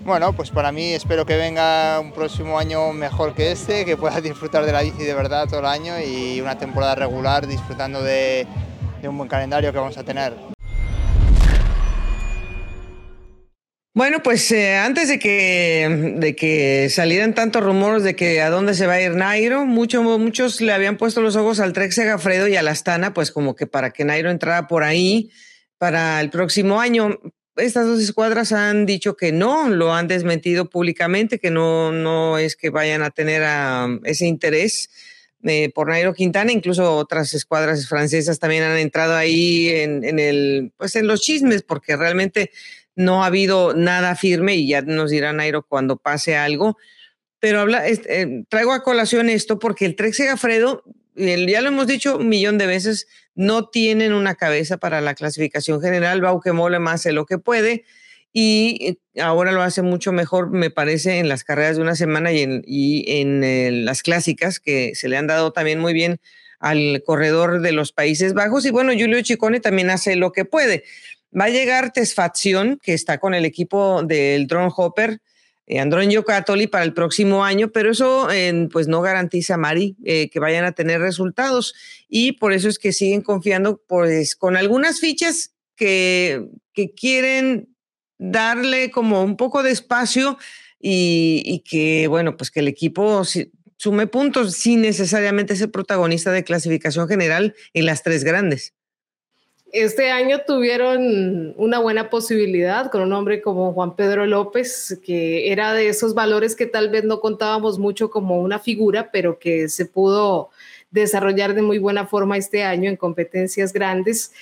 Bueno, 0.05 0.33
pues 0.33 0.51
para 0.51 0.73
mí 0.73 0.95
espero 0.95 1.25
que 1.25 1.37
venga 1.37 2.01
un 2.01 2.11
próximo 2.13 2.59
año 2.59 2.93
mejor 2.93 3.35
que 3.35 3.53
este, 3.53 3.85
que 3.85 3.97
pueda 3.97 4.21
disfrutar 4.23 4.65
de 4.67 4.73
la 4.73 4.83
bici 4.83 5.05
de 5.05 5.15
verdad 5.15 5.47
todo 5.47 5.61
el 5.61 5.67
año 5.67 5.95
y 6.01 6.41
una 6.41 6.59
temporada 6.59 6.97
regular 6.97 7.47
disfrutando 7.47 8.03
de, 8.03 8.47
de 9.01 9.09
un 9.09 9.17
buen 9.17 9.29
calendario 9.29 9.71
que 9.73 9.79
vamos 9.79 9.99
a 9.99 10.03
tener. 10.03 10.53
Bueno, 13.95 14.23
pues 14.23 14.51
eh, 14.53 14.77
antes 14.77 15.09
de 15.09 15.19
que, 15.19 16.15
de 16.17 16.35
que 16.35 16.89
salieran 16.89 17.35
tantos 17.35 17.63
rumores 17.63 18.03
de 18.03 18.17
que 18.17 18.41
a 18.41 18.49
dónde 18.49 18.73
se 18.73 18.87
va 18.87 18.95
a 18.95 19.03
ir 19.03 19.15
Nairo, 19.15 19.67
mucho, 19.67 20.03
muchos 20.03 20.63
le 20.63 20.73
habían 20.73 20.97
puesto 20.97 21.21
los 21.21 21.37
ojos 21.37 21.61
al 21.61 21.75
Trek 21.75 21.93
Segafredo 21.93 22.49
y 22.49 22.57
a 22.57 22.63
la 22.63 22.71
Astana, 22.71 23.13
pues 23.13 23.31
como 23.31 23.55
que 23.55 23.67
para 23.67 23.91
que 23.91 24.07
Nairo 24.07 24.31
entrara 24.31 24.67
por 24.67 24.83
ahí 24.83 25.31
para 25.77 26.23
el 26.23 26.31
próximo 26.31 26.81
año. 26.81 27.21
estas 27.57 27.85
dos 27.85 28.01
escuadras 28.01 28.53
han 28.53 28.87
dicho 28.87 29.15
que 29.15 29.31
no, 29.31 29.69
lo 29.69 29.93
han 29.93 30.09
desmentido 30.09 30.71
públicamente, 30.71 31.39
que 31.39 31.51
no, 31.51 31.93
no 31.93 32.39
es 32.39 32.57
que 32.57 32.71
vayan 32.71 33.03
a 33.03 33.11
tener 33.11 33.43
ese 34.05 34.25
interés 34.25 34.89
eh, 35.43 35.71
por 35.75 35.89
Nairo 35.89 36.15
Quintana, 36.15 36.51
incluso 36.51 36.97
otras 36.97 37.35
escuadras 37.35 37.87
francesas 37.87 38.39
también 38.39 38.63
han 38.63 38.79
entrado 38.79 39.15
ahí 39.15 39.69
en, 39.69 40.03
en, 40.03 40.19
el, 40.19 40.73
pues 40.79 40.97
en 40.97 41.07
los 41.07 41.21
chismes, 41.21 41.63
porque 41.63 41.95
realmente 41.95 42.53
no 42.95 43.23
ha 43.23 43.27
habido 43.27 43.75
nada 43.75 44.15
firme 44.17 44.57
y 44.57 44.69
ya 44.69 44.83
nos 44.83 45.11
dirá 45.11 45.33
Nairo 45.33 45.63
cuando 45.63 45.97
pase 45.97 46.37
algo. 46.37 46.77
Pero 47.41 47.61
habla, 47.61 47.87
eh, 47.89 48.45
traigo 48.49 48.73
a 48.73 48.83
colación 48.83 49.29
esto 49.29 49.59
porque 49.59 49.85
el 49.85 49.97
Trek 49.97 50.15
Segafredo, 50.15 50.85
ya 51.15 51.61
lo 51.61 51.69
hemos 51.69 51.87
dicho 51.87 52.19
un 52.19 52.29
millón 52.29 52.57
de 52.59 52.67
veces, 52.67 53.09
no 53.35 53.69
tienen 53.69 54.13
una 54.13 54.35
cabeza 54.35 54.77
para 54.77 55.01
la 55.01 55.15
clasificación 55.15 55.81
general. 55.81 56.21
Bauke 56.21 56.53
Mole 56.53 56.79
más 56.79 57.01
hace 57.01 57.13
lo 57.13 57.27
que 57.27 57.39
puede 57.39 57.85
y 58.33 58.79
eh, 59.15 59.21
ahora 59.21 59.53
lo 59.53 59.63
hace 59.63 59.83
mucho 59.83 60.13
mejor, 60.13 60.51
me 60.51 60.71
parece, 60.71 61.19
en 61.19 61.29
las 61.29 61.45
carreras 61.45 61.77
de 61.77 61.83
una 61.83 61.95
semana 61.95 62.33
y 62.33 62.41
en, 62.41 62.63
y 62.67 63.21
en 63.21 63.45
eh, 63.45 63.71
las 63.73 64.03
clásicas 64.03 64.59
que 64.59 64.95
se 64.95 65.09
le 65.09 65.17
han 65.17 65.27
dado 65.27 65.53
también 65.53 65.79
muy 65.79 65.93
bien 65.93 66.21
al 66.59 67.03
corredor 67.05 67.61
de 67.61 67.73
los 67.73 67.93
Países 67.93 68.35
Bajos. 68.35 68.65
Y 68.65 68.71
bueno, 68.71 68.93
Julio 68.93 69.21
Chicone 69.21 69.61
también 69.61 69.91
hace 69.91 70.17
lo 70.17 70.33
que 70.33 70.45
puede. 70.45 70.85
Va 71.39 71.45
a 71.45 71.51
llegar 71.51 71.93
Tesfacción, 71.93 72.79
que 72.83 72.95
está 72.95 73.19
con 73.19 73.35
el 73.35 73.45
equipo 73.45 74.03
del 74.03 74.47
Drone 74.47 74.73
Hopper, 74.77 75.21
eh, 75.67 75.79
Andronio 75.79 76.25
Catoli 76.25 76.67
para 76.67 76.85
el 76.85 76.93
próximo 76.93 77.45
año, 77.45 77.71
pero 77.71 77.93
eso 77.93 78.29
pues 78.71 78.89
no 78.89 79.01
garantiza, 79.01 79.57
Mari, 79.57 79.97
eh, 80.05 80.29
que 80.31 80.41
vayan 80.41 80.65
a 80.65 80.73
tener 80.73 81.01
resultados 81.01 81.75
y 82.09 82.33
por 82.33 82.53
eso 82.53 82.69
es 82.69 82.79
que 82.79 82.93
siguen 82.93 83.23
confiando 83.23 83.81
pues 83.87 84.37
con 84.37 84.57
algunas 84.57 85.01
fichas 85.01 85.55
que, 85.77 86.49
que 86.75 86.93
quieren 86.93 87.69
darle 88.19 88.91
como 88.91 89.23
un 89.23 89.37
poco 89.37 89.63
de 89.63 89.71
espacio 89.71 90.39
y, 90.85 91.63
que, 91.69 92.09
bueno, 92.09 92.37
pues 92.37 92.51
que 92.51 92.61
el 92.61 92.69
equipo 92.69 93.23
sume 93.77 94.07
puntos 94.09 94.55
sin 94.55 94.83
necesariamente 94.83 95.57
ser 95.57 95.71
protagonista 95.71 96.33
de 96.33 96.45
clasificación 96.45 97.09
general 97.09 97.55
en 97.73 97.87
las 97.87 98.03
tres 98.03 98.25
grandes. 98.25 98.75
Este 99.73 100.11
año 100.11 100.43
tuvieron 100.47 101.55
una 101.57 101.79
buena 101.79 102.11
posibilidad 102.11 102.91
con 102.91 103.01
un 103.01 103.13
hombre 103.15 103.41
como 103.41 103.73
Juan 103.73 103.97
Pedro 103.97 104.27
López, 104.27 105.01
que 105.03 105.51
era 105.51 105.73
de 105.73 105.89
esos 105.89 106.13
valores 106.13 106.55
que 106.55 106.67
tal 106.67 106.91
vez 106.91 107.05
no 107.05 107.21
contábamos 107.21 107.79
mucho 107.79 108.11
como 108.11 108.43
una 108.43 108.59
figura, 108.59 109.11
pero 109.11 109.39
que 109.39 109.71
se 109.71 109.87
pudo 109.87 110.51
desarrollar 110.91 111.55
de 111.55 111.63
muy 111.63 111.79
buena 111.79 112.07
forma 112.07 112.37
este 112.37 112.65
año 112.65 112.91
en 112.91 112.97
competencias 112.97 113.73
grandes 113.73 114.35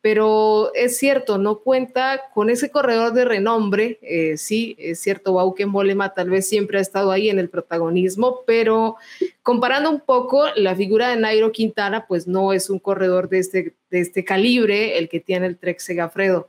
pero 0.00 0.72
es 0.74 0.96
cierto, 0.96 1.38
no 1.38 1.58
cuenta 1.58 2.30
con 2.32 2.50
ese 2.50 2.70
corredor 2.70 3.12
de 3.12 3.24
renombre. 3.24 3.98
Eh, 4.02 4.36
sí, 4.36 4.76
es 4.78 5.00
cierto, 5.00 5.34
Bauke 5.34 5.66
Molema 5.66 6.14
tal 6.14 6.30
vez 6.30 6.48
siempre 6.48 6.78
ha 6.78 6.82
estado 6.82 7.10
ahí 7.10 7.28
en 7.28 7.38
el 7.38 7.48
protagonismo, 7.48 8.42
pero 8.46 8.96
comparando 9.42 9.90
un 9.90 10.00
poco, 10.00 10.46
la 10.54 10.76
figura 10.76 11.08
de 11.08 11.16
Nairo 11.16 11.50
Quintana, 11.50 12.06
pues 12.06 12.28
no 12.28 12.52
es 12.52 12.70
un 12.70 12.78
corredor 12.78 13.28
de 13.28 13.40
este, 13.40 13.74
de 13.90 14.00
este 14.00 14.24
calibre 14.24 14.98
el 14.98 15.08
que 15.08 15.20
tiene 15.20 15.46
el 15.46 15.58
Trek 15.58 15.80
Segafredo. 15.80 16.48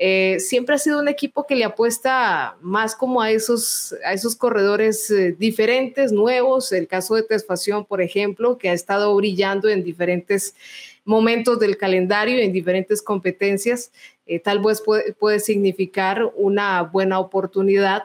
Eh, 0.00 0.38
siempre 0.38 0.76
ha 0.76 0.78
sido 0.78 1.00
un 1.00 1.08
equipo 1.08 1.44
que 1.44 1.56
le 1.56 1.64
apuesta 1.64 2.56
más 2.60 2.94
como 2.94 3.20
a 3.20 3.32
esos, 3.32 3.96
a 4.04 4.12
esos 4.12 4.36
corredores 4.36 5.10
eh, 5.10 5.34
diferentes, 5.36 6.12
nuevos. 6.12 6.70
El 6.70 6.86
caso 6.86 7.16
de 7.16 7.24
Tesfación, 7.24 7.84
por 7.84 8.00
ejemplo, 8.00 8.58
que 8.58 8.70
ha 8.70 8.72
estado 8.72 9.14
brillando 9.16 9.68
en 9.68 9.82
diferentes 9.82 10.54
momentos 11.08 11.58
del 11.58 11.78
calendario 11.78 12.38
en 12.38 12.52
diferentes 12.52 13.00
competencias, 13.00 13.90
eh, 14.26 14.38
tal 14.38 14.60
vez 14.60 14.82
puede, 14.82 15.40
significar 15.40 16.30
una 16.36 16.82
buena 16.82 17.18
oportunidad, 17.18 18.04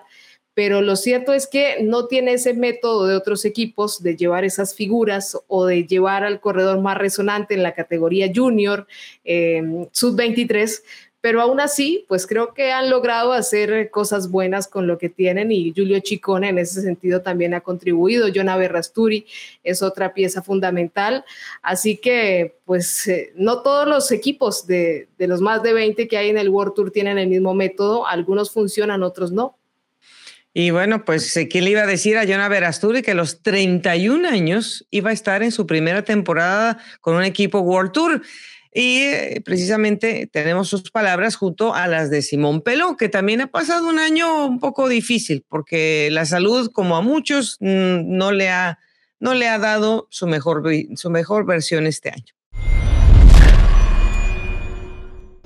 pero 0.53 0.81
lo 0.81 0.95
cierto 0.95 1.33
es 1.33 1.45
que 1.45 1.83
no 1.83 2.07
tiene 2.07 2.33
ese 2.33 2.53
método 2.53 3.07
de 3.07 3.17
otros 3.17 3.43
equipos 3.43 4.01
de 4.01 4.15
llevar 4.15 4.45
esas 4.45 4.73
figuras 4.73 5.37
o 5.47 5.65
de 5.65 5.85
llevar 5.85 6.23
al 6.23 6.39
corredor 6.39 6.79
más 6.79 6.97
resonante 6.97 7.55
en 7.55 7.63
la 7.63 7.73
categoría 7.73 8.31
junior, 8.33 8.87
eh, 9.25 9.87
sub-23, 9.91 10.81
pero 11.23 11.39
aún 11.39 11.61
así, 11.61 12.03
pues 12.09 12.27
creo 12.27 12.53
que 12.53 12.73
han 12.73 12.89
logrado 12.89 13.31
hacer 13.31 13.89
cosas 13.91 14.29
buenas 14.29 14.67
con 14.67 14.87
lo 14.87 14.97
que 14.97 15.07
tienen 15.07 15.53
y 15.53 15.71
Julio 15.73 16.01
Chicone 16.01 16.49
en 16.49 16.57
ese 16.57 16.81
sentido 16.81 17.21
también 17.21 17.53
ha 17.53 17.61
contribuido. 17.61 18.27
Jonah 18.35 18.57
Berrasturi 18.57 19.25
es 19.63 19.81
otra 19.81 20.13
pieza 20.13 20.41
fundamental. 20.41 21.23
Así 21.61 21.95
que, 21.95 22.57
pues, 22.65 23.07
eh, 23.07 23.31
no 23.37 23.61
todos 23.61 23.87
los 23.87 24.11
equipos 24.11 24.67
de, 24.67 25.07
de 25.17 25.27
los 25.27 25.39
más 25.39 25.63
de 25.63 25.71
20 25.71 26.09
que 26.09 26.17
hay 26.17 26.27
en 26.29 26.37
el 26.37 26.49
World 26.49 26.73
Tour 26.73 26.91
tienen 26.91 27.17
el 27.17 27.29
mismo 27.29 27.53
método. 27.53 28.05
Algunos 28.05 28.51
funcionan, 28.51 29.01
otros 29.01 29.31
no. 29.31 29.57
Y 30.53 30.71
bueno, 30.71 31.05
pues, 31.05 31.35
eh, 31.37 31.47
¿quién 31.47 31.63
le 31.63 31.71
iba 31.71 31.83
a 31.83 31.87
decir 31.87 32.17
a 32.17 32.27
Jonah 32.27 32.49
Verasturi 32.49 33.01
que 33.01 33.11
a 33.11 33.15
los 33.15 33.41
31 33.41 34.27
años 34.27 34.85
iba 34.91 35.09
a 35.09 35.13
estar 35.13 35.41
en 35.41 35.53
su 35.53 35.65
primera 35.65 36.03
temporada 36.03 36.79
con 36.99 37.15
un 37.15 37.23
equipo 37.23 37.61
World 37.61 37.93
Tour? 37.93 38.21
Y 38.75 39.03
eh, 39.03 39.41
precisamente 39.45 40.27
tenemos 40.31 40.67
sus 40.67 40.89
palabras 40.89 41.35
junto 41.35 41.75
a 41.75 41.87
las 41.87 42.09
de 42.09 42.23
Simón 42.23 42.61
Peló, 42.61 42.97
que 42.97 43.07
también 43.07 43.41
ha 43.41 43.47
pasado 43.47 43.87
un 43.87 43.99
año 43.99 44.47
un 44.47 44.59
poco 44.59 44.89
difícil, 44.89 45.45
porque 45.47 46.09
la 46.11 46.25
salud, 46.25 46.71
como 46.71 46.95
a 46.95 47.01
muchos, 47.01 47.57
mm, 47.59 48.17
no 48.17 48.31
le 48.31 48.49
ha, 48.49 48.79
no 49.19 49.35
le 49.35 49.47
ha 49.47 49.59
dado 49.59 50.07
su 50.09 50.25
mejor, 50.25 50.63
su 50.95 51.09
mejor 51.11 51.45
versión 51.45 51.85
este 51.85 52.09
año. 52.09 52.33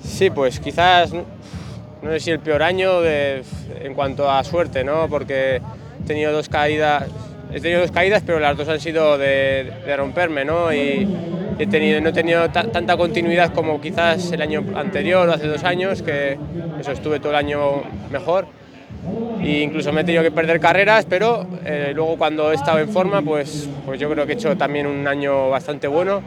Sí, 0.02 0.30
pues 0.30 0.58
quizás, 0.58 1.12
no 1.12 2.10
sé 2.10 2.20
si 2.20 2.30
el 2.30 2.40
peor 2.40 2.62
año 2.62 3.04
en 3.04 3.94
cuanto 3.94 4.30
a 4.30 4.42
suerte, 4.42 4.84
¿no? 4.84 5.06
Porque 5.10 5.56
he 5.56 6.06
tenido 6.06 6.32
dos 6.32 6.48
caídas, 6.48 7.04
he 7.52 7.60
tenido 7.60 7.80
dos 7.80 7.90
caídas, 7.90 8.22
pero 8.24 8.38
las 8.38 8.56
dos 8.56 8.68
han 8.68 8.80
sido 8.80 9.18
de, 9.18 9.72
de 9.84 9.96
romperme, 9.96 10.44
¿no? 10.44 10.72
Y, 10.72 11.06
he 11.58 11.66
tenido, 11.66 12.00
no 12.00 12.10
he 12.10 12.12
tenido 12.12 12.48
tanta 12.50 12.96
continuidad 12.96 13.52
como 13.52 13.80
quizás 13.80 14.30
el 14.32 14.42
año 14.42 14.64
anterior 14.76 15.28
o 15.28 15.32
hace 15.32 15.48
dos 15.48 15.64
años, 15.64 16.02
que 16.02 16.38
eso 16.80 16.92
estuve 16.92 17.18
todo 17.18 17.30
el 17.30 17.36
año 17.36 17.82
mejor. 18.10 18.46
E 19.42 19.62
incluso 19.62 19.92
me 19.92 20.02
he 20.02 20.04
tenido 20.04 20.22
que 20.22 20.30
perder 20.30 20.60
carreras, 20.60 21.06
pero 21.08 21.46
eh, 21.64 21.92
luego 21.94 22.16
cuando 22.16 22.52
he 22.52 22.54
estado 22.54 22.78
en 22.78 22.88
forma, 22.88 23.22
pues, 23.22 23.68
pues 23.84 23.98
yo 23.98 24.10
creo 24.10 24.26
que 24.26 24.32
he 24.32 24.34
hecho 24.34 24.56
también 24.56 24.86
un 24.86 25.06
año 25.06 25.50
bastante 25.50 25.88
bueno. 25.88 26.22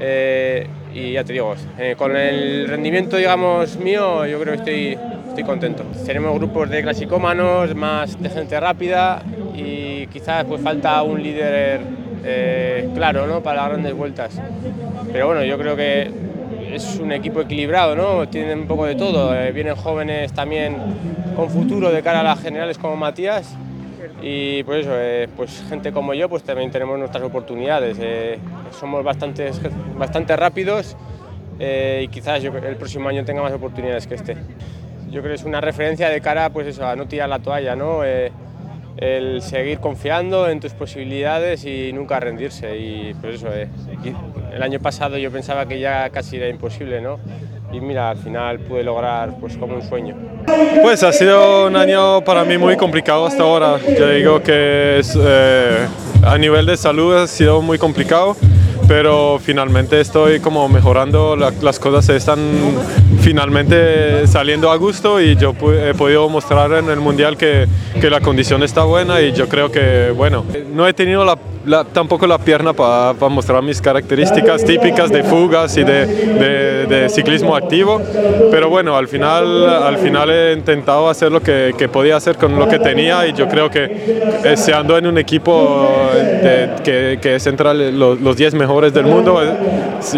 Eh, 0.00 0.66
y 0.94 1.12
ya 1.12 1.22
te 1.22 1.32
digo, 1.32 1.54
eh, 1.78 1.94
con 1.96 2.16
el 2.16 2.66
rendimiento 2.66 3.16
digamos 3.16 3.76
mío, 3.76 4.26
yo 4.26 4.40
creo 4.40 4.54
que 4.54 4.58
estoy, 4.58 4.98
estoy 5.28 5.44
contento. 5.44 5.84
Tenemos 6.04 6.34
grupos 6.38 6.70
de 6.70 6.82
clasicómanos, 6.82 7.74
más 7.74 8.20
de 8.20 8.28
gente 8.30 8.58
rápida 8.58 9.22
quizás 10.12 10.44
pues 10.44 10.60
falta 10.60 11.02
un 11.02 11.22
líder 11.22 11.80
eh, 12.24 12.88
claro 12.94 13.26
¿no? 13.26 13.42
para 13.42 13.62
las 13.62 13.70
grandes 13.70 13.94
vueltas. 13.94 14.40
Pero 15.12 15.26
bueno, 15.26 15.44
yo 15.44 15.58
creo 15.58 15.74
que 15.74 16.10
es 16.72 16.98
un 16.98 17.12
equipo 17.12 17.40
equilibrado, 17.40 17.96
¿no? 17.96 18.28
tienen 18.28 18.60
un 18.60 18.66
poco 18.66 18.86
de 18.86 18.94
todo. 18.94 19.34
Eh, 19.34 19.52
vienen 19.52 19.74
jóvenes 19.74 20.32
también 20.32 20.76
con 21.34 21.50
futuro 21.50 21.90
de 21.90 22.02
cara 22.02 22.20
a 22.20 22.22
las 22.22 22.40
generales 22.40 22.78
como 22.78 22.96
Matías. 22.96 23.56
Y 24.22 24.62
pues 24.62 24.82
eso, 24.82 24.92
eh, 24.94 25.28
pues 25.36 25.64
gente 25.68 25.90
como 25.90 26.14
yo, 26.14 26.28
pues 26.28 26.44
también 26.44 26.70
tenemos 26.70 26.98
nuestras 26.98 27.24
oportunidades. 27.24 27.96
somos 28.78 29.02
bastante, 29.02 29.50
bastante 29.96 30.36
rápidos 30.36 30.96
y 31.58 32.08
quizás 32.08 32.42
yo, 32.42 32.52
el 32.56 32.76
próximo 32.76 33.08
año 33.08 33.24
tenga 33.24 33.42
más 33.42 33.52
oportunidades 33.52 34.06
que 34.06 34.14
este. 34.14 34.36
Yo 35.10 35.20
creo 35.20 35.34
que 35.34 35.40
es 35.40 35.44
una 35.44 35.60
referencia 35.60 36.08
de 36.08 36.20
cara 36.20 36.50
pues 36.50 36.66
eso, 36.66 36.86
a 36.86 36.96
no 36.96 37.06
tirar 37.06 37.28
la 37.28 37.38
toalla, 37.40 37.76
¿no? 37.76 38.02
El 38.96 39.42
seguir 39.42 39.78
confiando 39.78 40.48
en 40.48 40.60
tus 40.60 40.72
posibilidades 40.72 41.64
y 41.64 41.92
nunca 41.92 42.20
rendirse. 42.20 42.76
Y 42.76 43.14
pues 43.20 43.36
eso, 43.36 43.48
eh, 43.52 43.68
el 44.52 44.62
año 44.62 44.80
pasado 44.80 45.16
yo 45.18 45.30
pensaba 45.30 45.66
que 45.66 45.80
ya 45.80 46.10
casi 46.10 46.36
era 46.36 46.48
imposible, 46.48 47.00
¿no? 47.00 47.18
Y 47.72 47.80
mira, 47.80 48.10
al 48.10 48.18
final 48.18 48.58
pude 48.60 48.82
lograr 48.82 49.34
pues 49.40 49.56
como 49.56 49.74
un 49.74 49.82
sueño. 49.82 50.14
Pues 50.82 51.02
ha 51.02 51.12
sido 51.12 51.68
un 51.68 51.76
año 51.76 52.22
para 52.22 52.44
mí 52.44 52.58
muy 52.58 52.76
complicado 52.76 53.26
hasta 53.26 53.42
ahora. 53.42 53.78
Yo 53.98 54.08
digo 54.10 54.42
que 54.42 54.98
es, 54.98 55.18
eh, 55.18 55.86
a 56.22 56.36
nivel 56.36 56.66
de 56.66 56.76
salud 56.76 57.16
ha 57.16 57.26
sido 57.26 57.62
muy 57.62 57.78
complicado 57.78 58.36
pero 58.88 59.38
finalmente 59.42 60.00
estoy 60.00 60.40
como 60.40 60.68
mejorando, 60.68 61.36
las 61.36 61.78
cosas 61.78 62.08
están 62.10 62.38
finalmente 63.22 64.26
saliendo 64.26 64.70
a 64.70 64.76
gusto 64.76 65.20
y 65.20 65.36
yo 65.36 65.54
he 65.72 65.94
podido 65.94 66.28
mostrar 66.28 66.72
en 66.72 66.90
el 66.90 66.98
Mundial 66.98 67.36
que, 67.36 67.66
que, 68.00 68.10
la 68.10 68.20
condición 68.20 68.62
está 68.64 68.82
buena 68.82 69.20
y 69.20 69.32
yo 69.32 69.48
creo 69.48 69.70
que, 69.70 70.12
bueno, 70.14 70.44
no 70.72 70.86
he 70.88 70.92
tenido 70.92 71.24
la 71.24 71.38
tampoco 71.92 72.26
la 72.26 72.38
pierna 72.38 72.72
para 72.72 73.14
mostrar 73.28 73.62
mis 73.62 73.80
características 73.80 74.64
típicas 74.64 75.10
de 75.10 75.22
fugas 75.22 75.76
y 75.76 75.84
de, 75.84 76.06
de, 76.86 77.08
ciclismo 77.08 77.54
activo, 77.54 78.00
pero 78.50 78.68
bueno, 78.68 78.96
al 78.96 79.08
final, 79.08 79.68
al 79.68 79.98
final 79.98 80.30
he 80.30 80.52
intentado 80.52 81.08
hacer 81.08 81.30
lo 81.30 81.40
que, 81.40 81.72
podía 81.92 82.16
hacer 82.16 82.36
con 82.36 82.58
lo 82.58 82.68
que 82.68 82.78
tenía 82.78 83.26
y 83.26 83.32
yo 83.32 83.48
creo 83.48 83.70
que 83.70 84.54
se 84.56 84.72
ando 84.72 84.96
en 84.96 85.06
un 85.06 85.18
equipo 85.18 85.88
que, 86.82 87.18
que, 87.20 87.34
es 87.34 87.46
entre 87.46 87.92
los 87.92 88.36
10 88.36 88.54
mejores 88.54 88.92
del 88.92 89.06
mundo, 89.06 89.40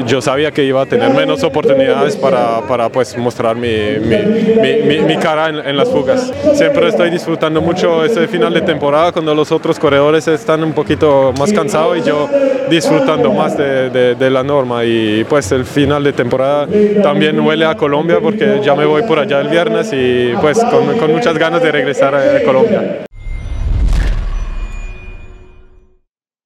yo 0.06 0.20
sabía 0.20 0.52
que 0.52 0.64
iba 0.64 0.82
a 0.82 0.86
tener 0.86 1.12
menos 1.12 1.42
oportunidades 1.42 2.16
para, 2.16 2.60
para 2.62 2.88
pues, 2.88 3.16
mostrar 3.16 3.56
mi, 3.56 3.98
mi, 3.98 5.00
mi, 5.00 5.16
cara 5.16 5.48
en, 5.48 5.58
en 5.58 5.76
las 5.76 5.88
fugas. 5.88 6.32
Siempre 6.54 6.88
estoy 6.88 7.10
disfrutando 7.10 7.60
mucho 7.60 8.04
ese 8.04 8.26
final 8.28 8.52
de 8.52 8.60
temporada 8.62 9.12
cuando 9.12 9.34
los 9.34 9.50
otros 9.52 9.78
corredores 9.78 10.26
están 10.28 10.62
un 10.64 10.72
poquito 10.72 11.32
más 11.38 11.52
cansados 11.52 11.98
y 11.98 12.02
yo 12.02 12.28
disfrutando 12.68 13.32
más 13.32 13.56
de, 13.56 14.30
la 14.30 14.42
norma. 14.42 14.84
Y 14.84 15.24
pues 15.24 15.52
el 15.52 15.64
final 15.64 16.02
de 16.04 16.12
temporada 16.12 16.66
también 17.02 17.38
huele 17.40 17.64
a 17.66 17.76
Colombia 17.76 18.20
porque 18.20 18.60
ya 18.62 18.74
me 18.74 18.84
voy 18.84 19.02
por 19.02 19.18
allá 19.18 19.40
el 19.40 19.48
viernes 19.48 19.90
y 19.92 20.32
pues 20.40 20.58
con, 20.58 20.98
con 20.98 21.12
muchas 21.12 21.36
ganas 21.38 21.62
de 21.62 21.72
regresar 21.72 22.14
a 22.14 22.42
Colombia. 22.42 23.04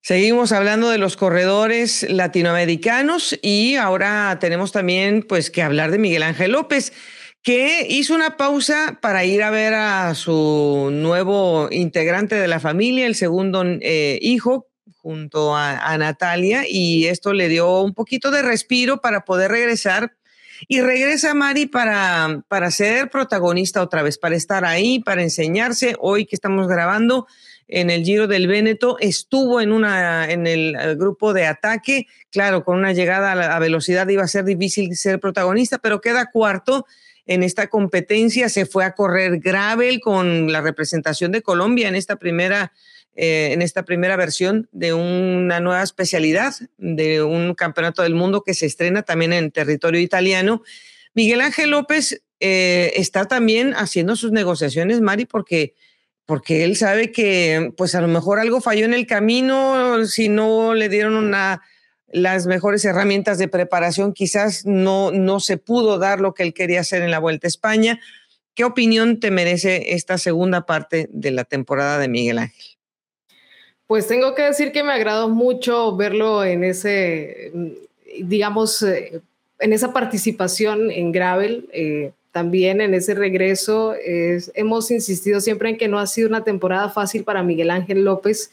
Seguimos 0.03 0.53
hablando 0.53 0.89
de 0.89 0.97
los 0.97 1.19
corredores 1.19 2.07
latinoamericanos 2.09 3.39
y 3.43 3.77
ahora 3.77 4.39
tenemos 4.41 4.73
también 4.73 5.23
pues 5.23 5.51
que 5.51 5.63
hablar 5.63 5.91
de 5.91 5.99
Miguel 5.99 6.23
Ángel 6.23 6.53
López 6.53 6.95
que 7.43 7.87
hizo 7.89 8.15
una 8.15 8.37
pausa 8.37 8.99
para 9.01 9.25
ir 9.25 9.43
a 9.43 9.51
ver 9.51 9.75
a 9.75 10.15
su 10.15 10.91
nuevo 10.93 11.69
integrante 11.71 12.35
de 12.35 12.49
la 12.49 12.61
familia, 12.61 13.07
el 13.07 13.15
segundo 13.15 13.65
eh, 13.67 14.19
hijo, 14.23 14.68
junto 15.09 15.57
a, 15.57 15.97
Natalia, 15.97 16.65
y 16.69 17.07
esto 17.07 17.33
le 17.33 17.49
dio 17.49 17.81
un 17.81 17.95
poquito 17.95 18.31
de 18.31 18.43
respiro 18.43 19.01
para 19.01 19.25
poder 19.25 19.51
regresar. 19.51 20.13
Y 20.69 20.83
regresa 20.83 21.33
Mari 21.33 21.65
para, 21.65 22.43
para 22.47 22.71
ser 22.71 23.09
protagonista 23.09 23.81
otra 23.81 24.03
vez, 24.03 24.19
para 24.19 24.37
estar 24.37 24.67
ahí, 24.67 25.01
para 25.01 25.23
enseñarse. 25.23 25.97
Hoy 25.99 26.27
que 26.27 26.37
estamos 26.37 26.69
grabando 26.69 27.27
en 27.69 27.89
el 27.89 28.05
Giro 28.05 28.27
del 28.27 28.49
Véneto, 28.49 28.99
estuvo 29.01 29.63
en, 29.63 29.73
una, 29.73 30.31
en 30.31 30.47
el 30.47 30.75
eh, 30.75 30.95
grupo 30.95 31.33
de 31.33 31.47
ataque. 31.47 32.07
Claro, 32.31 32.63
con 32.63 32.77
una 32.77 32.93
llegada 32.93 33.57
a 33.57 33.59
velocidad 33.61 34.07
iba 34.09 34.25
a 34.25 34.29
ser 34.29 34.45
difícil 34.45 34.95
ser 34.95 35.21
protagonista, 35.21 35.79
pero 35.79 36.03
queda 36.03 36.31
cuarto 36.31 36.85
en 37.25 37.43
esta 37.43 37.69
competencia. 37.69 38.51
Se 38.51 38.67
fue 38.67 38.85
a 38.85 38.93
correr 38.93 39.39
gravel 39.39 40.01
con 40.01 40.53
la 40.53 40.61
representación 40.61 41.33
de 41.33 41.41
Colombia 41.41 41.89
en 41.89 41.95
esta 41.95 42.17
primera, 42.17 42.73
eh, 43.21 43.53
en 43.53 43.63
esta 43.63 43.85
primera 43.85 44.15
versión 44.15 44.69
de 44.71 44.95
una 44.95 45.59
nueva 45.59 45.83
especialidad 45.83 46.55
de 46.77 47.21
un 47.21 47.55
campeonato 47.55 48.05
del 48.05 48.15
mundo 48.15 48.45
que 48.45 48.55
se 48.55 48.65
estrena 48.65 49.03
también 49.03 49.33
en 49.33 49.51
territorio 49.51 50.01
italiano. 50.01 50.63
Miguel 51.15 51.41
Ángel 51.41 51.71
López 51.71 52.23
eh, 52.39 52.93
está 52.95 53.25
también 53.25 53.75
haciendo 53.75 54.15
sus 54.15 54.31
negociaciones, 54.31 55.01
Mari, 55.01 55.25
porque 55.25 55.75
porque 56.27 56.63
él 56.63 56.77
sabe 56.77 57.11
que 57.11 57.73
pues 57.77 57.97
a 57.97 58.01
lo 58.01 58.07
mejor 58.07 58.39
algo 58.39 58.61
falló 58.61 58.85
en 58.85 58.95
el 58.95 59.09
camino, 59.09 60.05
si 60.07 60.29
no 60.29 60.75
le 60.75 60.89
dieron 60.89 61.33
las 62.07 62.47
mejores 62.47 62.85
herramientas 62.85 63.39
de 63.39 63.49
preparación, 63.49 64.13
quizás 64.13 64.65
no, 64.65 65.11
no 65.11 65.41
se 65.41 65.57
pudo 65.57 65.99
dar 65.99 66.21
lo 66.21 66.35
que 66.35 66.45
él 66.45 66.55
quería 66.55 66.83
hacer 66.83 67.03
en 67.03 67.11
la 67.11 67.19
Vuelta 67.19 67.49
a 67.49 67.49
España. 67.49 67.99
¿Qué 68.55 68.63
opinión 68.63 69.19
te 69.19 69.33
merece 69.33 69.95
esta 69.95 70.19
segunda 70.19 70.67
parte 70.67 71.09
de 71.11 71.33
la 71.33 71.43
temporada 71.43 71.99
de 71.99 72.07
Miguel 72.07 72.39
Ángel? 72.39 72.78
Pues 73.89 74.07
tengo 74.07 74.35
que 74.35 74.43
decir 74.43 74.71
que 74.71 74.85
me 74.85 74.93
agradó 74.93 75.31
mucho 75.31 75.97
verlo 75.97 76.45
en 76.45 76.63
ese, 76.63 77.51
digamos, 78.23 78.83
eh, 78.83 79.23
en 79.59 79.73
esa 79.73 79.95
participación 79.95 80.91
en 80.91 81.11
Gravel, 81.11 81.71
eh, 81.73 82.13
también 82.31 82.83
en 82.83 82.93
ese 82.93 83.15
regreso. 83.15 83.95
hemos 84.55 84.91
insistido 84.91 85.41
siempre 85.41 85.71
en 85.71 85.79
que 85.79 85.89
no 85.89 85.99
ha 85.99 86.07
sido 86.07 86.29
una 86.29 86.45
temporada 86.45 86.91
fácil 86.91 87.25
para 87.25 87.43
Miguel 87.43 87.71
Ángel 87.71 88.05
López. 88.05 88.53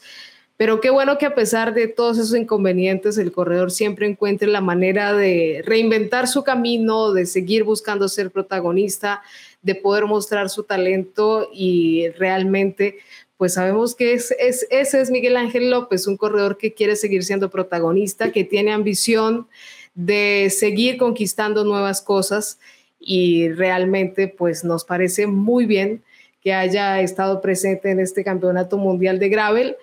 Pero 0.56 0.80
qué 0.80 0.88
bueno 0.88 1.18
que 1.18 1.26
a 1.26 1.34
pesar 1.34 1.74
de 1.74 1.86
todos 1.86 2.16
esos 2.16 2.34
inconvenientes, 2.34 3.18
el 3.18 3.30
corredor 3.30 3.70
siempre 3.70 4.06
encuentre 4.06 4.48
la 4.48 4.62
manera 4.62 5.12
de 5.12 5.62
reinventar 5.66 6.28
su 6.28 6.44
camino, 6.44 7.12
de 7.12 7.26
seguir 7.26 7.62
buscando 7.62 8.08
ser 8.08 8.30
protagonista, 8.30 9.22
de 9.60 9.74
poder 9.74 10.06
mostrar 10.06 10.48
su 10.48 10.62
talento 10.62 11.50
y 11.52 12.08
realmente, 12.16 13.00
pues 13.36 13.54
sabemos 13.54 13.94
que 13.94 14.14
es, 14.14 14.34
ese 14.38 15.00
es 15.00 15.10
Miguel 15.10 15.36
Ángel 15.36 15.70
López, 15.70 16.06
un 16.06 16.16
corredor 16.16 16.56
que 16.56 16.72
quiere 16.72 16.96
seguir 16.96 17.22
siendo 17.22 17.50
protagonista, 17.50 18.32
que 18.32 18.44
tiene 18.44 18.72
ambición 18.72 19.46
de 19.94 20.48
seguir 20.50 20.96
conquistando 20.96 21.64
nuevas 21.64 22.02
cosas 22.02 22.58
y 23.00 23.48
realmente 23.48 24.28
pues 24.28 24.64
nos 24.64 24.84
parece 24.84 25.26
muy 25.26 25.66
bien 25.66 26.02
que 26.42 26.54
haya 26.54 27.00
estado 27.00 27.40
presente 27.40 27.90
en 27.90 28.00
este 28.00 28.24
campeonato 28.24 28.78
mundial 28.78 29.18
de 29.18 29.28
gravel 29.28 29.76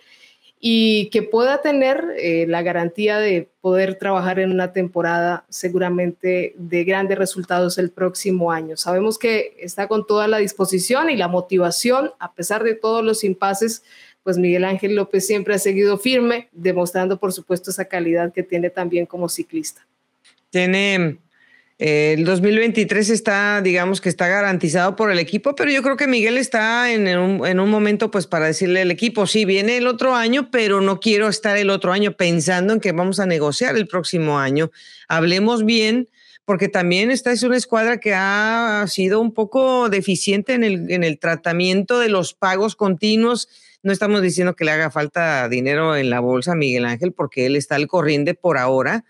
y 0.66 1.10
que 1.10 1.24
pueda 1.24 1.62
tener 1.62 2.06
eh, 2.18 2.46
la 2.48 2.62
garantía 2.62 3.18
de 3.18 3.50
poder 3.60 3.96
trabajar 3.96 4.40
en 4.40 4.50
una 4.50 4.72
temporada 4.72 5.46
seguramente 5.50 6.54
de 6.58 6.86
grandes 6.86 7.18
resultados 7.18 7.78
el 7.78 7.92
próximo 7.92 8.50
año. 8.50 8.78
Sabemos 8.78 9.20
que 9.20 9.58
está 9.60 9.90
con 9.90 10.08
toda 10.08 10.30
la 10.30 10.38
disposición 10.38 11.10
y 11.10 11.18
la 11.18 11.28
motivación, 11.28 12.12
a 12.18 12.34
pesar 12.34 12.64
de 12.64 12.76
todos 12.76 13.04
los 13.04 13.26
impases, 13.26 13.84
pues 14.24 14.38
Miguel 14.38 14.64
Ángel 14.64 14.96
López 14.96 15.28
siempre 15.28 15.54
ha 15.54 15.60
seguido 15.60 15.98
firme, 15.98 16.48
demostrando 16.54 17.20
por 17.20 17.34
supuesto 17.34 17.70
esa 17.70 17.84
calidad 17.84 18.32
que 18.32 18.44
tiene 18.44 18.70
también 18.70 19.06
como 19.06 19.28
ciclista. 19.28 19.86
Tiene 20.50 21.18
el 21.86 22.24
2023 22.24 23.10
está, 23.10 23.62
digamos 23.62 24.00
que 24.00 24.08
está 24.08 24.30
garantizado 24.30 24.96
por 24.96 25.12
el 25.12 25.20
equipo, 25.20 25.54
pero 25.54 25.70
yo 25.70 25.84
creo 25.84 25.98
que 25.98 26.08
Miguel 26.08 26.38
está 26.38 26.94
en 26.94 27.10
un, 27.18 27.70
momento 27.70 28.10
pues 28.10 28.26
para 28.26 28.46
decirle 28.46 28.84
al 28.84 28.92
equipo, 28.92 29.28
sí, 29.28 29.44
viene 29.44 29.76
el 29.76 29.88
otro 29.88 30.16
año, 30.16 30.50
pero 30.50 30.80
no 30.80 31.02
quiero 31.02 31.28
estar 31.28 31.58
el 31.58 31.70
otro 31.70 31.92
año 31.92 32.14
pensando 32.14 32.72
en 32.72 32.80
que 32.80 32.94
vamos 32.94 33.20
a 33.20 33.26
negociar 33.26 33.76
el 33.76 33.86
próximo 33.86 34.40
año. 34.40 34.72
Hablemos 35.10 35.66
bien, 35.66 36.08
porque 36.46 36.70
también 36.70 37.12
esta 37.12 37.34
es 37.34 37.44
una 37.44 37.58
escuadra 37.58 38.00
que 38.00 38.14
ha 38.14 38.86
sido 38.88 39.20
un 39.20 39.34
poco 39.34 39.90
deficiente 39.90 40.54
en 40.54 40.64
el, 40.64 40.90
en 40.90 41.04
el 41.04 41.20
tratamiento 41.20 42.00
de 42.00 42.08
los 42.08 42.34
pagos 42.34 42.78
continuos. 42.78 43.50
No 43.82 43.92
estamos 43.92 44.22
diciendo 44.22 44.56
que 44.56 44.64
le 44.64 44.72
haga 44.72 44.90
falta 44.90 45.50
dinero 45.50 45.98
en 45.98 46.10
la 46.10 46.22
bolsa 46.22 46.54
a 46.54 46.56
Miguel 46.56 46.86
Ángel, 46.86 47.12
porque 47.12 47.46
él 47.46 47.58
está 47.58 47.76
al 47.76 47.88
corriente 47.88 48.36
por 48.36 48.58
ahora 48.58 49.04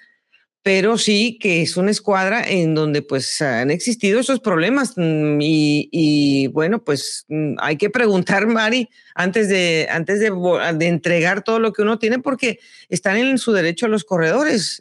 pero 0.64 0.98
sí 0.98 1.38
que 1.42 1.62
es 1.62 1.76
una 1.76 1.92
escuadra 1.92 2.42
en 2.48 2.74
donde 2.74 3.02
pues 3.02 3.42
han 3.42 3.70
existido 3.70 4.22
esos 4.22 4.40
problemas 4.40 4.94
mm, 4.96 5.38
y, 5.42 6.48
bueno, 6.48 6.84
pues 6.84 7.26
mm, 7.28 7.56
hay 7.60 7.76
que 7.76 7.90
preguntar, 7.90 8.48
Mari, 8.48 8.90
antes 9.14 9.50
de, 9.50 9.88
antes 9.92 10.22
de, 10.22 10.32
de, 10.76 10.88
entregar 10.88 11.44
todo 11.44 11.60
lo 11.60 11.74
que 11.74 11.82
uno 11.82 12.00
tiene, 12.00 12.20
porque 12.20 12.60
están 12.88 13.18
en 13.18 13.38
su 13.38 13.52
derecho 13.52 13.86
a 13.86 13.90
los 13.90 14.06
corredores. 14.06 14.80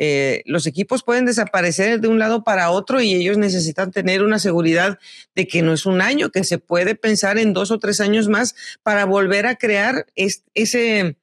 Eh, 0.00 0.44
los 0.46 0.68
equipos 0.68 1.02
pueden 1.02 1.26
desaparecer 1.26 2.00
de 2.00 2.06
un 2.06 2.20
lado 2.20 2.44
para 2.44 2.70
otro 2.70 3.02
y 3.02 3.14
ellos 3.14 3.36
necesitan 3.36 3.90
tener 3.90 4.22
una 4.22 4.38
seguridad 4.38 5.00
de 5.34 5.48
que 5.48 5.60
no 5.60 5.72
es 5.72 5.86
un 5.86 6.00
año, 6.00 6.30
que 6.30 6.44
se 6.44 6.58
puede 6.58 6.94
pensar 6.94 7.36
en 7.36 7.52
dos 7.52 7.72
o 7.72 7.80
tres 7.80 8.00
años 8.00 8.28
más 8.28 8.54
para 8.84 9.04
volver 9.06 9.46
a 9.46 9.56
crear 9.56 10.06
ese 10.14 11.16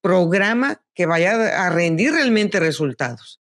programa 0.00 0.80
que 1.00 1.06
vaya 1.06 1.64
a 1.64 1.70
rendir 1.70 2.12
realmente 2.12 2.60
resultados. 2.60 3.40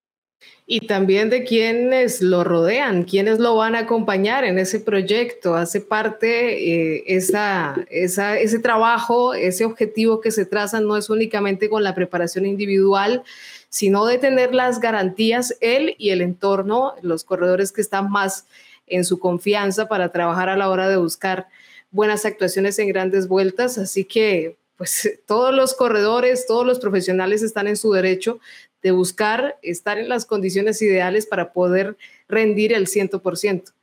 Y 0.66 0.88
también 0.88 1.30
de 1.30 1.43
quienes 1.43 2.22
lo 2.22 2.45
rodean, 2.45 3.03
quienes 3.03 3.38
lo 3.38 3.57
van 3.57 3.76
a 3.76 3.80
acompañar 3.80 4.45
en 4.45 4.57
ese 4.57 4.80
proyecto. 4.80 5.55
Hace 5.55 5.82
parte 5.82 6.95
eh, 6.95 7.03
esa, 7.07 7.76
ese 7.89 8.60
trabajo, 8.60 9.34
ese 9.34 9.66
objetivo 9.66 10.22
que 10.22 10.32
se 10.32 10.45
traza 10.45 10.80
no 10.80 10.95
es 10.95 11.10
únicamente 11.10 11.70
con 11.70 11.84
la 11.84 11.93
preparación 11.95 12.45
individual, 12.45 13.24
sino 13.68 14.05
de 14.05 14.20
tener 14.20 14.55
las 14.55 14.80
garantías 14.80 15.57
él 15.60 15.95
y 15.97 16.12
el 16.12 16.22
entorno, 16.22 16.93
los 17.01 17.26
corredores 17.26 17.74
que 17.74 17.82
están 17.82 18.10
más 18.10 18.45
en 18.88 19.03
su 19.03 19.20
confianza 19.20 19.89
para 19.89 20.14
trabajar 20.14 20.47
a 20.47 20.55
la 20.55 20.70
hora 20.70 20.88
de 20.88 20.95
buscar 20.95 21.47
buenas 21.91 22.24
actuaciones 22.24 22.80
en 22.80 22.88
grandes 22.88 23.28
vueltas. 23.28 23.78
Así 23.78 24.05
que 24.05 24.55
pues 24.80 25.19
todos 25.27 25.53
los 25.53 25.75
corredores, 25.75 26.47
todos 26.47 26.65
los 26.65 26.80
profesionales 26.80 27.43
están 27.43 27.67
en 27.67 27.77
su 27.77 27.91
derecho 27.91 28.39
de 28.82 28.91
buscar 28.91 29.59
estar 29.61 29.99
en 29.99 30.09
las 30.09 30.25
condiciones 30.25 30.82
ideales 30.82 31.27
para 31.27 31.51
poder 31.51 31.97
rendir 32.27 32.73
el 32.73 32.88
100%. 32.88 33.73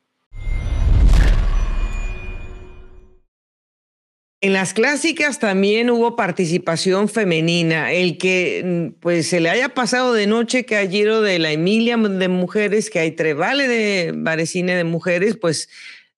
En 4.42 4.53
las 4.53 4.74
clásicas 4.74 5.38
también 5.38 5.90
hubo 5.90 6.16
participación 6.16 7.09
femenina. 7.09 7.92
El 7.92 8.16
que 8.16 8.62
mm, 8.64 9.01
pues 9.01 9.28
se 9.28 9.40
le 9.40 9.51
haya 9.51 9.70
pasado 9.70 10.14
de 10.14 10.26
noche 10.26 10.64
que 10.64 10.76
hay 10.76 10.88
Giro 10.88 11.20
de 11.20 11.38
la 11.38 11.53
Emilia 11.53 11.97
de 11.97 12.28
mujeres, 12.28 12.88
que 12.88 13.01
hay 13.01 13.11
Trevale 13.11 13.68
de 13.68 14.12
Varecine 14.14 14.76
de 14.76 14.84
mujeres, 14.84 15.36
pues 15.36 15.68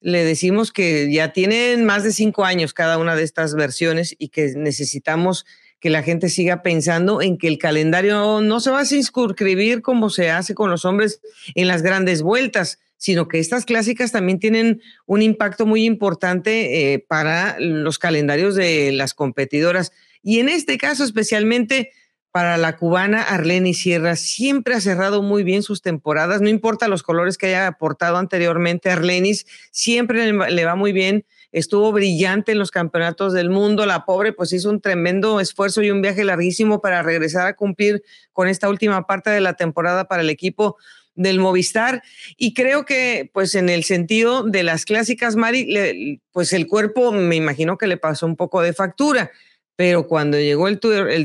le 0.00 0.24
decimos 0.24 0.72
que 0.72 1.12
ya 1.12 1.32
tienen 1.32 1.84
más 1.84 2.04
de 2.04 2.12
cinco 2.12 2.44
años 2.44 2.72
cada 2.72 2.98
una 2.98 3.16
de 3.16 3.24
estas 3.24 3.54
versiones 3.54 4.14
y 4.18 4.28
que 4.28 4.52
necesitamos 4.56 5.44
que 5.80 5.90
la 5.90 6.02
gente 6.02 6.28
siga 6.28 6.62
pensando 6.62 7.22
en 7.22 7.38
que 7.38 7.48
el 7.48 7.58
calendario 7.58 8.40
no 8.40 8.60
se 8.60 8.70
va 8.70 8.80
a 8.80 8.94
inscribir 8.94 9.82
como 9.82 10.10
se 10.10 10.30
hace 10.30 10.54
con 10.54 10.70
los 10.70 10.84
hombres 10.84 11.20
en 11.54 11.68
las 11.68 11.82
grandes 11.82 12.22
vueltas, 12.22 12.80
sino 12.96 13.28
que 13.28 13.38
estas 13.38 13.64
clásicas 13.64 14.10
también 14.10 14.40
tienen 14.40 14.82
un 15.06 15.22
impacto 15.22 15.66
muy 15.66 15.84
importante 15.84 16.92
eh, 16.92 16.98
para 16.98 17.58
los 17.60 17.98
calendarios 17.98 18.56
de 18.56 18.90
las 18.92 19.14
competidoras. 19.14 19.92
Y 20.22 20.40
en 20.40 20.48
este 20.48 20.78
caso 20.78 21.04
especialmente 21.04 21.92
para 22.38 22.56
la 22.56 22.76
cubana 22.76 23.20
Arlene 23.20 23.74
Sierra, 23.74 24.14
siempre 24.14 24.74
ha 24.74 24.80
cerrado 24.80 25.22
muy 25.22 25.42
bien 25.42 25.64
sus 25.64 25.82
temporadas, 25.82 26.40
no 26.40 26.48
importa 26.48 26.86
los 26.86 27.02
colores 27.02 27.36
que 27.36 27.46
haya 27.46 27.66
aportado 27.66 28.16
anteriormente 28.16 28.92
Arlenis, 28.92 29.44
siempre 29.72 30.32
le 30.32 30.64
va 30.64 30.76
muy 30.76 30.92
bien 30.92 31.24
estuvo 31.50 31.90
brillante 31.90 32.52
en 32.52 32.60
los 32.60 32.70
campeonatos 32.70 33.32
del 33.32 33.50
mundo. 33.50 33.86
La 33.86 34.04
pobre 34.04 34.32
pues 34.32 34.52
hizo 34.52 34.70
un 34.70 34.80
tremendo 34.80 35.40
esfuerzo 35.40 35.82
y 35.82 35.90
un 35.90 36.00
viaje 36.00 36.22
larguísimo 36.22 36.80
para 36.80 37.02
regresar 37.02 37.48
a 37.48 37.56
cumplir 37.56 38.04
con 38.32 38.46
esta 38.46 38.68
última 38.68 39.04
parte 39.04 39.30
de 39.30 39.40
la 39.40 39.54
temporada 39.54 40.06
para 40.06 40.22
el 40.22 40.30
equipo 40.30 40.76
del 41.16 41.40
Movistar 41.40 42.04
y 42.36 42.54
creo 42.54 42.84
que 42.84 43.28
pues 43.34 43.56
en 43.56 43.68
el 43.68 43.82
sentido 43.82 44.44
de 44.44 44.62
las 44.62 44.84
clásicas 44.84 45.34
Mari 45.34 46.20
pues 46.30 46.52
el 46.52 46.68
cuerpo 46.68 47.10
me 47.10 47.34
imagino 47.34 47.76
que 47.76 47.88
le 47.88 47.96
pasó 47.96 48.26
un 48.26 48.36
poco 48.36 48.62
de 48.62 48.72
factura 48.72 49.32
pero 49.78 50.08
cuando 50.08 50.36
llegó 50.40 50.66
el, 50.66 50.80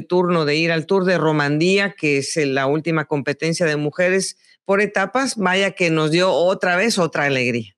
turno 0.05 0.45
de 0.45 0.55
ir 0.55 0.71
al 0.71 0.85
Tour 0.85 1.05
de 1.05 1.17
Romandía 1.17 1.95
que 1.97 2.19
es 2.19 2.37
la 2.37 2.67
última 2.67 3.05
competencia 3.05 3.65
de 3.65 3.77
mujeres 3.77 4.37
por 4.63 4.79
etapas 4.79 5.37
vaya 5.37 5.71
que 5.71 5.89
nos 5.89 6.11
dio 6.11 6.31
otra 6.31 6.75
vez 6.75 6.99
otra 6.99 7.25
alegría 7.25 7.75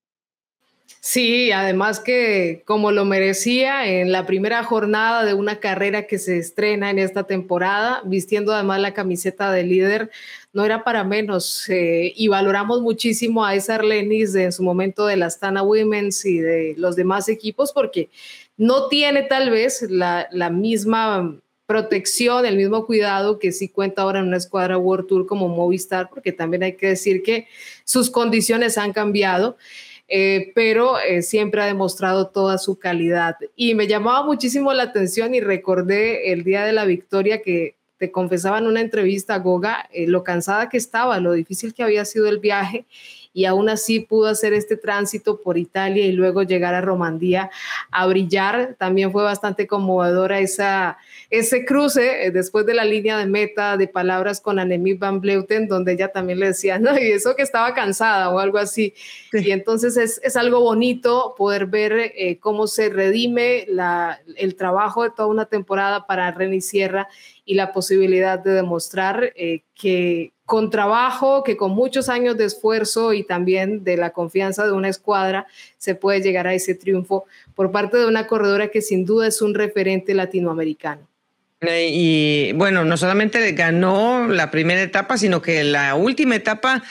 Sí, 0.99 1.51
además 1.51 1.99
que 1.99 2.63
como 2.65 2.91
lo 2.91 3.05
merecía 3.05 3.87
en 3.87 4.11
la 4.11 4.25
primera 4.25 4.63
jornada 4.63 5.23
de 5.23 5.35
una 5.35 5.59
carrera 5.59 6.07
que 6.07 6.17
se 6.17 6.39
estrena 6.39 6.89
en 6.89 6.97
esta 6.97 7.25
temporada, 7.25 8.01
vistiendo 8.05 8.51
además 8.51 8.81
la 8.81 8.95
camiseta 8.95 9.51
de 9.51 9.61
líder, 9.61 10.09
no 10.51 10.65
era 10.65 10.83
para 10.83 11.03
menos. 11.03 11.69
Eh, 11.69 12.11
y 12.15 12.27
valoramos 12.27 12.81
muchísimo 12.81 13.45
a 13.45 13.53
esa 13.53 13.75
Arlenis 13.75 14.33
en 14.33 14.51
su 14.51 14.63
momento 14.63 15.05
de 15.05 15.17
la 15.17 15.27
Astana 15.27 15.61
Women's 15.61 16.25
y 16.25 16.39
de 16.39 16.73
los 16.75 16.95
demás 16.95 17.29
equipos, 17.29 17.71
porque 17.71 18.09
no 18.57 18.87
tiene 18.87 19.23
tal 19.23 19.49
vez 19.49 19.85
la, 19.89 20.27
misma 20.51 21.39
protección, 21.65 22.45
el 22.45 22.57
mismo 22.57 22.85
cuidado 22.85 23.39
que 23.39 23.51
sí 23.51 23.69
cuenta 23.69 24.03
ahora 24.03 24.19
en 24.19 24.27
una 24.27 24.37
escuadra 24.37 24.77
World 24.77 25.07
Tour 25.07 25.25
como 25.25 25.47
Movistar, 25.47 26.09
porque 26.09 26.31
también 26.31 26.63
hay 26.63 26.75
que 26.75 26.89
decir 26.89 27.23
que 27.23 27.47
sus 27.83 28.09
condiciones 28.09 28.77
han 28.77 28.93
cambiado. 28.93 29.57
Eh, 30.07 30.51
pero 30.53 30.99
eh, 30.99 31.23
siempre 31.23 31.63
ha 31.63 31.65
demostrado 31.65 32.27
toda 32.27 32.59
su 32.59 32.77
calidad. 32.77 33.37
Y 33.55 33.73
me 33.73 33.87
llamaba 33.87 34.23
muchísimo 34.23 34.71
la 34.71 34.83
atención 34.83 35.33
y 35.33 35.41
recordé 35.41 36.31
el 36.31 36.43
día 36.43 36.63
de 36.63 36.73
la 36.73 36.85
victoria 36.85 37.41
que 37.41 37.75
te 37.97 38.11
confesaba 38.11 38.59
en 38.59 38.67
una 38.67 38.81
entrevista, 38.81 39.37
Goga, 39.39 39.89
eh, 39.91 40.05
lo 40.05 40.23
cansada 40.23 40.69
que 40.69 40.77
estaba, 40.77 41.19
lo 41.19 41.31
difícil 41.31 41.73
que 41.73 41.81
había 41.81 42.05
sido 42.05 42.27
el 42.27 42.37
viaje 42.39 42.85
y 43.35 43.43
aún 43.43 43.67
así 43.67 43.99
pudo 43.99 44.29
hacer 44.29 44.53
este 44.53 44.77
tránsito 44.77 45.41
por 45.41 45.57
Italia 45.57 46.05
y 46.05 46.13
luego 46.13 46.43
llegar 46.43 46.73
a 46.73 46.79
Romandía 46.79 47.51
a 47.91 48.07
brillar. 48.07 48.77
También 48.79 49.11
fue 49.11 49.23
bastante 49.23 49.67
conmovedora 49.67 50.39
esa, 50.39 50.97
ese 51.29 51.65
cruce 51.65 52.25
eh, 52.25 52.31
después 52.31 52.65
de 52.65 52.73
la 52.73 52.85
línea 52.85 53.17
de 53.17 53.25
meta 53.25 53.75
de 53.75 53.89
palabras 53.89 54.39
con 54.39 54.57
Annemiek 54.57 54.99
van 54.99 55.19
Bleuten, 55.19 55.67
donde 55.67 55.91
ella 55.91 56.07
también 56.07 56.39
le 56.39 56.47
decía, 56.47 56.79
no, 56.79 56.97
y 56.97 57.11
eso 57.11 57.35
que 57.35 57.41
estaba 57.41 57.73
cansada 57.73 58.29
o 58.29 58.39
algo 58.39 58.57
así. 58.57 58.93
Y 59.33 59.51
entonces 59.51 59.97
es, 59.97 60.21
es, 60.23 60.37
algo 60.37 60.61
bonito 60.61 61.35
poder 61.37 61.65
ver 61.65 62.13
eh, 62.15 62.39
cómo 62.39 62.67
se 62.67 62.87
redime 62.87 63.65
la, 63.67 64.21
el 64.37 64.55
trabajo 64.55 65.03
de 65.03 65.09
toda 65.09 65.27
una 65.27 65.45
temporada 65.45 66.07
para 66.07 66.31
René 66.31 66.61
Sierra 66.61 67.09
y 67.43 67.55
la 67.55 67.73
posibilidad 67.73 68.39
de 68.39 68.51
demostrar 68.51 69.33
eh, 69.35 69.63
que 69.75 70.34
con 70.45 70.69
trabajo, 70.69 71.43
que 71.43 71.57
con 71.57 71.71
muchos 71.71 72.07
años 72.07 72.37
de 72.37 72.45
esfuerzo 72.45 73.13
y 73.13 73.23
también 73.23 73.83
de 73.83 73.97
la 73.97 74.11
confianza 74.11 74.65
de 74.65 74.71
una 74.71 74.89
escuadra, 74.89 75.47
se 75.77 75.95
puede 75.95 76.21
llegar 76.21 76.47
a 76.47 76.53
ese 76.53 76.75
triunfo 76.75 77.25
por 77.55 77.71
parte 77.71 77.97
de 77.97 78.05
una 78.05 78.27
corredora 78.27 78.67
que 78.67 78.81
sin 78.81 79.05
duda 79.05 79.27
es 79.27 79.41
un 79.41 79.55
referente 79.55 80.13
latinoamericano. 80.13 81.07
Y 81.67 82.51
bueno, 82.53 82.85
no 82.85 82.95
solamente 82.95 83.51
ganó 83.53 84.27
la 84.27 84.51
primera 84.51 84.81
etapa, 84.81 85.17
sino 85.17 85.41
que 85.41 85.63
la 85.63 85.95
última 85.95 86.35
etapa 86.35 86.83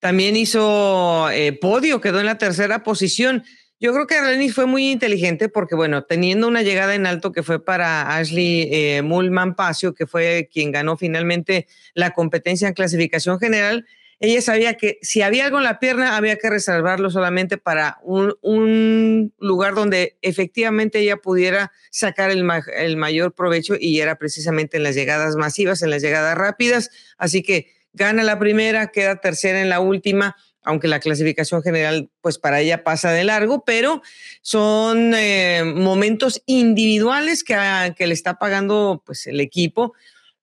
también 0.00 0.36
hizo 0.36 1.28
eh, 1.30 1.52
podio, 1.52 2.00
quedó 2.00 2.20
en 2.20 2.26
la 2.26 2.38
tercera 2.38 2.82
posición. 2.82 3.44
Yo 3.82 3.92
creo 3.92 4.06
que 4.06 4.20
Renis 4.20 4.54
fue 4.54 4.66
muy 4.66 4.92
inteligente 4.92 5.48
porque, 5.48 5.74
bueno, 5.74 6.04
teniendo 6.04 6.46
una 6.46 6.62
llegada 6.62 6.94
en 6.94 7.04
alto 7.04 7.32
que 7.32 7.42
fue 7.42 7.64
para 7.64 8.14
Ashley 8.16 8.68
eh, 8.70 9.02
Mullman 9.02 9.56
Pacio, 9.56 9.92
que 9.92 10.06
fue 10.06 10.48
quien 10.52 10.70
ganó 10.70 10.96
finalmente 10.96 11.66
la 11.92 12.12
competencia 12.12 12.68
en 12.68 12.74
clasificación 12.74 13.40
general, 13.40 13.84
ella 14.20 14.40
sabía 14.40 14.74
que 14.74 15.00
si 15.02 15.22
había 15.22 15.46
algo 15.46 15.58
en 15.58 15.64
la 15.64 15.80
pierna 15.80 16.16
había 16.16 16.36
que 16.36 16.48
reservarlo 16.48 17.10
solamente 17.10 17.58
para 17.58 17.98
un, 18.04 19.32
lugar 19.40 19.74
donde 19.74 20.16
efectivamente 20.22 21.00
ella 21.00 21.16
pudiera 21.16 21.72
sacar 21.90 22.30
el, 22.30 22.48
el 22.76 22.96
mayor 22.96 23.34
provecho 23.34 23.74
y 23.76 23.98
era 23.98 24.14
precisamente 24.14 24.76
en 24.76 24.84
las 24.84 24.94
llegadas 24.94 25.34
masivas, 25.34 25.82
en 25.82 25.90
las 25.90 26.02
llegadas 26.02 26.38
rápidas. 26.38 26.90
Así 27.18 27.42
que 27.42 27.72
gana 27.94 28.22
la 28.22 28.38
primera, 28.38 28.92
queda 28.92 29.16
tercera 29.16 29.60
en 29.60 29.68
la 29.68 29.80
última 29.80 30.36
aunque 30.62 30.88
la 30.88 31.00
clasificación 31.00 31.62
general, 31.62 32.10
pues 32.20 32.38
para 32.38 32.60
ella 32.60 32.84
pasa 32.84 33.10
de 33.10 33.24
largo, 33.24 33.64
pero 33.64 34.02
son 34.40 35.12
eh, 35.14 35.64
momentos 35.64 36.42
individuales 36.46 37.42
que, 37.44 37.56
que, 37.96 38.06
le 38.06 38.14
está 38.14 38.38
pagando 38.38 39.02
pues 39.04 39.26
el 39.26 39.40
equipo, 39.40 39.94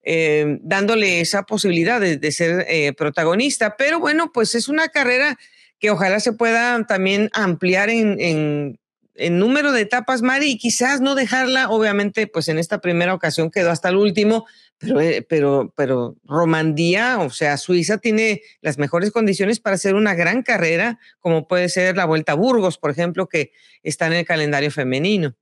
eh, 0.03 0.57
dándole 0.61 1.21
esa 1.21 1.43
posibilidad 1.43 2.01
de, 2.01 2.31
ser 2.31 2.65
eh, 2.67 2.93
protagonista. 2.93 3.75
Pero 3.77 3.99
bueno, 3.99 4.31
pues 4.33 4.55
es 4.55 4.67
una 4.67 4.89
carrera 4.89 5.37
que 5.79 5.91
ojalá 5.91 6.19
se 6.19 6.33
pueda 6.33 6.85
también 6.85 7.29
ampliar 7.33 7.89
en, 7.89 8.19
en, 8.19 8.79
en 9.15 9.39
número 9.39 9.71
de 9.71 9.81
etapas, 9.81 10.21
Mari, 10.21 10.51
y 10.51 10.57
quizás 10.57 10.99
no 10.99 11.15
dejarla, 11.15 11.69
obviamente, 11.69 12.27
pues 12.27 12.49
en 12.49 12.57
esta 12.57 12.79
primera 12.79 13.13
ocasión 13.13 13.51
quedó 13.51 13.71
hasta 13.71 13.89
el 13.89 13.95
último, 13.95 14.45
pero, 14.79 15.01
eh, 15.01 15.25
pero, 15.27 15.73
pero 15.75 16.15
Romandía, 16.25 17.19
o 17.19 17.29
sea, 17.29 17.57
Suiza 17.57 17.97
tiene 17.97 18.41
las 18.61 18.77
mejores 18.77 19.11
condiciones 19.11 19.59
para 19.59 19.75
hacer 19.75 19.93
una 19.93 20.15
gran 20.15 20.41
carrera, 20.41 20.99
como 21.19 21.47
puede 21.47 21.69
ser 21.69 21.97
la 21.97 22.05
Vuelta 22.05 22.31
a 22.31 22.35
Burgos, 22.35 22.77
por 22.77 22.89
ejemplo, 22.89 23.27
que 23.27 23.51
está 23.83 24.07
en 24.07 24.13
el 24.13 24.25
calendario 24.25 24.71
femenino. 24.71 25.35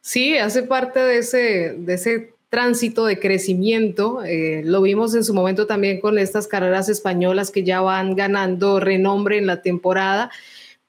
Sí, 0.00 0.38
hace 0.38 0.62
parte 0.62 1.00
de 1.00 1.18
ese, 1.18 1.74
de 1.76 1.94
ese 1.94 2.34
tránsito 2.48 3.04
de 3.04 3.18
crecimiento. 3.18 4.22
Eh, 4.24 4.62
lo 4.64 4.80
vimos 4.82 5.14
en 5.14 5.24
su 5.24 5.34
momento 5.34 5.66
también 5.66 6.00
con 6.00 6.18
estas 6.18 6.46
carreras 6.46 6.88
españolas 6.88 7.50
que 7.50 7.64
ya 7.64 7.80
van 7.80 8.14
ganando 8.14 8.80
renombre 8.80 9.38
en 9.38 9.46
la 9.46 9.62
temporada 9.62 10.30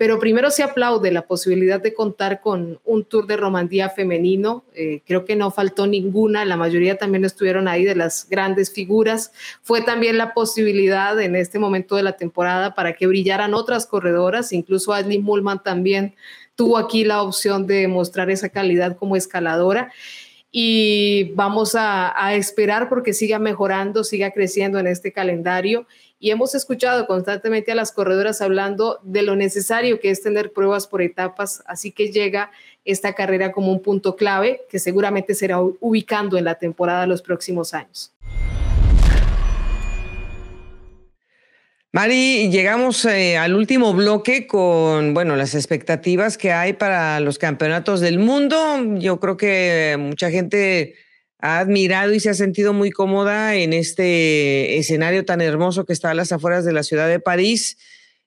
pero 0.02 0.18
primero 0.18 0.50
se 0.50 0.64
aplaude 0.64 1.12
la 1.12 1.28
posibilidad 1.28 1.80
de 1.80 1.94
contar 1.94 2.42
con 2.42 2.80
un 2.86 3.06
tour 3.06 3.28
de 3.28 3.38
Romandía 3.38 3.88
femenino. 3.88 4.64
Eh, 4.74 5.04
creo 5.06 5.26
que 5.26 5.36
no 5.36 5.52
faltó 5.52 5.86
ninguna, 5.86 6.44
la 6.44 6.58
mayoría 6.58 6.98
también 6.98 7.24
estuvieron 7.24 7.68
ahí 7.68 7.86
de 7.86 7.94
las 7.94 8.28
grandes 8.28 8.74
figuras. 8.74 9.32
Fue 9.62 9.84
también 9.84 10.18
la 10.18 10.34
posibilidad 10.34 11.22
en 11.22 11.36
este 11.36 11.60
momento 11.60 11.98
de 11.98 12.02
la 12.02 12.14
temporada 12.14 12.74
para 12.74 12.94
que 12.94 13.06
brillaran 13.06 13.54
otras 13.54 13.86
corredoras, 13.86 14.54
incluso 14.54 14.92
Ashley 14.92 15.20
Mullman 15.20 15.62
también 15.62 16.16
tuvo 16.56 16.80
aquí 16.80 17.04
la 17.04 17.22
opción 17.22 17.68
de 17.68 17.88
mostrar 17.88 18.32
esa 18.32 18.50
calidad 18.50 18.98
como 18.98 19.16
escaladora 19.16 19.94
y 20.52 21.32
vamos 21.36 21.76
a, 21.76 22.12
a, 22.26 22.34
esperar 22.34 22.90
porque 22.90 23.14
siga 23.14 23.38
mejorando, 23.38 24.04
siga 24.04 24.32
creciendo 24.32 24.80
en 24.80 24.88
este 24.88 25.14
calendario 25.14 25.86
y 26.22 26.30
hemos 26.30 26.54
escuchado 26.54 27.08
constantemente 27.08 27.72
a 27.72 27.76
las 27.76 27.92
corredoras 27.92 28.42
hablando 28.42 29.00
de 29.02 29.24
lo 29.24 29.36
necesario 29.36 30.00
que 30.00 30.12
es 30.12 30.22
tener 30.22 30.54
pruebas 30.54 30.86
por 30.86 31.02
etapas, 31.02 31.64
así 31.66 31.92
que 31.92 32.12
llega 32.12 32.52
esta 32.86 33.14
carrera 33.14 33.52
como 33.52 33.72
un 33.72 33.82
punto 33.82 34.16
clave 34.16 34.62
que 34.70 34.78
seguramente 34.78 35.34
será 35.34 35.60
ubicando 35.60 36.38
en 36.38 36.46
la 36.46 36.56
temporada 36.56 37.08
los 37.08 37.24
próximos 37.24 37.74
años. 37.74 38.14
Mari, 41.92 42.50
llegamos 42.52 43.04
eh, 43.06 43.38
al 43.38 43.56
último 43.56 43.92
bloque 43.94 44.46
con, 44.46 45.16
bueno, 45.16 45.36
las 45.36 45.56
expectativas 45.56 46.38
que 46.38 46.52
hay 46.52 46.74
para 46.74 47.20
los 47.20 47.40
campeonatos 47.40 48.00
del 48.00 48.20
mundo. 48.20 48.58
Yo 49.00 49.20
creo 49.20 49.38
que 49.38 49.98
mucha 50.00 50.30
gente 50.30 50.94
ha 51.42 51.60
admirado 51.60 52.14
y 52.14 52.20
se 52.20 52.30
ha 52.30 52.34
sentido 52.36 52.72
muy 52.72 52.92
cómoda 52.92 53.56
en 53.56 53.74
este 53.74 54.78
escenario 54.78 55.26
tan 55.26 55.42
hermoso 55.42 55.86
que 55.86 55.94
está 55.94 56.12
a 56.12 56.14
las 56.14 56.32
afueras 56.32 56.64
de 56.66 56.72
la 56.72 56.84
ciudad 56.84 57.08
de 57.08 57.20
París, 57.20 57.78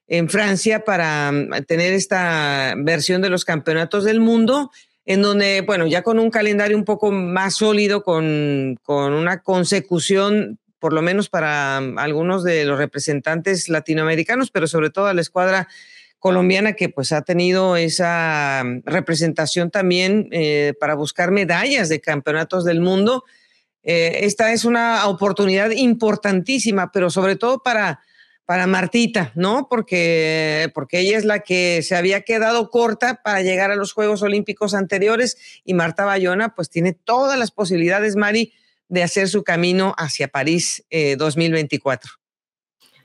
en 0.06 0.28
Francia, 0.28 0.84
para 0.84 1.30
mm, 1.32 1.64
tener 1.66 1.92
esta 1.94 2.74
versión 2.76 3.22
de 3.22 3.30
los 3.30 3.44
campeonatos 3.44 4.04
del 4.04 4.20
mundo, 4.20 4.70
en 5.06 5.22
donde, 5.22 5.60
bueno, 5.62 5.86
ya 5.86 6.02
con 6.02 6.18
un 6.18 6.30
calendario 6.30 6.76
un 6.76 6.84
poco 6.84 7.12
más 7.12 7.54
sólido, 7.54 8.02
con, 8.02 8.78
con 8.82 9.12
una 9.12 9.42
consecución, 9.42 10.58
por 10.78 10.92
lo 10.92 11.00
menos 11.00 11.28
para 11.28 11.80
mm, 11.80 11.98
algunos 11.98 12.42
de 12.42 12.64
los 12.64 12.78
representantes 12.78 13.68
latinoamericanos, 13.68 14.50
pero 14.50 14.66
sobre 14.66 14.90
todo 14.90 15.06
a 15.06 15.14
la 15.14 15.20
escuadra 15.20 15.68
colombiana 16.24 16.72
que 16.72 16.88
pues 16.88 17.12
ha 17.12 17.20
tenido 17.20 17.76
esa 17.76 18.62
mm, 18.64 18.84
representación 18.86 19.70
también 19.70 20.28
eh, 20.32 20.72
para 20.80 20.94
buscar 20.94 21.30
medallas 21.30 21.90
de 21.90 22.00
campeonatos 22.00 22.64
del 22.64 22.80
mundo. 22.80 23.24
Eh, 23.82 24.20
esta 24.22 24.50
es 24.54 24.64
una 24.64 25.06
oportunidad 25.06 25.70
importantísima, 25.72 26.90
pero 26.92 27.10
sobre 27.10 27.36
todo 27.36 27.62
para, 27.62 28.00
para 28.46 28.66
Martita, 28.66 29.32
¿no? 29.34 29.66
Porque, 29.68 30.70
porque 30.72 31.00
ella 31.00 31.18
es 31.18 31.26
la 31.26 31.40
que 31.40 31.82
se 31.82 31.94
había 31.94 32.22
quedado 32.22 32.70
corta 32.70 33.20
para 33.22 33.42
llegar 33.42 33.70
a 33.70 33.76
los 33.76 33.92
Juegos 33.92 34.22
Olímpicos 34.22 34.72
anteriores 34.72 35.36
y 35.62 35.74
Marta 35.74 36.06
Bayona 36.06 36.54
pues 36.54 36.70
tiene 36.70 36.94
todas 36.94 37.38
las 37.38 37.50
posibilidades, 37.50 38.16
Mari, 38.16 38.54
de 38.88 39.02
hacer 39.02 39.28
su 39.28 39.44
camino 39.44 39.94
hacia 39.98 40.28
París 40.28 40.86
2024. 41.18 42.23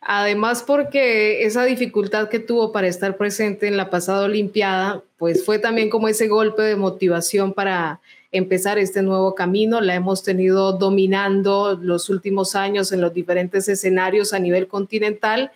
Además, 0.01 0.63
porque 0.65 1.43
esa 1.43 1.65
dificultad 1.65 2.29
que 2.29 2.39
tuvo 2.39 2.71
para 2.71 2.87
estar 2.87 3.17
presente 3.17 3.67
en 3.67 3.77
la 3.77 3.89
pasada 3.89 4.25
Olimpiada, 4.25 5.03
pues 5.17 5.45
fue 5.45 5.59
también 5.59 5.89
como 5.89 6.07
ese 6.07 6.27
golpe 6.27 6.61
de 6.61 6.77
motivación 6.77 7.53
para 7.53 7.99
empezar 8.31 8.79
este 8.79 9.01
nuevo 9.01 9.35
camino. 9.35 9.81
La 9.81 9.95
hemos 9.95 10.23
tenido 10.23 10.73
dominando 10.73 11.77
los 11.81 12.09
últimos 12.09 12.55
años 12.55 12.91
en 12.91 13.01
los 13.01 13.13
diferentes 13.13 13.67
escenarios 13.67 14.33
a 14.33 14.39
nivel 14.39 14.67
continental 14.67 15.51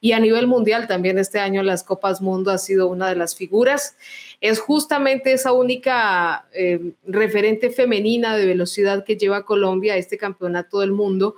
y 0.00 0.12
a 0.12 0.20
nivel 0.20 0.46
mundial 0.46 0.86
también 0.86 1.18
este 1.18 1.40
año 1.40 1.62
las 1.64 1.82
Copas 1.82 2.20
Mundo 2.20 2.52
ha 2.52 2.58
sido 2.58 2.86
una 2.86 3.08
de 3.08 3.16
las 3.16 3.34
figuras. 3.34 3.96
Es 4.40 4.60
justamente 4.60 5.32
esa 5.32 5.50
única 5.50 6.46
eh, 6.52 6.92
referente 7.04 7.70
femenina 7.70 8.36
de 8.36 8.46
velocidad 8.46 9.04
que 9.04 9.16
lleva 9.16 9.44
Colombia 9.44 9.94
a 9.94 9.96
este 9.96 10.16
campeonato 10.16 10.78
del 10.80 10.92
mundo 10.92 11.34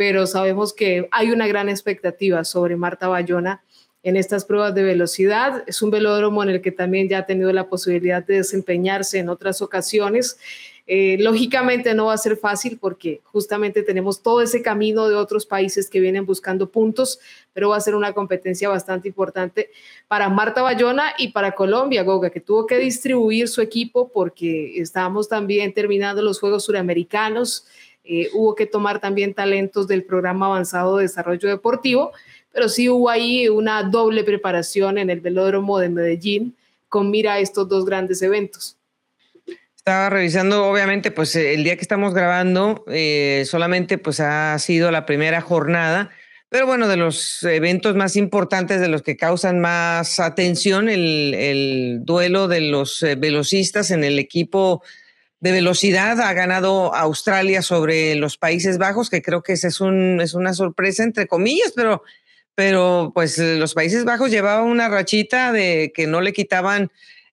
pero 0.00 0.26
sabemos 0.26 0.72
que 0.72 1.10
hay 1.10 1.30
una 1.30 1.46
gran 1.46 1.68
expectativa 1.68 2.42
sobre 2.44 2.74
Marta 2.74 3.06
Bayona 3.06 3.62
en 4.02 4.16
estas 4.16 4.46
pruebas 4.46 4.74
de 4.74 4.82
velocidad. 4.82 5.62
Es 5.66 5.82
un 5.82 5.90
velódromo 5.90 6.42
en 6.42 6.48
el 6.48 6.62
que 6.62 6.72
también 6.72 7.06
ya 7.06 7.18
ha 7.18 7.26
tenido 7.26 7.52
la 7.52 7.68
posibilidad 7.68 8.24
de 8.24 8.36
desempeñarse 8.36 9.18
en 9.18 9.28
otras 9.28 9.60
ocasiones. 9.60 10.38
Eh, 10.92 11.18
lógicamente 11.20 11.94
no 11.94 12.06
va 12.06 12.14
a 12.14 12.18
ser 12.18 12.36
fácil 12.36 12.76
porque 12.76 13.20
justamente 13.22 13.84
tenemos 13.84 14.22
todo 14.22 14.42
ese 14.42 14.60
camino 14.60 15.08
de 15.08 15.14
otros 15.14 15.46
países 15.46 15.88
que 15.88 16.00
vienen 16.00 16.26
buscando 16.26 16.68
puntos, 16.68 17.20
pero 17.52 17.68
va 17.68 17.76
a 17.76 17.80
ser 17.80 17.94
una 17.94 18.12
competencia 18.12 18.68
bastante 18.68 19.06
importante 19.06 19.70
para 20.08 20.28
Marta 20.28 20.62
Bayona 20.62 21.14
y 21.16 21.28
para 21.28 21.52
Colombia, 21.52 22.02
Goga, 22.02 22.30
que 22.30 22.40
tuvo 22.40 22.66
que 22.66 22.78
distribuir 22.78 23.46
su 23.46 23.60
equipo 23.60 24.08
porque 24.08 24.80
estábamos 24.80 25.28
también 25.28 25.72
terminando 25.72 26.22
los 26.22 26.40
Juegos 26.40 26.64
Suramericanos 26.64 27.66
eh, 28.02 28.28
hubo 28.34 28.56
que 28.56 28.66
tomar 28.66 29.00
también 29.00 29.32
talentos 29.32 29.86
del 29.86 30.02
programa 30.02 30.46
avanzado 30.46 30.96
de 30.96 31.04
desarrollo 31.04 31.48
deportivo, 31.48 32.10
pero 32.52 32.68
sí 32.68 32.88
hubo 32.88 33.08
ahí 33.08 33.48
una 33.48 33.84
doble 33.84 34.24
preparación 34.24 34.98
en 34.98 35.08
el 35.08 35.20
velódromo 35.20 35.78
de 35.78 35.90
Medellín 35.90 36.56
con 36.88 37.12
mira 37.12 37.34
a 37.34 37.38
estos 37.38 37.68
dos 37.68 37.84
grandes 37.84 38.22
eventos. 38.22 38.79
Estaba 39.80 40.10
revisando, 40.10 40.66
obviamente, 40.66 41.10
pues 41.10 41.34
el 41.34 41.64
día 41.64 41.74
que 41.76 41.80
estamos 41.80 42.12
grabando 42.12 42.84
eh, 42.88 43.44
solamente 43.46 43.96
pues 43.96 44.20
ha 44.20 44.58
sido 44.58 44.90
la 44.90 45.06
primera 45.06 45.40
jornada, 45.40 46.10
pero 46.50 46.66
bueno, 46.66 46.86
de 46.86 46.98
los 46.98 47.42
eventos 47.44 47.96
más 47.96 48.14
importantes, 48.16 48.78
de 48.82 48.88
los 48.88 49.00
que 49.00 49.16
causan 49.16 49.58
más 49.58 50.20
atención, 50.20 50.90
el, 50.90 51.32
el 51.32 52.00
duelo 52.02 52.46
de 52.46 52.60
los 52.60 53.02
eh, 53.02 53.14
velocistas 53.14 53.90
en 53.90 54.04
el 54.04 54.18
equipo 54.18 54.82
de 55.40 55.52
velocidad 55.52 56.20
ha 56.20 56.34
ganado 56.34 56.94
Australia 56.94 57.62
sobre 57.62 58.14
los 58.16 58.36
Países 58.36 58.76
Bajos, 58.76 59.08
que 59.08 59.22
creo 59.22 59.42
que 59.42 59.54
esa 59.54 59.68
es, 59.68 59.80
un, 59.80 60.20
es 60.20 60.34
una 60.34 60.52
sorpresa 60.52 61.04
entre 61.04 61.26
comillas, 61.26 61.72
pero, 61.74 62.02
pero 62.54 63.12
pues 63.14 63.38
los 63.38 63.72
Países 63.72 64.04
Bajos 64.04 64.30
llevaban 64.30 64.66
una 64.66 64.90
rachita 64.90 65.52
de 65.52 65.90
que 65.94 66.06
no 66.06 66.20
le 66.20 66.34
quitaban 66.34 66.90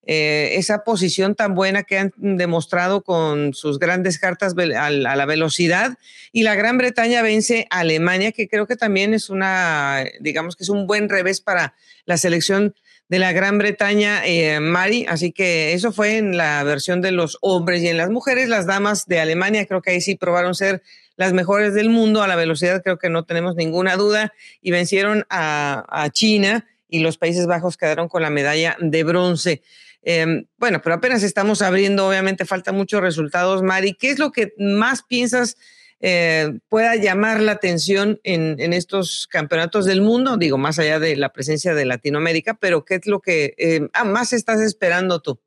eh, 0.10 0.54
esa 0.54 0.84
posición 0.84 1.36
tan 1.36 1.54
buena 1.54 1.84
que 1.84 2.00
han 2.00 2.14
demostrado 2.18 3.04
con 3.04 3.54
sus 3.54 3.78
grandes 3.78 4.18
cartas 4.18 4.56
a, 4.58 4.90
la 4.90 5.26
velocidad. 5.26 5.98
Y 6.32 6.44
la 6.44 6.56
Gran 6.56 6.78
Bretaña 6.78 7.22
vence 7.22 7.68
a 7.70 7.80
Alemania, 7.80 8.32
que 8.32 8.48
creo 8.48 8.66
que 8.66 8.76
también 8.76 9.14
es 9.14 9.30
una, 9.30 10.06
digamos 10.20 10.56
que 10.56 10.64
es 10.64 10.70
un 10.70 10.88
buen 10.88 11.10
revés 11.10 11.42
para 11.42 11.76
la 12.06 12.18
selección 12.18 12.74
de 13.10 13.20
la 13.20 13.32
Gran 13.32 13.58
Bretaña, 13.58 14.26
eh, 14.26 14.60
Mari. 14.60 15.06
Así 15.08 15.32
que 15.32 15.74
eso 15.74 15.92
fue 15.92 16.18
en 16.18 16.38
la 16.38 16.64
versión 16.64 17.02
de 17.02 17.12
los 17.12 17.38
hombres 17.42 17.84
y 17.84 17.88
en 17.88 17.98
las 17.98 18.10
mujeres, 18.10 18.50
las 18.50 18.66
damas 18.66 19.06
de 19.06 19.20
Alemania, 19.20 19.66
creo 19.66 19.82
que 19.82 19.92
ahí 19.92 20.02
sí 20.02 20.16
probaron 20.16 20.56
ser 20.56 20.82
las 21.18 21.34
mejores 21.34 21.74
del 21.74 21.90
mundo 21.90 22.22
a 22.22 22.28
la 22.28 22.36
velocidad, 22.36 22.82
creo 22.84 22.98
que 22.98 23.10
no 23.10 23.26
tenemos 23.26 23.56
ninguna 23.56 23.96
duda, 23.96 24.34
y 24.62 24.72
vencieron 24.72 25.26
a, 25.30 26.08
China 26.14 26.66
y 26.88 27.00
los 27.00 27.18
Países 27.18 27.48
Bajos 27.48 27.76
quedaron 27.76 28.08
con 28.08 28.22
la 28.22 28.30
medalla 28.30 28.78
de 28.80 29.04
bronce. 29.04 29.62
Em, 30.10 30.46
bueno, 30.58 30.82
pero 30.82 30.96
apenas 30.96 31.22
estamos 31.22 31.62
abriendo, 31.62 32.08
obviamente 32.08 32.46
faltan 32.46 32.78
muchos 32.78 33.02
resultados, 33.02 33.62
Mari. 33.62 33.94
¿Qué 33.94 34.10
es 34.10 34.20
lo 34.20 34.32
que 34.32 34.54
más 34.58 35.04
piensas? 35.04 35.58
Eh, 36.00 36.60
pueda 36.70 36.96
llamar 36.96 37.42
la 37.42 37.52
atención 37.52 38.18
en, 38.24 38.72
estos 38.72 39.28
campeonatos 39.28 39.84
del 39.84 40.02
mundo, 40.02 40.38
digo, 40.38 40.58
más 40.58 40.80
allá 40.80 41.02
de 41.02 41.18
la 41.18 41.34
presencia 41.34 41.74
de 41.74 41.84
Latinoamérica, 41.84 42.54
pero 42.54 42.86
¿qué 42.86 42.96
es 42.96 43.06
lo 43.06 43.20
que 43.20 43.54
eh, 43.58 43.90
ah, 43.92 44.06
más 44.06 44.32
estás 44.32 44.62
esperando 44.62 45.22
tú? 45.22 45.42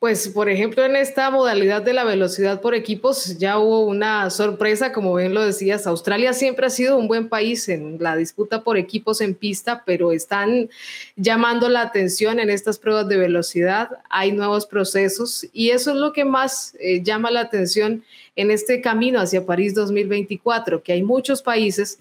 Pues, 0.00 0.28
por 0.30 0.48
ejemplo, 0.48 0.82
en 0.82 0.96
esta 0.96 1.30
modalidad 1.30 1.82
de 1.82 1.92
la 1.92 2.04
velocidad 2.04 2.62
por 2.62 2.74
equipos 2.74 3.36
ya 3.36 3.58
hubo 3.58 3.80
una 3.80 4.30
sorpresa, 4.30 4.92
como 4.92 5.14
bien 5.14 5.34
lo 5.34 5.44
decías, 5.44 5.86
Australia 5.86 6.32
siempre 6.32 6.66
ha 6.66 6.70
sido 6.70 6.96
un 6.96 7.06
buen 7.06 7.28
país 7.28 7.68
en 7.68 7.98
la 8.00 8.16
disputa 8.16 8.62
por 8.62 8.78
equipos 8.78 9.20
en 9.20 9.34
pista, 9.34 9.82
pero 9.84 10.12
están 10.12 10.70
llamando 11.16 11.68
la 11.68 11.82
atención 11.82 12.40
en 12.40 12.48
estas 12.48 12.78
pruebas 12.78 13.08
de 13.08 13.18
velocidad, 13.18 13.90
hay 14.08 14.32
nuevos 14.32 14.64
procesos 14.64 15.46
y 15.52 15.68
eso 15.68 15.90
es 15.90 15.96
lo 15.98 16.14
que 16.14 16.24
más 16.24 16.74
eh, 16.80 17.02
llama 17.02 17.30
la 17.30 17.40
atención 17.40 18.02
en 18.36 18.50
este 18.50 18.80
camino 18.80 19.20
hacia 19.20 19.44
París 19.44 19.74
2024, 19.74 20.82
que 20.82 20.92
hay 20.94 21.02
muchos 21.02 21.42
países 21.42 21.98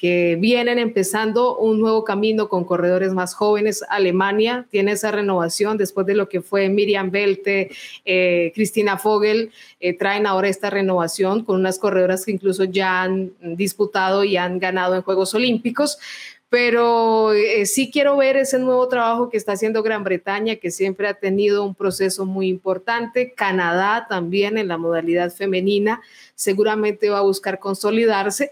que 0.00 0.38
vienen 0.40 0.78
empezando 0.78 1.58
un 1.58 1.78
nuevo 1.78 2.04
camino 2.04 2.48
con 2.48 2.64
corredores 2.64 3.12
más 3.12 3.34
jóvenes. 3.34 3.84
Alemania 3.90 4.66
tiene 4.70 4.92
esa 4.92 5.10
renovación 5.10 5.76
después 5.76 6.06
de 6.06 6.14
lo 6.14 6.26
que 6.26 6.40
fue 6.40 6.70
Miriam 6.70 7.10
Belte, 7.10 7.70
eh, 8.06 8.50
Cristina 8.54 8.96
Fogel, 8.96 9.52
eh, 9.78 9.92
traen 9.92 10.26
ahora 10.26 10.48
esta 10.48 10.70
renovación 10.70 11.44
con 11.44 11.56
unas 11.56 11.78
corredoras 11.78 12.24
que 12.24 12.32
incluso 12.32 12.64
ya 12.64 13.02
han 13.02 13.32
disputado 13.42 14.24
y 14.24 14.38
han 14.38 14.58
ganado 14.58 14.94
en 14.94 15.02
Juegos 15.02 15.34
Olímpicos 15.34 15.98
pero 16.50 17.32
eh, 17.32 17.64
sí 17.64 17.92
quiero 17.92 18.16
ver 18.16 18.36
ese 18.36 18.58
nuevo 18.58 18.88
trabajo 18.88 19.30
que 19.30 19.36
está 19.36 19.52
haciendo 19.52 19.84
Gran 19.84 20.02
Bretaña, 20.02 20.56
que 20.56 20.72
siempre 20.72 21.06
ha 21.06 21.14
tenido 21.14 21.64
un 21.64 21.76
proceso 21.76 22.26
muy 22.26 22.48
importante. 22.48 23.32
Canadá 23.34 24.06
también 24.08 24.58
en 24.58 24.66
la 24.66 24.76
modalidad 24.76 25.30
femenina 25.32 26.02
seguramente 26.34 27.08
va 27.08 27.18
a 27.18 27.22
buscar 27.22 27.60
consolidarse. 27.60 28.50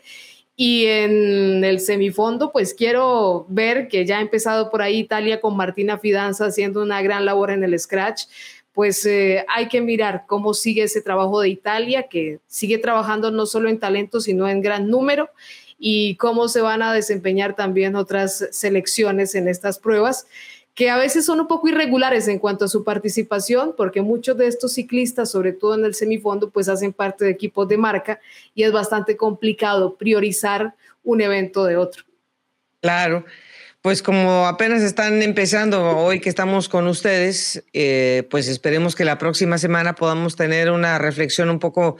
Y 0.60 0.86
en 0.86 1.62
el 1.62 1.78
semifondo, 1.78 2.50
pues 2.50 2.74
quiero 2.74 3.46
ver 3.48 3.86
que 3.86 4.04
ya 4.04 4.18
ha 4.18 4.20
empezado 4.20 4.72
por 4.72 4.82
ahí 4.82 4.98
Italia 4.98 5.40
con 5.40 5.56
Martina 5.56 5.98
Fidanza 5.98 6.46
haciendo 6.46 6.82
una 6.82 7.00
gran 7.00 7.24
labor 7.24 7.52
en 7.52 7.62
el 7.62 7.78
scratch. 7.78 8.22
Pues 8.72 9.06
eh, 9.06 9.46
hay 9.46 9.68
que 9.68 9.80
mirar 9.80 10.24
cómo 10.26 10.54
sigue 10.54 10.82
ese 10.82 11.00
trabajo 11.00 11.40
de 11.42 11.50
Italia, 11.50 12.08
que 12.08 12.40
sigue 12.48 12.78
trabajando 12.78 13.30
no 13.30 13.46
solo 13.46 13.68
en 13.68 13.78
talento, 13.78 14.20
sino 14.20 14.48
en 14.48 14.60
gran 14.60 14.90
número 14.90 15.30
y 15.78 16.16
cómo 16.16 16.48
se 16.48 16.60
van 16.60 16.82
a 16.82 16.92
desempeñar 16.92 17.54
también 17.54 17.94
otras 17.94 18.48
selecciones 18.50 19.36
en 19.36 19.46
estas 19.46 19.78
pruebas 19.78 20.26
que 20.78 20.90
a 20.90 20.96
veces 20.96 21.26
son 21.26 21.40
un 21.40 21.48
poco 21.48 21.66
irregulares 21.66 22.28
en 22.28 22.38
cuanto 22.38 22.64
a 22.64 22.68
su 22.68 22.84
participación, 22.84 23.74
porque 23.76 24.00
muchos 24.00 24.38
de 24.38 24.46
estos 24.46 24.74
ciclistas, 24.74 25.28
sobre 25.28 25.52
todo 25.52 25.74
en 25.74 25.84
el 25.84 25.92
semifondo, 25.92 26.50
pues 26.50 26.68
hacen 26.68 26.92
parte 26.92 27.24
de 27.24 27.32
equipos 27.32 27.66
de 27.66 27.76
marca 27.76 28.20
y 28.54 28.62
es 28.62 28.70
bastante 28.70 29.16
complicado 29.16 29.96
priorizar 29.96 30.76
un 31.02 31.20
evento 31.20 31.64
de 31.64 31.76
otro. 31.76 32.04
Claro, 32.80 33.24
pues 33.82 34.04
como 34.04 34.46
apenas 34.46 34.82
están 34.82 35.20
empezando 35.20 35.96
hoy 35.96 36.20
que 36.20 36.28
estamos 36.28 36.68
con 36.68 36.86
ustedes, 36.86 37.64
eh, 37.72 38.28
pues 38.30 38.46
esperemos 38.46 38.94
que 38.94 39.04
la 39.04 39.18
próxima 39.18 39.58
semana 39.58 39.96
podamos 39.96 40.36
tener 40.36 40.70
una 40.70 40.96
reflexión 40.98 41.50
un 41.50 41.58
poco 41.58 41.96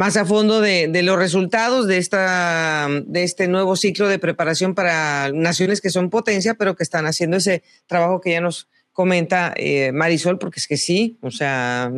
más 0.00 0.16
a 0.16 0.24
fondo 0.24 0.62
de, 0.62 1.02
los 1.02 1.18
resultados 1.18 1.86
de, 1.86 1.98
esta, 1.98 2.88
de 3.04 3.22
este 3.22 3.48
nuevo 3.48 3.76
ciclo 3.76 4.08
de 4.08 4.18
preparación 4.18 4.74
para 4.74 5.30
naciones 5.30 5.82
que 5.82 5.90
son 5.90 6.08
potencia, 6.08 6.54
pero 6.54 6.74
que 6.74 6.82
están 6.82 7.04
haciendo 7.04 7.36
ese 7.36 7.62
trabajo 7.86 8.22
que 8.22 8.30
ya 8.30 8.40
nos 8.40 8.70
comenta 8.92 9.52
eh, 9.58 9.92
Marisol, 9.92 10.38
porque 10.38 10.58
es 10.58 10.66
que 10.66 10.78
sí, 10.78 11.18
o 11.20 11.30
sea, 11.30 11.92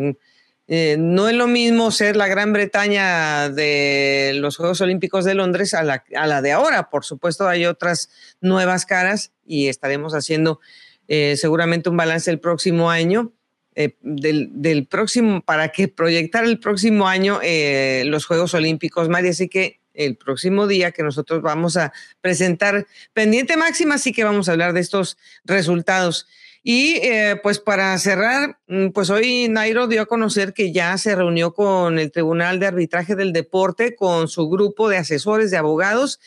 eh, 0.66 0.96
no 0.98 1.28
es 1.28 1.36
lo 1.36 1.46
mismo 1.46 1.92
ser 1.92 2.16
la 2.16 2.26
Gran 2.26 2.53
Bretaña 2.53 3.48
de 3.50 4.32
los 4.34 4.57
Juegos 4.57 4.80
Olímpicos 4.80 5.24
de 5.24 5.34
Londres 5.34 5.72
a 5.72 5.84
la, 5.84 6.03
a 6.16 6.26
la 6.26 6.42
de 6.42 6.50
ahora. 6.50 6.90
Por 6.90 7.05
supuesto, 7.05 7.46
hay 7.46 7.66
otras 7.66 8.11
nuevas 8.40 8.84
caras 8.84 9.30
y 9.46 9.68
estaremos 9.68 10.12
haciendo 10.12 10.59
eh, 11.07 11.36
seguramente 11.36 11.88
un 11.88 11.96
balance 11.96 12.32
el 12.32 12.40
próximo 12.40 12.90
año 12.90 13.32
eh, 13.74 13.96
del, 14.02 14.86
próximo, 14.86 15.40
para 15.40 15.68
que 15.68 15.88
proyectar 15.88 16.44
el 16.44 16.58
próximo 16.58 17.08
año 17.08 17.40
eh, 17.42 18.02
los 18.06 18.26
Juegos 18.26 18.54
Olímpicos, 18.54 19.08
María. 19.08 19.30
Así 19.30 19.48
que 19.48 19.80
el 19.94 20.16
próximo 20.16 20.66
día 20.66 20.92
que 20.92 21.02
nosotros 21.02 21.42
vamos 21.42 21.76
a 21.76 21.92
presentar 22.20 22.86
pendiente 23.12 23.56
máxima, 23.56 23.94
así 23.94 24.12
que 24.12 24.24
vamos 24.24 24.48
a 24.48 24.52
hablar 24.52 24.72
de 24.72 24.80
estos 24.80 25.16
resultados. 25.44 26.26
Y 26.62 26.96
eh, 27.02 27.40
pues 27.42 27.58
para 27.58 27.98
cerrar, 27.98 28.58
mm, 28.68 28.88
pues 28.88 29.10
hoy 29.10 29.48
Nairo 29.48 29.88
dio 29.88 30.02
a 30.02 30.06
conocer 30.06 30.52
que 30.52 30.72
ya 30.72 30.96
se 30.96 31.16
reunió 31.16 31.54
con 31.54 31.98
el 31.98 32.12
Tribunal 32.12 32.60
de 32.60 32.66
Arbitraje 32.66 33.16
del 33.16 33.32
Deporte, 33.32 33.96
con 33.96 34.28
su 34.28 34.48
grupo 34.48 34.88
de 34.88 34.98
asesores, 34.98 35.50
de 35.50 35.56
abogados, 35.56 36.20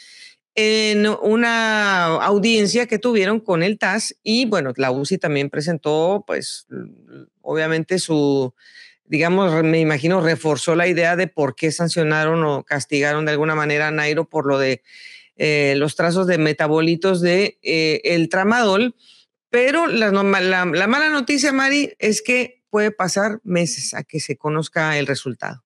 en 0.56 1.08
una 1.08 2.06
audiencia 2.06 2.88
que 2.88 2.98
tuvieron 2.98 3.42
con 3.42 3.62
el 3.62 3.78
TAS 3.78 4.16
y 4.24 4.46
bueno, 4.46 4.74
la 4.78 4.92
UCI 4.92 5.18
también 5.18 5.50
presentó 5.50 6.24
pues 6.26 6.66
obviamente 7.42 8.00
su, 8.00 8.54
digamos, 9.06 9.64
me 9.64 9.80
imagino, 9.80 10.22
reforzó 10.22 10.76
la 10.76 10.88
idea 10.88 11.16
de 11.16 11.28
por 11.28 11.56
qué 11.56 11.72
sancionaron 11.72 12.44
o 12.44 12.64
castigaron 12.64 13.26
de 13.26 13.32
alguna 13.32 13.56
manera 13.56 13.90
a 13.90 13.92
Nairo 13.92 14.30
por 14.30 14.46
lo 14.46 14.58
de 14.58 14.82
eh, 15.38 15.74
los 15.78 15.96
trazos 15.96 16.28
de 16.28 16.38
metabolitos 16.38 17.22
de 17.22 17.60
eh, 17.62 18.02
el 18.06 18.30
tramadol. 18.30 18.96
Pero 19.50 19.88
la, 19.88 20.12
la, 20.12 20.66
la, 20.66 20.88
mala 20.88 21.10
noticia, 21.10 21.54
Mari, 21.54 21.94
es 22.00 22.22
que 22.22 22.64
puede 22.70 22.92
pasar 22.92 23.40
meses 23.44 23.94
a 23.94 24.04
que 24.04 24.20
se 24.20 24.38
conozca 24.38 24.98
el 24.98 25.08
resultado. 25.08 25.64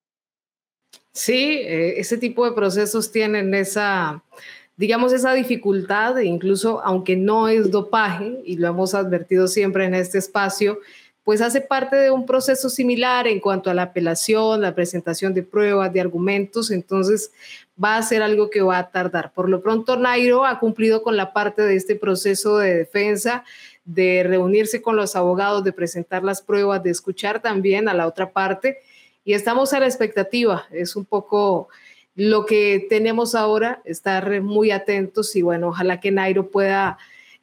Sí, 1.12 1.60
eh, 1.64 2.00
ese 2.00 2.18
tipo 2.18 2.46
de 2.46 2.52
procesos 2.52 3.12
tienen 3.12 3.54
esa 3.56 4.24
digamos, 4.80 5.12
esa 5.12 5.34
dificultad, 5.34 6.18
incluso 6.20 6.82
aunque 6.86 7.18
no 7.18 7.50
es 7.50 7.70
dopaje, 7.70 8.40
y 8.46 8.56
lo 8.56 8.70
hemos 8.70 8.96
advertido 8.96 9.50
siempre 9.50 9.84
en 9.84 9.94
este 9.94 10.20
espacio, 10.20 10.80
pues 11.26 11.42
hace 11.42 11.60
parte 11.60 11.98
de 11.98 12.12
un 12.12 12.26
proceso 12.26 12.70
similar 12.70 13.28
en 13.28 13.42
cuanto 13.42 13.70
a 13.70 13.74
la 13.74 13.84
apelación, 13.84 14.62
la 14.62 14.74
presentación 14.74 15.34
de 15.34 15.44
pruebas, 15.44 15.92
de 15.92 16.00
argumentos, 16.00 16.72
entonces 16.72 17.34
va 17.76 17.98
a 17.98 18.04
ser 18.04 18.22
algo 18.22 18.50
que 18.50 18.62
va 18.62 18.78
a 18.78 18.90
tardar. 18.90 19.34
Por 19.34 19.50
lo 19.50 19.62
pronto, 19.62 19.98
Nairo 19.98 20.46
ha 20.46 20.60
cumplido 20.60 21.04
con 21.04 21.18
la 21.18 21.34
parte 21.34 21.62
de 21.62 21.76
este 21.76 21.98
proceso 21.98 22.58
de 22.58 22.74
defensa, 22.74 23.44
de 23.84 24.24
reunirse 24.24 24.82
con 24.82 24.96
los 24.96 25.18
abogados, 25.18 25.66
de 25.66 25.74
presentar 25.74 26.24
las 26.24 26.42
pruebas, 26.42 26.82
de 26.84 26.92
escuchar 26.92 27.42
también 27.42 27.90
a 27.90 27.94
la 27.94 28.08
otra 28.08 28.32
parte, 28.32 28.78
y 29.26 29.34
estamos 29.34 29.74
a 29.74 29.82
la 29.82 29.88
expectativa. 29.88 30.68
Es 30.72 30.96
un 30.96 31.04
poco 31.04 31.68
lo 32.20 32.46
que 32.46 32.86
tenemos 32.90 33.34
ahora, 33.34 33.82
estar 33.86 34.42
muy 34.42 34.72
atentos 34.72 35.38
y 35.38 35.42
bueno, 35.42 35.70
ojalá 35.70 36.02
que 36.02 36.12
Nairo 36.12 36.50
pueda 36.50 36.98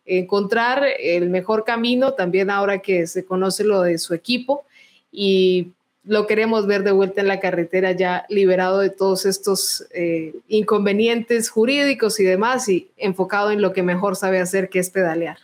encontrar 0.04 0.84
el 1.00 1.30
mejor 1.30 1.64
camino, 1.64 2.12
también 2.12 2.50
ahora 2.50 2.80
que 2.80 3.06
se 3.06 3.24
conoce 3.24 3.64
lo 3.64 3.80
de 3.80 3.96
su 3.96 4.12
equipo 4.12 4.66
y 5.10 5.68
lo 6.04 6.26
queremos 6.26 6.66
ver 6.66 6.82
de 6.82 6.92
vuelta 6.92 7.22
en 7.22 7.28
la 7.28 7.40
carretera 7.40 7.92
ya 7.92 8.26
liberado 8.28 8.80
de 8.80 8.90
todos 8.90 9.24
estos 9.24 9.86
eh, 9.94 10.34
inconvenientes 10.46 11.48
jurídicos 11.48 12.20
y 12.20 12.24
demás 12.24 12.68
y 12.68 12.90
enfocado 12.98 13.52
en 13.52 13.62
lo 13.62 13.72
que 13.72 13.82
mejor 13.82 14.14
sabe 14.14 14.40
hacer, 14.40 14.68
que 14.68 14.80
es 14.80 14.90
pedalear. 14.90 15.38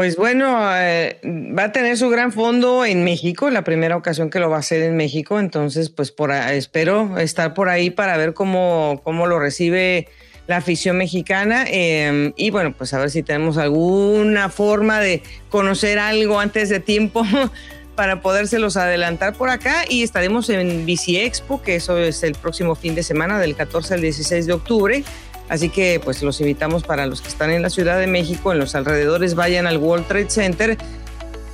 Pues 0.00 0.16
bueno, 0.16 0.58
eh, 0.78 1.20
va 1.22 1.64
a 1.64 1.72
tener 1.72 1.98
su 1.98 2.08
gran 2.08 2.32
fondo 2.32 2.86
en 2.86 3.04
México, 3.04 3.50
la 3.50 3.64
primera 3.64 3.98
ocasión 3.98 4.30
que 4.30 4.38
lo 4.38 4.48
va 4.48 4.56
a 4.56 4.60
hacer 4.60 4.82
en 4.82 4.96
México, 4.96 5.38
entonces 5.38 5.90
pues 5.90 6.10
por 6.10 6.30
espero 6.30 7.18
estar 7.18 7.52
por 7.52 7.68
ahí 7.68 7.90
para 7.90 8.16
ver 8.16 8.32
cómo, 8.32 9.02
cómo 9.04 9.26
lo 9.26 9.38
recibe 9.38 10.08
la 10.46 10.56
afición 10.56 10.96
mexicana. 10.96 11.66
Em, 11.68 12.32
y 12.38 12.48
bueno, 12.48 12.72
pues 12.72 12.94
a 12.94 12.98
ver 12.98 13.10
si 13.10 13.22
tenemos 13.22 13.58
alguna 13.58 14.48
forma 14.48 15.00
de 15.00 15.22
conocer 15.50 15.98
algo 15.98 16.40
antes 16.40 16.70
de 16.70 16.80
tiempo 16.80 17.22
para 17.94 18.22
podérselos 18.22 18.78
adelantar 18.78 19.34
por 19.34 19.50
acá. 19.50 19.84
Y 19.86 20.02
estaremos 20.02 20.48
en 20.48 20.86
Bici 20.86 21.18
Expo, 21.18 21.60
que 21.60 21.74
eso 21.74 21.98
es 21.98 22.22
el 22.22 22.32
próximo 22.36 22.74
fin 22.74 22.94
de 22.94 23.02
semana 23.02 23.38
del 23.38 23.54
14 23.54 23.92
al 23.92 24.00
16 24.00 24.46
de 24.46 24.52
octubre 24.54 25.04
Así 25.50 25.68
que 25.68 26.00
pues 26.02 26.22
los 26.22 26.40
invitamos 26.40 26.84
para 26.84 27.06
los 27.06 27.20
que 27.20 27.28
están 27.28 27.50
en 27.50 27.60
la 27.60 27.70
Ciudad 27.70 27.98
de 27.98 28.06
México, 28.06 28.52
en 28.52 28.60
los 28.60 28.76
alrededores, 28.76 29.34
vayan 29.34 29.66
al 29.66 29.78
World 29.78 30.06
Trade 30.06 30.30
Center 30.30 30.78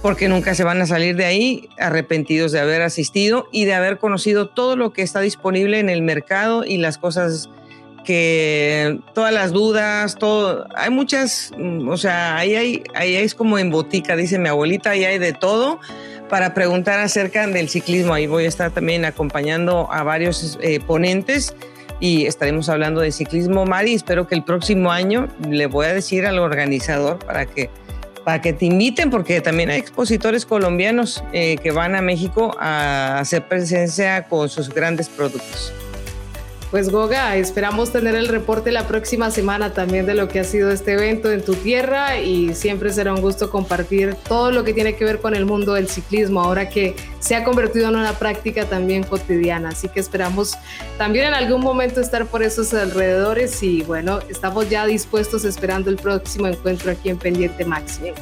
porque 0.02 0.28
nunca 0.28 0.54
se 0.54 0.62
van 0.62 0.80
a 0.82 0.86
salir 0.86 1.16
de 1.16 1.24
ahí 1.24 1.68
arrepentidos 1.78 2.52
de 2.52 2.60
haber 2.60 2.82
asistido 2.82 3.48
y 3.50 3.64
de 3.64 3.74
haber 3.74 3.98
conocido 3.98 4.48
todo 4.48 4.76
lo 4.76 4.92
que 4.92 5.00
está 5.00 5.20
disponible 5.20 5.80
en 5.80 5.88
el 5.88 6.02
mercado 6.02 6.62
y 6.64 6.76
las 6.76 6.98
cosas 6.98 7.48
que 8.04 9.00
todas 9.14 9.32
las 9.32 9.50
dudas, 9.52 10.16
todo, 10.16 10.68
hay 10.76 10.90
muchas, 10.90 11.50
mm, 11.56 11.88
o 11.88 11.96
sea, 11.96 12.36
ahí 12.36 12.54
hay, 12.54 12.84
ahí 12.94 13.16
es 13.16 13.34
como 13.34 13.58
en 13.58 13.70
botica, 13.70 14.14
dice 14.14 14.38
mi 14.38 14.48
abuelita, 14.48 14.90
ahí 14.90 15.04
hay 15.04 15.18
de 15.18 15.32
todo 15.32 15.80
para 16.28 16.54
preguntar 16.54 17.00
acerca 17.00 17.46
del 17.46 17.68
ciclismo. 17.68 18.14
Ahí 18.14 18.26
voy 18.26 18.44
a 18.44 18.48
estar 18.48 18.70
también 18.70 19.04
acompañando 19.04 19.88
a 19.90 20.02
varios 20.02 20.58
eh, 20.60 20.80
ponentes 20.80 21.54
y 22.00 22.26
estaremos 22.26 22.68
hablando 22.68 23.00
de 23.00 23.12
ciclismo, 23.12 23.64
Mari. 23.64 23.94
Espero 23.94 24.26
que 24.26 24.34
el 24.34 24.42
próximo 24.42 24.90
año 24.90 25.28
le 25.48 25.66
voy 25.66 25.86
a 25.86 25.94
decir 25.94 26.26
al 26.26 26.38
organizador 26.38 27.18
para 27.18 27.46
que, 27.46 27.70
para 28.24 28.40
que 28.40 28.52
te 28.52 28.66
inviten, 28.66 29.10
porque 29.10 29.40
también 29.40 29.70
hay 29.70 29.78
expositores 29.78 30.44
colombianos 30.44 31.22
eh, 31.32 31.56
que 31.62 31.70
van 31.70 31.94
a 31.94 32.02
México 32.02 32.56
a 32.58 33.18
hacer 33.18 33.46
presencia 33.48 34.24
con 34.28 34.48
sus 34.48 34.68
grandes 34.68 35.08
productos. 35.08 35.72
Pues 36.76 36.90
Goga, 36.90 37.36
esperamos 37.36 37.90
tener 37.90 38.14
el 38.16 38.28
reporte 38.28 38.70
la 38.70 38.86
próxima 38.86 39.30
semana 39.30 39.72
también 39.72 40.04
de 40.04 40.14
lo 40.14 40.28
que 40.28 40.40
ha 40.40 40.44
sido 40.44 40.70
este 40.70 40.92
evento 40.92 41.32
en 41.32 41.42
tu 41.42 41.54
tierra 41.54 42.20
y 42.20 42.54
siempre 42.54 42.92
será 42.92 43.14
un 43.14 43.22
gusto 43.22 43.50
compartir 43.50 44.14
todo 44.28 44.50
lo 44.50 44.62
que 44.62 44.74
tiene 44.74 44.94
que 44.94 45.06
ver 45.06 45.18
con 45.22 45.34
el 45.34 45.46
mundo 45.46 45.72
del 45.72 45.88
ciclismo, 45.88 46.42
ahora 46.42 46.68
que 46.68 46.94
se 47.18 47.34
ha 47.34 47.44
convertido 47.44 47.88
en 47.88 47.96
una 47.96 48.12
práctica 48.12 48.66
también 48.66 49.04
cotidiana. 49.04 49.70
Así 49.70 49.88
que 49.88 50.00
esperamos 50.00 50.52
también 50.98 51.28
en 51.28 51.32
algún 51.32 51.62
momento 51.62 52.02
estar 52.02 52.26
por 52.26 52.42
esos 52.42 52.74
alrededores 52.74 53.62
y 53.62 53.80
bueno, 53.80 54.18
estamos 54.28 54.68
ya 54.68 54.84
dispuestos 54.84 55.46
esperando 55.46 55.88
el 55.88 55.96
próximo 55.96 56.46
encuentro 56.46 56.92
aquí 56.92 57.08
en 57.08 57.16
Pendiente 57.16 57.64
Máximo. 57.64 58.12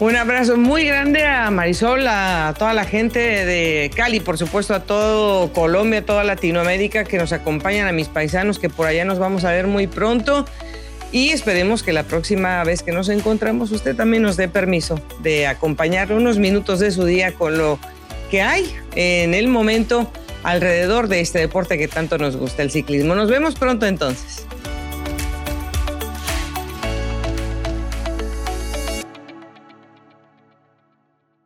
Un 0.00 0.14
abrazo 0.14 0.56
muy 0.56 0.84
grande 0.84 1.24
a 1.26 1.50
Marisol, 1.50 2.06
a 2.06 2.54
toda 2.56 2.72
la 2.72 2.84
gente 2.84 3.18
de 3.18 3.90
Cali, 3.96 4.20
por 4.20 4.38
supuesto 4.38 4.72
a 4.72 4.80
todo 4.80 5.52
Colombia, 5.52 5.98
a 5.98 6.02
toda 6.02 6.22
Latinoamérica 6.22 7.02
que 7.02 7.18
nos 7.18 7.32
acompañan, 7.32 7.88
a 7.88 7.92
mis 7.92 8.06
paisanos 8.06 8.60
que 8.60 8.70
por 8.70 8.86
allá 8.86 9.04
nos 9.04 9.18
vamos 9.18 9.44
a 9.44 9.50
ver 9.50 9.66
muy 9.66 9.88
pronto. 9.88 10.44
Y 11.10 11.30
esperemos 11.30 11.82
que 11.82 11.92
la 11.92 12.04
próxima 12.04 12.62
vez 12.62 12.84
que 12.84 12.92
nos 12.92 13.08
encontramos 13.08 13.72
usted 13.72 13.96
también 13.96 14.22
nos 14.22 14.36
dé 14.36 14.46
permiso 14.46 15.00
de 15.20 15.48
acompañar 15.48 16.12
unos 16.12 16.38
minutos 16.38 16.78
de 16.78 16.92
su 16.92 17.04
día 17.04 17.34
con 17.34 17.58
lo 17.58 17.80
que 18.30 18.40
hay 18.40 18.72
en 18.94 19.34
el 19.34 19.48
momento 19.48 20.12
alrededor 20.44 21.08
de 21.08 21.20
este 21.20 21.40
deporte 21.40 21.76
que 21.76 21.88
tanto 21.88 22.18
nos 22.18 22.36
gusta, 22.36 22.62
el 22.62 22.70
ciclismo. 22.70 23.16
Nos 23.16 23.28
vemos 23.30 23.56
pronto 23.56 23.84
entonces. 23.84 24.46